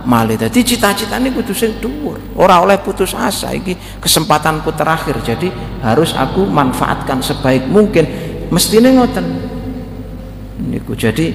malih. 0.05 0.36
Dadi 0.36 0.61
cita-citane 0.61 1.32
kudu 1.32 1.57
sing 1.57 1.80
dhuwur. 1.80 2.20
Ora 2.36 2.61
oleh 2.61 2.76
putus 2.76 3.16
asa 3.16 3.57
iki. 3.57 3.72
Kesempatanku 3.97 4.68
terakhir. 4.76 5.16
Jadi 5.24 5.49
harus 5.80 6.12
aku 6.12 6.45
manfaatkan 6.45 7.24
sebaik 7.24 7.64
mungkin 7.72 8.30
mestine 8.51 8.93
ngoten. 8.95 9.27
Niku 10.61 10.93
jadi 10.93 11.33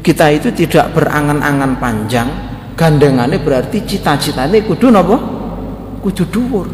kita 0.00 0.30
itu 0.32 0.48
tidak 0.54 0.94
berangan-angan 0.94 1.80
panjang. 1.82 2.28
Gandengannya 2.72 3.36
berarti 3.42 3.84
cita-citane 3.84 4.64
kudu 4.64 4.88
napa? 4.88 5.16
Kudu 6.00 6.24
dhuwur. 6.28 6.68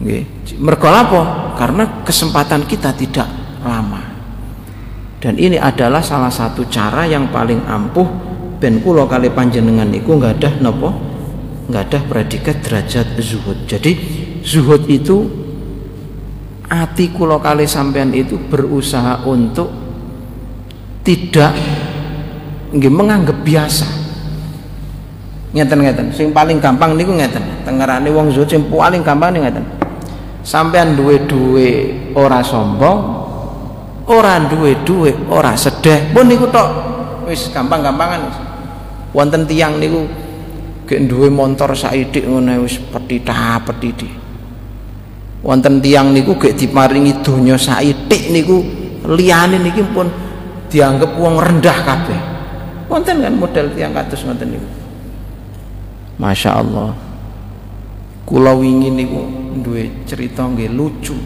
Nggih. 0.00 0.24
Apa? 0.60 1.22
Karena 1.58 1.84
kesempatan 2.06 2.64
kita 2.64 2.94
tidak 2.94 3.28
lama. 3.60 4.00
Dan 5.20 5.36
ini 5.36 5.60
adalah 5.60 6.00
salah 6.00 6.32
satu 6.32 6.64
cara 6.72 7.04
yang 7.04 7.28
paling 7.28 7.60
ampuh. 7.68 8.08
Ben 8.60 8.80
kula 8.80 9.08
kali 9.08 9.32
panjenengan 9.32 9.88
niku 9.88 10.20
nggak 10.20 10.36
ada 10.40 10.50
nopo 10.60 11.10
nggak 11.70 11.82
ada 11.86 11.98
predikat 12.10 12.56
derajat 12.66 13.06
zuhud. 13.22 13.64
Jadi 13.70 13.92
zuhud 14.42 14.84
itu 14.90 15.39
hati 16.70 17.10
kula 17.10 17.42
kali 17.42 17.66
sampean 17.66 18.14
itu 18.14 18.38
berusaha 18.38 19.26
untuk 19.26 19.68
tidak 21.02 21.50
nggih 22.70 22.92
menganggap 22.94 23.42
biasa. 23.42 23.88
Ngeten-ngeten. 25.50 26.14
Sing 26.14 26.30
paling 26.30 26.62
gampang 26.62 26.94
niku 26.94 27.10
ngeten. 27.10 27.42
Tengerane 27.66 28.06
wong 28.14 28.30
zuhud 28.30 28.46
sing 28.46 28.70
paling 28.70 29.02
gampang 29.02 29.34
niku 29.34 29.50
ngeten. 29.50 29.66
Sampean 30.46 30.94
duwe-duwe 30.94 31.70
ora 32.14 32.38
sombong 32.38 32.98
ora 34.06 34.38
duwe-duwe 34.46 35.26
ora 35.26 35.58
sedih. 35.58 36.14
Pun 36.14 36.30
niku 36.30 36.46
tok. 36.54 36.70
Wis 37.26 37.50
gampang-gampangan. 37.50 38.30
Wonten 39.10 39.42
tiang 39.50 39.82
niku 39.82 40.06
gek 40.86 41.10
duwe 41.10 41.26
motor 41.26 41.74
saidik 41.74 42.26
ngono 42.26 42.62
wis 42.62 42.78
petita 42.78 43.58
petiti 43.62 44.29
wonten 45.40 45.80
tiang 45.80 46.12
niku 46.12 46.36
gek 46.36 46.56
diparingi 46.56 47.24
donya 47.24 47.56
saidik 47.56 48.28
niku 48.28 48.60
liyane 49.08 49.56
niki 49.56 49.80
pun 49.92 50.06
dianggap 50.68 51.16
wong 51.16 51.40
rendah 51.40 51.78
kabeh. 51.82 52.20
Wonten 52.90 53.22
kan 53.22 53.34
model 53.34 53.66
tiang 53.72 53.94
kados 53.94 54.20
ngoten 54.26 54.48
niku? 54.50 54.68
Masya 56.20 56.50
Allah 56.60 56.92
kula 58.28 58.54
wingi 58.54 58.92
niku 58.92 59.20
duwe 59.64 60.04
cerita 60.04 60.44
nggih 60.46 60.70
lucu. 60.70 61.16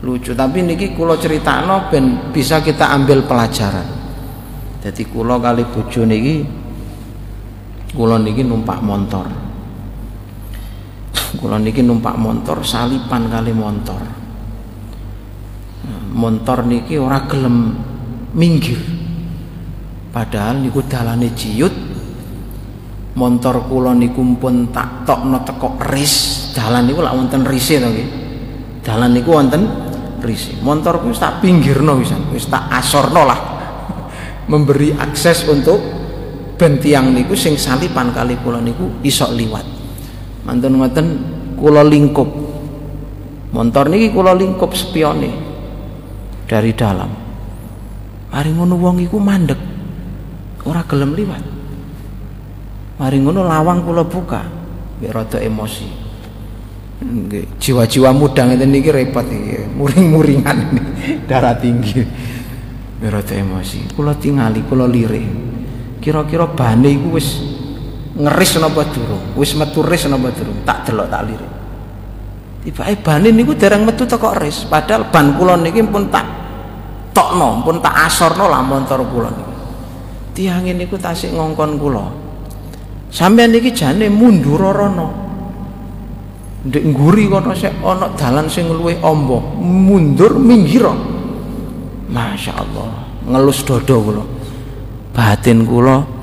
Lucu 0.00 0.32
tapi 0.32 0.64
niki 0.64 0.96
kula 0.96 1.16
critakno 1.16 1.88
ben 1.88 2.32
bisa 2.32 2.60
kita 2.60 2.92
ambil 2.92 3.24
pelajaran. 3.24 3.88
Jadi 4.80 5.02
kula 5.08 5.40
kali 5.40 5.64
bojo 5.64 6.04
niki 6.04 6.44
kula 7.96 8.20
niki 8.20 8.46
numpak 8.46 8.78
motor 8.80 9.49
kula 11.38 11.60
niki 11.62 11.84
numpak 11.84 12.18
motor 12.18 12.64
salipan 12.66 13.30
kali 13.30 13.54
motor 13.54 14.20
motor 16.10 16.66
niki 16.66 16.98
ora 16.98 17.24
gelem 17.24 17.72
minggir. 18.34 18.78
Padahal 20.10 20.58
niku 20.58 20.82
dalane 20.84 21.30
ciut 21.38 21.72
motor 23.14 23.62
kula 23.70 23.94
niku 23.94 24.22
pun 24.36 24.74
tak 24.74 25.06
tokno 25.06 25.40
teko 25.46 25.78
ris. 25.94 26.46
Dalan 26.50 26.90
niku 26.90 27.00
lak 27.00 27.14
wonten 27.14 27.46
rise 27.46 27.78
to 27.78 27.88
nggih 27.88 28.08
dalan 28.82 29.14
niku 29.14 29.30
wonten 29.38 29.62
rise 30.18 30.58
motor 30.66 30.98
wis 31.06 31.22
tak 31.22 31.38
pinggirno 31.38 31.94
wisan 32.02 32.26
wis 32.34 32.50
tak 32.50 32.66
asorno 32.74 33.22
lah. 33.22 33.40
Memberi 34.50 34.90
akses 34.98 35.46
untuk 35.46 35.78
ben 36.58 36.82
tiang 36.82 37.14
niku 37.14 37.38
sing 37.38 37.54
salipan 37.54 38.10
kali 38.10 38.34
kula 38.42 38.58
niku 38.58 38.98
iso 39.06 39.30
liwat 39.30 39.79
mantun 40.50 40.82
ngoten 40.82 41.06
kula 41.54 41.86
lingkup. 41.86 42.26
Motor 43.54 43.86
niki 43.86 44.10
kula 44.10 44.34
lingkup 44.34 44.74
spione 44.74 45.30
dari 46.50 46.74
dalam. 46.74 47.10
Mari 48.34 48.50
ngono 48.50 48.74
wong 48.74 48.98
iku 49.06 49.22
mandek 49.22 49.58
ora 50.66 50.82
gelem 50.90 51.14
liwat. 51.14 51.44
Mari 52.98 53.16
ngono 53.22 53.46
lawang 53.46 53.86
kula 53.86 54.02
buka 54.02 54.42
biar 54.98 55.22
rada 55.22 55.38
emosi. 55.38 55.86
Jiwa-jiwa 57.62 58.10
muda 58.10 58.50
ngeten 58.50 58.74
niki 58.74 58.90
repot 58.90 59.24
iki 59.24 59.70
muring-muringan 59.78 60.58
darah 61.30 61.54
tinggi. 61.54 62.02
Rada 63.06 63.34
emosi. 63.38 63.94
Kula 63.94 64.18
tingali 64.18 64.66
kula 64.66 64.90
lirik 64.90 65.50
kira-kira 66.00 66.48
bane 66.48 66.96
iku 66.96 67.20
wis 67.20 67.59
ngeris 68.20 68.60
napa 68.60 68.84
durung? 68.92 69.32
Wis 69.34 69.56
metu 69.56 69.80
ris 69.80 70.04
napa 70.04 70.28
durung? 70.32 70.60
Tak 70.68 70.88
delok 70.88 71.08
tak 71.08 71.22
lirik. 71.24 71.52
Tibake 72.60 73.00
bane 73.00 73.28
niku 73.32 73.56
dereng 73.56 73.88
metu 73.88 74.04
teko 74.04 74.36
ris. 74.36 74.68
Padahal 74.68 75.08
ban 75.08 75.32
kula 75.32 75.56
niki 75.56 75.80
pun 75.88 76.12
tak 76.12 76.28
tokno 77.16 77.64
pun 77.64 77.80
tak 77.80 78.06
asorno 78.06 78.46
lah 78.46 78.60
motor 78.60 79.00
kula 79.08 79.32
niki 79.32 79.54
tiyang 80.36 80.68
niku 80.72 80.96
tasik 80.96 81.32
ngongkon 81.34 81.76
kula. 81.80 82.04
Sampean 83.10 83.50
niki 83.50 83.74
jane 83.74 84.06
mundur 84.06 84.60
rono 84.60 85.08
ndek 86.60 86.84
nguri 86.92 87.24
kono 87.32 87.56
sik 87.56 87.72
ana 87.80 88.12
dalan 88.14 88.46
sing 88.46 88.68
luwih 88.68 89.00
amba. 89.00 89.40
Mundur 89.60 90.36
minggir. 90.36 90.84
Masya 92.10 92.52
Allah 92.56 92.90
ngelus 93.24 93.64
dodo 93.64 93.96
kula. 94.00 94.24
Batin 95.16 95.66
kula 95.66 96.19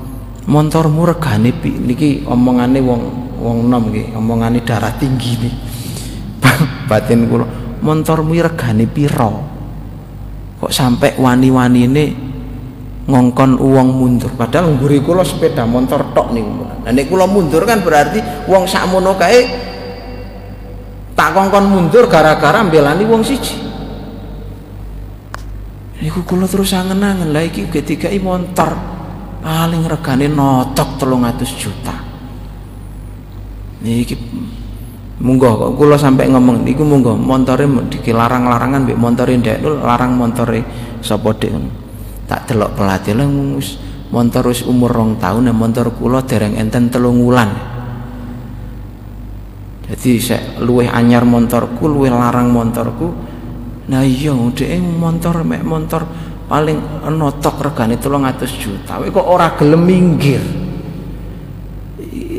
montormu 0.48 1.04
regane 1.04 1.52
pi 1.52 1.76
niki 1.76 2.24
omongane 2.24 2.80
wong 2.80 3.02
wong 3.36 3.58
nom 3.68 3.92
nggih 3.92 4.16
omongane 4.16 4.64
darah 4.64 4.90
tinggi 4.96 5.32
nih. 5.44 5.54
Batin 6.88 7.28
kula 7.28 7.44
montormu 7.84 8.32
regane 8.32 8.88
pira? 8.88 9.28
Kok 10.58 10.72
sampai 10.74 11.14
wani-wani 11.20 11.80
ini 11.86 12.04
ngongkon 13.06 13.60
uang 13.60 13.88
mundur? 13.92 14.32
Padahal 14.34 14.74
ngguri 14.74 15.04
kula 15.04 15.22
sepeda 15.22 15.68
motor 15.68 16.02
tok 16.16 16.32
nih 16.34 16.42
nah 16.88 16.90
nek 16.90 17.06
kula 17.12 17.28
mundur 17.28 17.62
kan 17.68 17.84
berarti 17.84 18.48
wong 18.48 18.64
sakmono 18.64 19.14
kae 19.20 19.44
tak 21.12 21.36
kongkon 21.36 21.68
mundur 21.68 22.08
gara-gara 22.08 22.64
mbelani 22.64 23.04
wong 23.04 23.20
siji. 23.20 23.68
Niku 25.98 26.24
kula 26.24 26.48
terus 26.48 26.72
angen-angen. 26.72 27.34
Lah 27.36 27.44
ketika 27.52 28.08
i 28.08 28.16
montor 28.22 28.97
paling 29.42 29.82
regane 29.86 30.26
notok 30.26 30.98
300 31.00 31.62
juta. 31.62 31.94
Niki 33.82 34.14
munggo 35.18 35.50
kok 35.58 35.72
kula 35.74 35.98
sampai 35.98 36.30
ngomong 36.30 36.62
niku 36.62 36.86
munggo 36.86 37.18
montore 37.18 37.66
dilarang-larangan 37.90 38.86
mbek 38.86 38.98
montore 38.98 39.34
ndek 39.34 39.58
larang 39.82 40.14
montore 40.14 40.62
sapa 41.02 41.34
dek 41.34 41.50
tak 42.30 42.46
delok 42.46 42.78
pelatih 42.78 43.18
lah 43.18 43.26
wis 43.58 43.82
montor 44.14 44.46
wis 44.46 44.62
umur 44.62 44.94
rong 44.94 45.18
tahun 45.18 45.50
ya 45.50 45.54
montor 45.54 45.90
kula 45.90 46.22
dereng 46.22 46.54
enten 46.54 46.86
telung 46.86 47.18
wulan 47.18 47.50
jadi 49.90 50.10
saya 50.22 50.62
luweh 50.62 50.86
anyar 50.86 51.26
montorku 51.26 51.90
luweh 51.90 52.14
larang 52.14 52.54
montorku 52.54 53.28
Nah 53.88 54.04
iya 54.04 54.36
dhek 54.36 54.84
motor 54.84 55.40
mek 55.48 55.64
motor 55.64 56.04
paling 56.48 57.04
notok 57.12 57.60
regane 57.70 58.00
300 58.00 58.48
juta. 58.56 58.96
Kowe 58.96 59.08
kok 59.12 59.26
ora 59.28 59.52
gelem 59.54 59.84
minggir. 59.84 60.40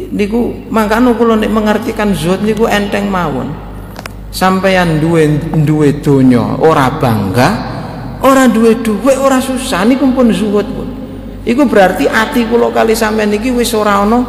Niku 0.09 0.67
mangkane 0.73 1.13
kula 1.13 1.37
nek 1.37 1.53
mengartikan 1.53 2.11
zuhud 2.17 2.41
niku 2.41 2.65
enteng 2.65 3.07
mawon. 3.07 3.53
Sampeyan 4.33 4.97
duwe 4.97 5.25
duwe 5.65 6.01
donya 6.01 6.57
ora 6.61 6.89
bangga, 6.97 7.49
ora 8.25 8.45
duwe 8.49 8.77
dhuwit 8.81 9.17
ora 9.17 9.37
susah 9.37 9.85
niku 9.85 10.09
pun 10.09 10.33
zuhud 10.33 10.67
pun. 10.69 10.89
Iku 11.45 11.69
berarti 11.69 12.09
ati 12.09 12.49
kula 12.49 12.73
kali 12.73 12.97
sampeyan 12.97 13.37
iki 13.37 13.53
wis 13.53 13.73
ora 13.77 14.01
ana 14.01 14.25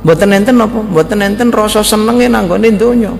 mboten 0.00 0.32
enten 0.32 0.56
apa? 0.60 0.80
Mboten 0.80 1.20
enten 1.20 1.48
rasa 1.52 1.84
senenge 1.84 2.28
nanggone 2.28 2.72
donya. 2.72 3.12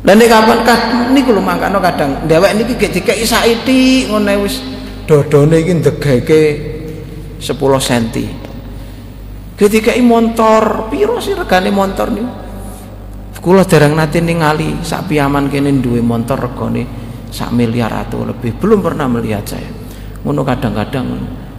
Lah 0.00 0.14
nek 0.16 0.28
kapan 0.32 0.58
kad 0.64 0.80
niku 1.12 1.36
lho 1.36 1.42
mangkano 1.44 1.76
kadang. 1.80 2.24
Dhewek 2.24 2.56
niki 2.56 2.74
gek 2.80 2.92
dikeki 2.96 3.24
saiki 3.26 4.08
ngene 4.08 4.34
wis. 4.40 4.64
Dodone 5.04 5.60
iki 5.60 5.72
ndegeke 5.76 6.40
10 7.40 7.56
cm. 7.80 8.50
ketika 9.60 9.92
i 9.92 10.00
montor 10.00 10.88
piro 10.88 11.20
sih 11.20 11.36
regane 11.36 11.68
montor 11.68 12.08
nih 12.16 12.24
kula 13.44 13.68
dereng 13.68 13.92
nate 13.92 14.24
ningali 14.24 14.80
sak 14.80 15.12
piaman 15.12 15.52
kene 15.52 15.68
duwe 15.84 16.00
montor 16.00 16.48
regane 16.48 16.88
sak 17.28 17.52
miliar 17.52 17.92
atau 17.92 18.24
lebih. 18.24 18.58
Belum 18.58 18.84
pernah 18.84 19.08
melihat 19.08 19.46
saya. 19.46 19.70
Ngono 20.24 20.44
kadang-kadang 20.44 21.06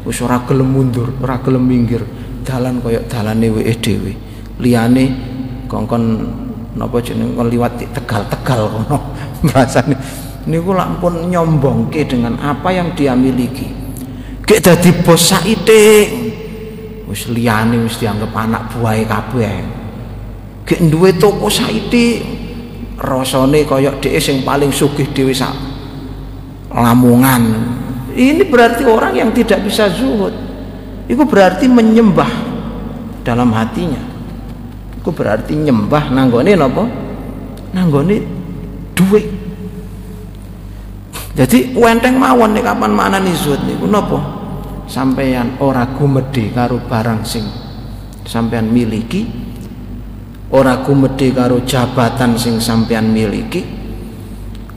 wis 0.05 0.21
ora 0.21 0.41
gelem 0.45 0.69
mundur 0.69 1.09
ora 1.21 1.41
gelem 1.41 1.61
minggir. 1.61 2.01
Dalan 2.41 2.81
koyo 2.81 3.05
dalane 3.05 3.49
WE 3.49 3.73
dhewe. 3.81 4.13
Liyane 4.61 5.05
kongkon 5.65 6.03
napa 6.71 7.03
jeneng 7.03 7.35
liwat 7.35 7.83
tegal-tegal 7.91 8.71
kono 8.71 8.97
rasane 9.51 9.95
niku 10.47 10.71
lampun 10.71 11.27
nyombongke 11.27 12.07
dengan 12.07 12.39
apa 12.39 12.71
yang 12.71 12.95
dia 12.95 13.13
miliki. 13.13 13.67
Gek 14.47 14.59
dadi 14.63 14.91
bos 15.03 15.21
saithik 15.31 16.07
wis 17.07 17.27
liyane 17.27 17.77
wis 17.83 17.99
dianggap 17.99 18.31
anak 18.33 18.71
buahe 18.73 19.03
kabeh. 19.03 19.55
Gek 20.65 20.79
duwe 20.87 21.11
toko 21.19 21.51
saiki 21.51 22.23
rasane 22.97 23.67
kaya 23.67 23.91
dhek 23.99 24.17
sing 24.21 24.41
paling 24.47 24.71
sugih 24.71 25.09
dhewe 25.11 25.33
sak 25.33 25.53
lamungan 26.71 27.43
ini 28.15 28.43
berarti 28.47 28.87
orang 28.87 29.15
yang 29.15 29.29
tidak 29.35 29.63
bisa 29.67 29.91
zuhud. 29.91 30.31
Itu 31.11 31.27
berarti 31.27 31.67
menyembah 31.67 32.31
dalam 33.27 33.51
hatinya 33.51 34.10
itu 35.01 35.09
berarti 35.09 35.57
nyembah 35.57 36.13
nanggone 36.13 36.53
napa? 36.53 36.85
Nanggone 37.73 38.21
duit. 38.93 39.25
Jadi 41.33 41.73
wenteng 41.73 42.21
mawon 42.21 42.53
nih 42.53 42.61
kapan 42.61 42.93
mana 42.93 43.17
nih 43.17 43.33
zuhud 43.33 43.65
niku 43.65 43.89
napa? 43.89 44.21
Sampeyan 44.85 45.57
ora 45.57 45.89
gumedhe 45.97 46.53
karo 46.53 46.77
barang 46.85 47.25
sing 47.25 47.41
sampeyan 48.29 48.69
miliki 48.69 49.25
ora 50.53 50.85
gumedhe 50.85 51.33
karo 51.33 51.65
jabatan 51.65 52.37
sing 52.37 52.61
sampeyan 52.61 53.09
miliki 53.09 53.63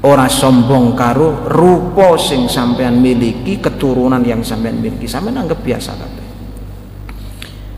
ora 0.09 0.25
sombong 0.25 0.97
karo 0.97 1.53
rupa 1.53 2.17
sing 2.17 2.49
sampeyan 2.49 2.97
miliki 2.97 3.61
keturunan 3.61 4.25
yang 4.25 4.41
sampeyan 4.41 4.81
miliki. 4.81 5.05
Sampeyan 5.05 5.45
anggap 5.45 5.61
biasa 5.61 5.93
kabeh. 5.93 6.27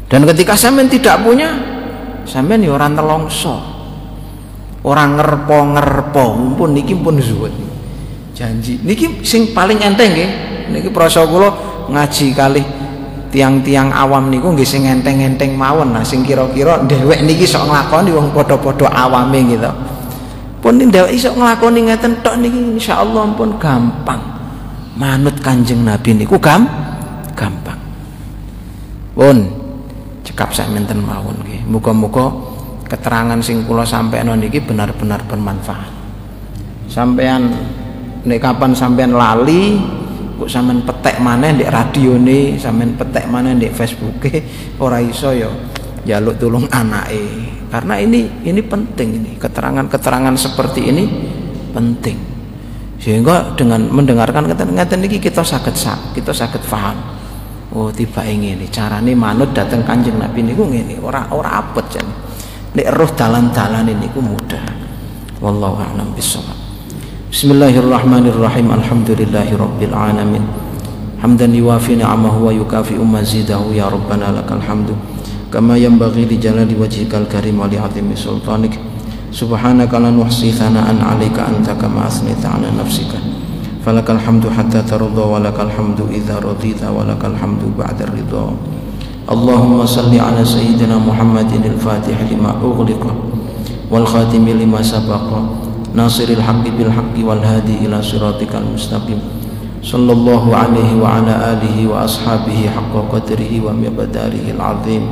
Dan 0.06 0.22
ketika 0.30 0.54
sampeyan 0.54 0.86
tidak 0.86 1.26
punya 1.26 1.75
sampeyan 2.26 2.66
ya 2.66 2.74
ora 2.74 2.90
nelongso 2.90 3.56
ora 4.86 5.06
ngerpo-ngerpo 5.06 6.24
mumpun 6.38 6.70
niki 6.74 6.94
pun 6.94 7.18
zuhud 7.18 7.54
janji. 8.36 8.76
Niki 8.84 9.24
sing 9.24 9.56
paling 9.56 9.80
enteng 9.80 10.12
nggih. 10.12 10.30
Niki 10.70 10.88
prasa 10.92 11.24
kula 11.24 11.48
ngaji 11.88 12.26
kali 12.36 12.62
tiang-tiang 13.32 13.90
awam 13.90 14.28
niku 14.28 14.52
nggih 14.52 14.68
sing 14.68 14.84
enteng-enteng 14.84 15.56
mawon. 15.56 15.96
Nah 15.96 16.04
sing 16.04 16.20
kira-kira 16.20 16.84
dhewek 16.84 17.24
niki 17.24 17.48
sok 17.48 17.66
nglakoni 17.66 18.10
wong 18.12 18.30
padha-padha 18.36 18.92
awame 18.92 19.40
gitu 19.48 19.72
pun 20.60 20.82
dhewek 20.82 21.14
iso 21.14 21.30
nglakoni 21.30 21.86
ngeten 21.86 22.26
tok 22.26 22.42
niki 22.42 22.76
insyaallah 22.76 23.24
pun 23.38 23.54
gampang. 23.56 24.18
Manut 24.96 25.36
kanjeng 25.44 25.84
nabi 25.84 26.16
niku 26.16 26.40
gam 26.40 26.66
gampang. 27.36 27.78
Pun 29.14 29.46
cekap 30.26 30.50
saya 30.50 30.68
menten 30.68 31.00
mawon 31.00 31.38
nggih 31.46 31.55
muga-muga 31.66 32.30
keterangan 32.86 33.38
sing 33.42 33.66
kula 33.66 33.82
sampaikan 33.82 34.38
niki 34.38 34.62
benar-benar 34.62 35.26
bermanfaat. 35.26 35.90
Sampean 36.86 37.50
nek 38.22 38.38
kapan 38.38 38.72
sampean 38.72 39.12
lali 39.12 39.74
kok 40.38 40.46
sampean 40.46 40.86
petek 40.86 41.18
maneh 41.18 41.50
ndek 41.58 41.70
radione 41.70 42.54
sampean 42.56 42.94
petek 42.94 43.26
maneh 43.26 43.58
ndek 43.58 43.74
facebooke 43.74 44.32
ora 44.78 45.02
iso 45.02 45.34
ya 45.34 45.50
jaluk 46.06 46.38
tulung 46.38 46.70
anake. 46.70 47.54
Karena 47.66 47.98
ini 47.98 48.46
ini 48.46 48.62
penting 48.62 49.08
ini. 49.18 49.30
Keterangan-keterangan 49.34 50.34
seperti 50.38 50.80
ini 50.86 51.04
penting. 51.74 52.16
Sehingga 53.02 53.58
dengan 53.58 53.90
mendengarkan 53.90 54.46
kata-kata 54.48 54.94
ini 54.96 55.18
kita 55.18 55.42
sakit 55.42 55.74
kita 56.16 56.32
sakit 56.32 56.62
paham 56.70 56.96
oh 57.72 57.88
tiba 57.90 58.22
ini. 58.22 58.54
Carane 58.70 59.16
manut 59.16 59.50
datang 59.56 59.82
kanjeng 59.82 60.20
nabi 60.20 60.44
niku 60.44 60.68
ngene. 60.68 61.00
Ora 61.00 61.26
ora 61.32 61.64
apet 61.64 61.86
jan 61.98 62.06
nek 62.76 62.86
roh 62.92 63.10
dalan-dalan 63.16 63.88
ini 63.88 64.06
ku 64.12 64.20
mudah. 64.20 64.62
Wallahu 65.40 65.76
a'lam 65.80 66.12
bishawab 66.16 66.56
Bismillahirrahmanirrahim. 67.32 68.72
Alhamdulillahi 68.72 69.52
Rabbil 69.56 69.92
Alamin. 69.92 70.44
Hamdan 71.20 71.52
yuwafi 71.52 71.96
ni'amahu 71.96 72.48
wa 72.48 72.52
yukafi 72.52 72.96
mazidahu 72.96 73.72
Ya 73.72 73.88
Rabbana 73.88 74.32
lakal 74.32 74.62
hamdu. 74.62 74.96
Kama 75.52 75.76
yanbaghi 75.76 76.24
li 76.28 76.36
jalali 76.40 76.72
wajhikal 76.76 77.28
karim 77.28 77.60
wa 77.60 77.68
li 77.68 77.76
azimi 77.76 78.16
sultanik. 78.16 78.76
Subhanaka 79.36 80.00
lan 80.00 80.16
nuhsi 80.16 80.48
thana'an 80.48 80.96
alika 80.96 81.44
anta 81.44 81.76
kama 81.76 82.08
ala 82.08 82.68
nafsika 82.72 83.35
فلك 83.86 84.10
الحمد 84.10 84.50
حتى 84.50 84.82
ترضى 84.82 85.22
ولك 85.22 85.58
الحمد 85.60 86.00
إذا 86.10 86.42
رضيت 86.42 86.82
ولك 86.82 87.22
الحمد 87.22 87.62
بعد 87.78 87.98
الرضا. 88.02 88.46
اللهم 89.30 89.78
صل 89.86 90.10
على 90.10 90.42
سيدنا 90.42 90.98
محمد 90.98 91.62
الفاتح 91.62 92.18
لما 92.34 92.50
أغلق 92.66 93.02
والخاتم 93.90 94.42
لما 94.42 94.82
سبق 94.82 95.26
ناصر 95.94 96.28
الحق 96.34 96.64
بالحق 96.78 97.14
والهادي 97.22 97.86
إلى 97.86 98.02
صراطك 98.02 98.50
المستقيم. 98.58 99.20
صلى 99.86 100.12
الله 100.12 100.44
عليه 100.56 100.90
وعلى 100.98 101.34
آله 101.54 101.76
وأصحابه 101.86 102.58
حق 102.74 102.94
قدره 103.14 103.52
ومقداره 103.62 104.46
العظيم. 104.50 105.04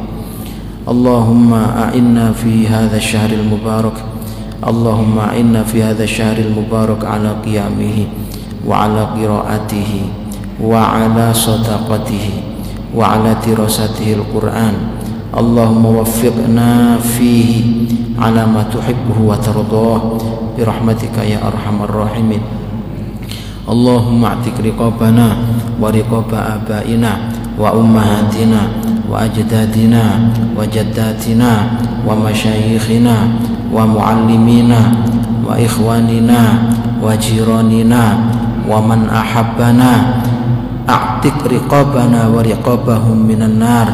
اللهم 0.90 1.50
أعنا 1.54 2.26
في 2.42 2.66
هذا 2.66 2.96
الشهر 2.98 3.30
المبارك 3.30 3.96
اللهم 4.66 5.14
أعنا 5.18 5.62
في 5.62 5.78
هذا 5.82 6.04
الشهر 6.04 6.36
المبارك 6.42 7.04
على 7.06 7.30
قيامه. 7.46 7.98
وعلى 8.67 9.01
قراءته 9.17 9.91
وعلى 10.63 11.33
صدقته 11.33 12.27
وعلى 12.95 13.31
دراسته 13.47 14.07
القرآن 14.13 14.75
اللهم 15.37 15.85
وفقنا 15.85 16.97
فيه 16.97 17.51
على 18.19 18.45
ما 18.45 18.65
تحبه 18.73 19.17
وترضاه 19.21 20.01
برحمتك 20.57 21.15
يا 21.17 21.39
أرحم 21.47 21.77
الراحمين 21.83 22.41
اللهم 23.69 24.21
اعتق 24.25 24.55
رقابنا 24.65 25.27
ورقاب 25.81 26.31
آبائنا 26.33 27.11
وأمهاتنا 27.59 28.61
وأجدادنا 29.09 30.03
وجداتنا 30.57 31.51
ومشايخنا 32.07 33.15
ومعلمينا 33.73 34.81
وإخواننا 35.47 36.41
وجيراننا 37.03 38.03
wa 38.64 38.80
man 38.80 39.08
ahabbana 39.12 40.24
a'tik 40.88 41.44
riqabana 41.48 42.28
wa 42.32 42.40
riqabahum 42.40 43.16
minan 43.24 43.60
nar. 43.60 43.88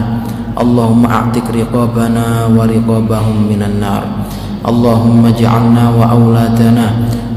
Allahumma 0.54 1.26
a'tik 1.26 1.50
riqabana 1.50 2.50
wa 2.50 2.66
riqabahum 2.66 3.50
minan 3.50 3.82
nar. 3.82 4.02
Allahumma 4.62 5.32
ij'alna 5.34 5.94
wa 5.94 6.10
auladana 6.14 6.86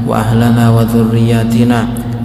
wa 0.04 0.20
ahlana 0.20 0.68
wa 0.70 0.84
dhurriyyatina 0.84 1.78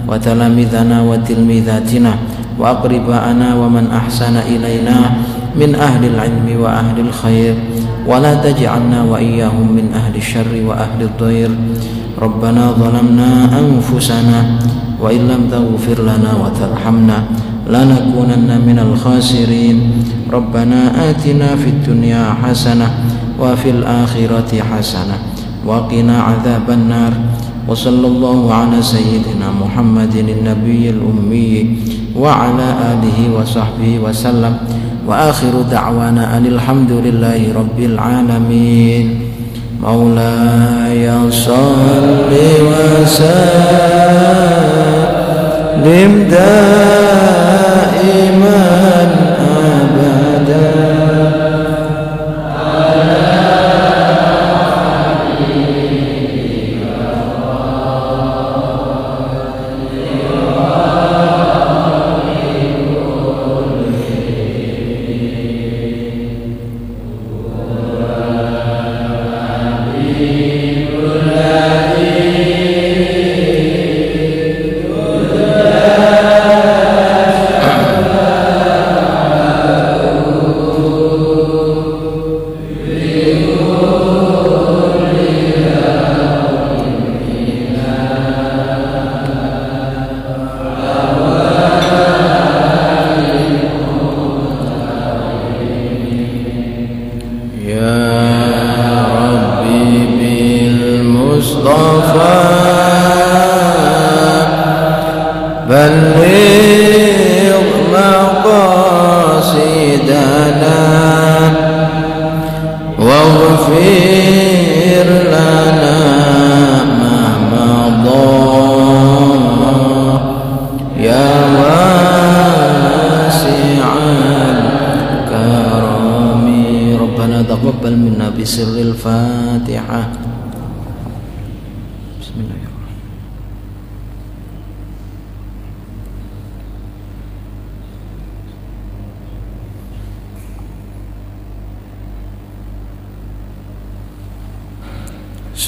wa 0.04 0.18
talamidana 0.20 1.00
wa 1.00 1.16
tilmidhatina 1.24 2.12
wa 2.60 2.76
aqribana 2.76 3.56
wa 3.56 3.64
man 3.70 3.88
ahsana 3.88 4.44
ilaina 4.44 5.16
min 5.56 5.72
ahli 5.72 6.12
ilmi 6.12 6.54
wa 6.60 6.84
ahli 6.84 7.06
khair. 7.08 7.56
Wa 8.04 8.18
la 8.20 8.36
taj'alna 8.38 9.06
wa 9.06 9.16
iyyahum 9.22 9.76
min 9.76 9.92
ahli 9.94 10.18
syarri 10.18 10.64
wa 10.64 10.72
ahli 10.76 11.04
ad-dhair 11.04 11.52
Rabbana 12.20 12.76
zalamna 12.76 13.48
anfusana 13.48 14.60
وإن 15.00 15.28
لم 15.28 15.42
تغفر 15.50 16.02
لنا 16.02 16.30
وترحمنا 16.36 17.18
لنكونن 17.70 18.50
من 18.66 18.78
الخاسرين. 18.78 19.76
ربنا 20.32 21.10
آتنا 21.10 21.56
في 21.56 21.68
الدنيا 21.70 22.36
حسنة 22.42 22.88
وفي 23.40 23.70
الآخرة 23.70 24.50
حسنة 24.60 25.16
وقنا 25.66 26.16
عذاب 26.22 26.70
النار. 26.70 27.12
وصلى 27.68 28.06
الله 28.06 28.54
على 28.54 28.82
سيدنا 28.82 29.48
محمد 29.62 30.14
النبي 30.16 30.90
الأمي 30.90 31.76
وعلى 32.16 32.68
آله 32.92 33.18
وصحبه 33.38 33.98
وسلم. 34.04 34.54
وآخر 35.08 35.54
دعوانا 35.70 36.36
أن 36.36 36.46
الحمد 36.46 36.92
لله 36.92 37.40
رب 37.56 37.78
العالمين. 37.78 39.29
مولاي 39.82 41.10
صل 41.30 42.32
وسلم. 42.66 43.70
دائما 47.90 48.60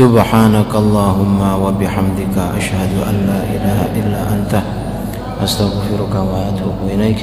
سبحانك 0.03 0.73
اللهم 0.75 1.41
وبحمدك 1.63 2.37
أشهد 2.59 2.93
أن 3.07 3.17
لا 3.31 3.41
إله 3.55 3.79
إلا 4.01 4.21
أنت 4.35 4.53
أستغفرك 5.45 6.15
وأتوب 6.31 6.79
إليك 6.91 7.21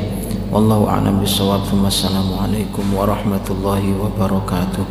والله 0.54 0.80
أعلم 0.88 1.20
بالصواب 1.20 1.62
ثم 1.68 1.84
السلام 1.84 2.30
عليكم 2.44 2.86
ورحمة 2.96 3.48
الله 3.52 3.84
وبركاته. 4.00 4.86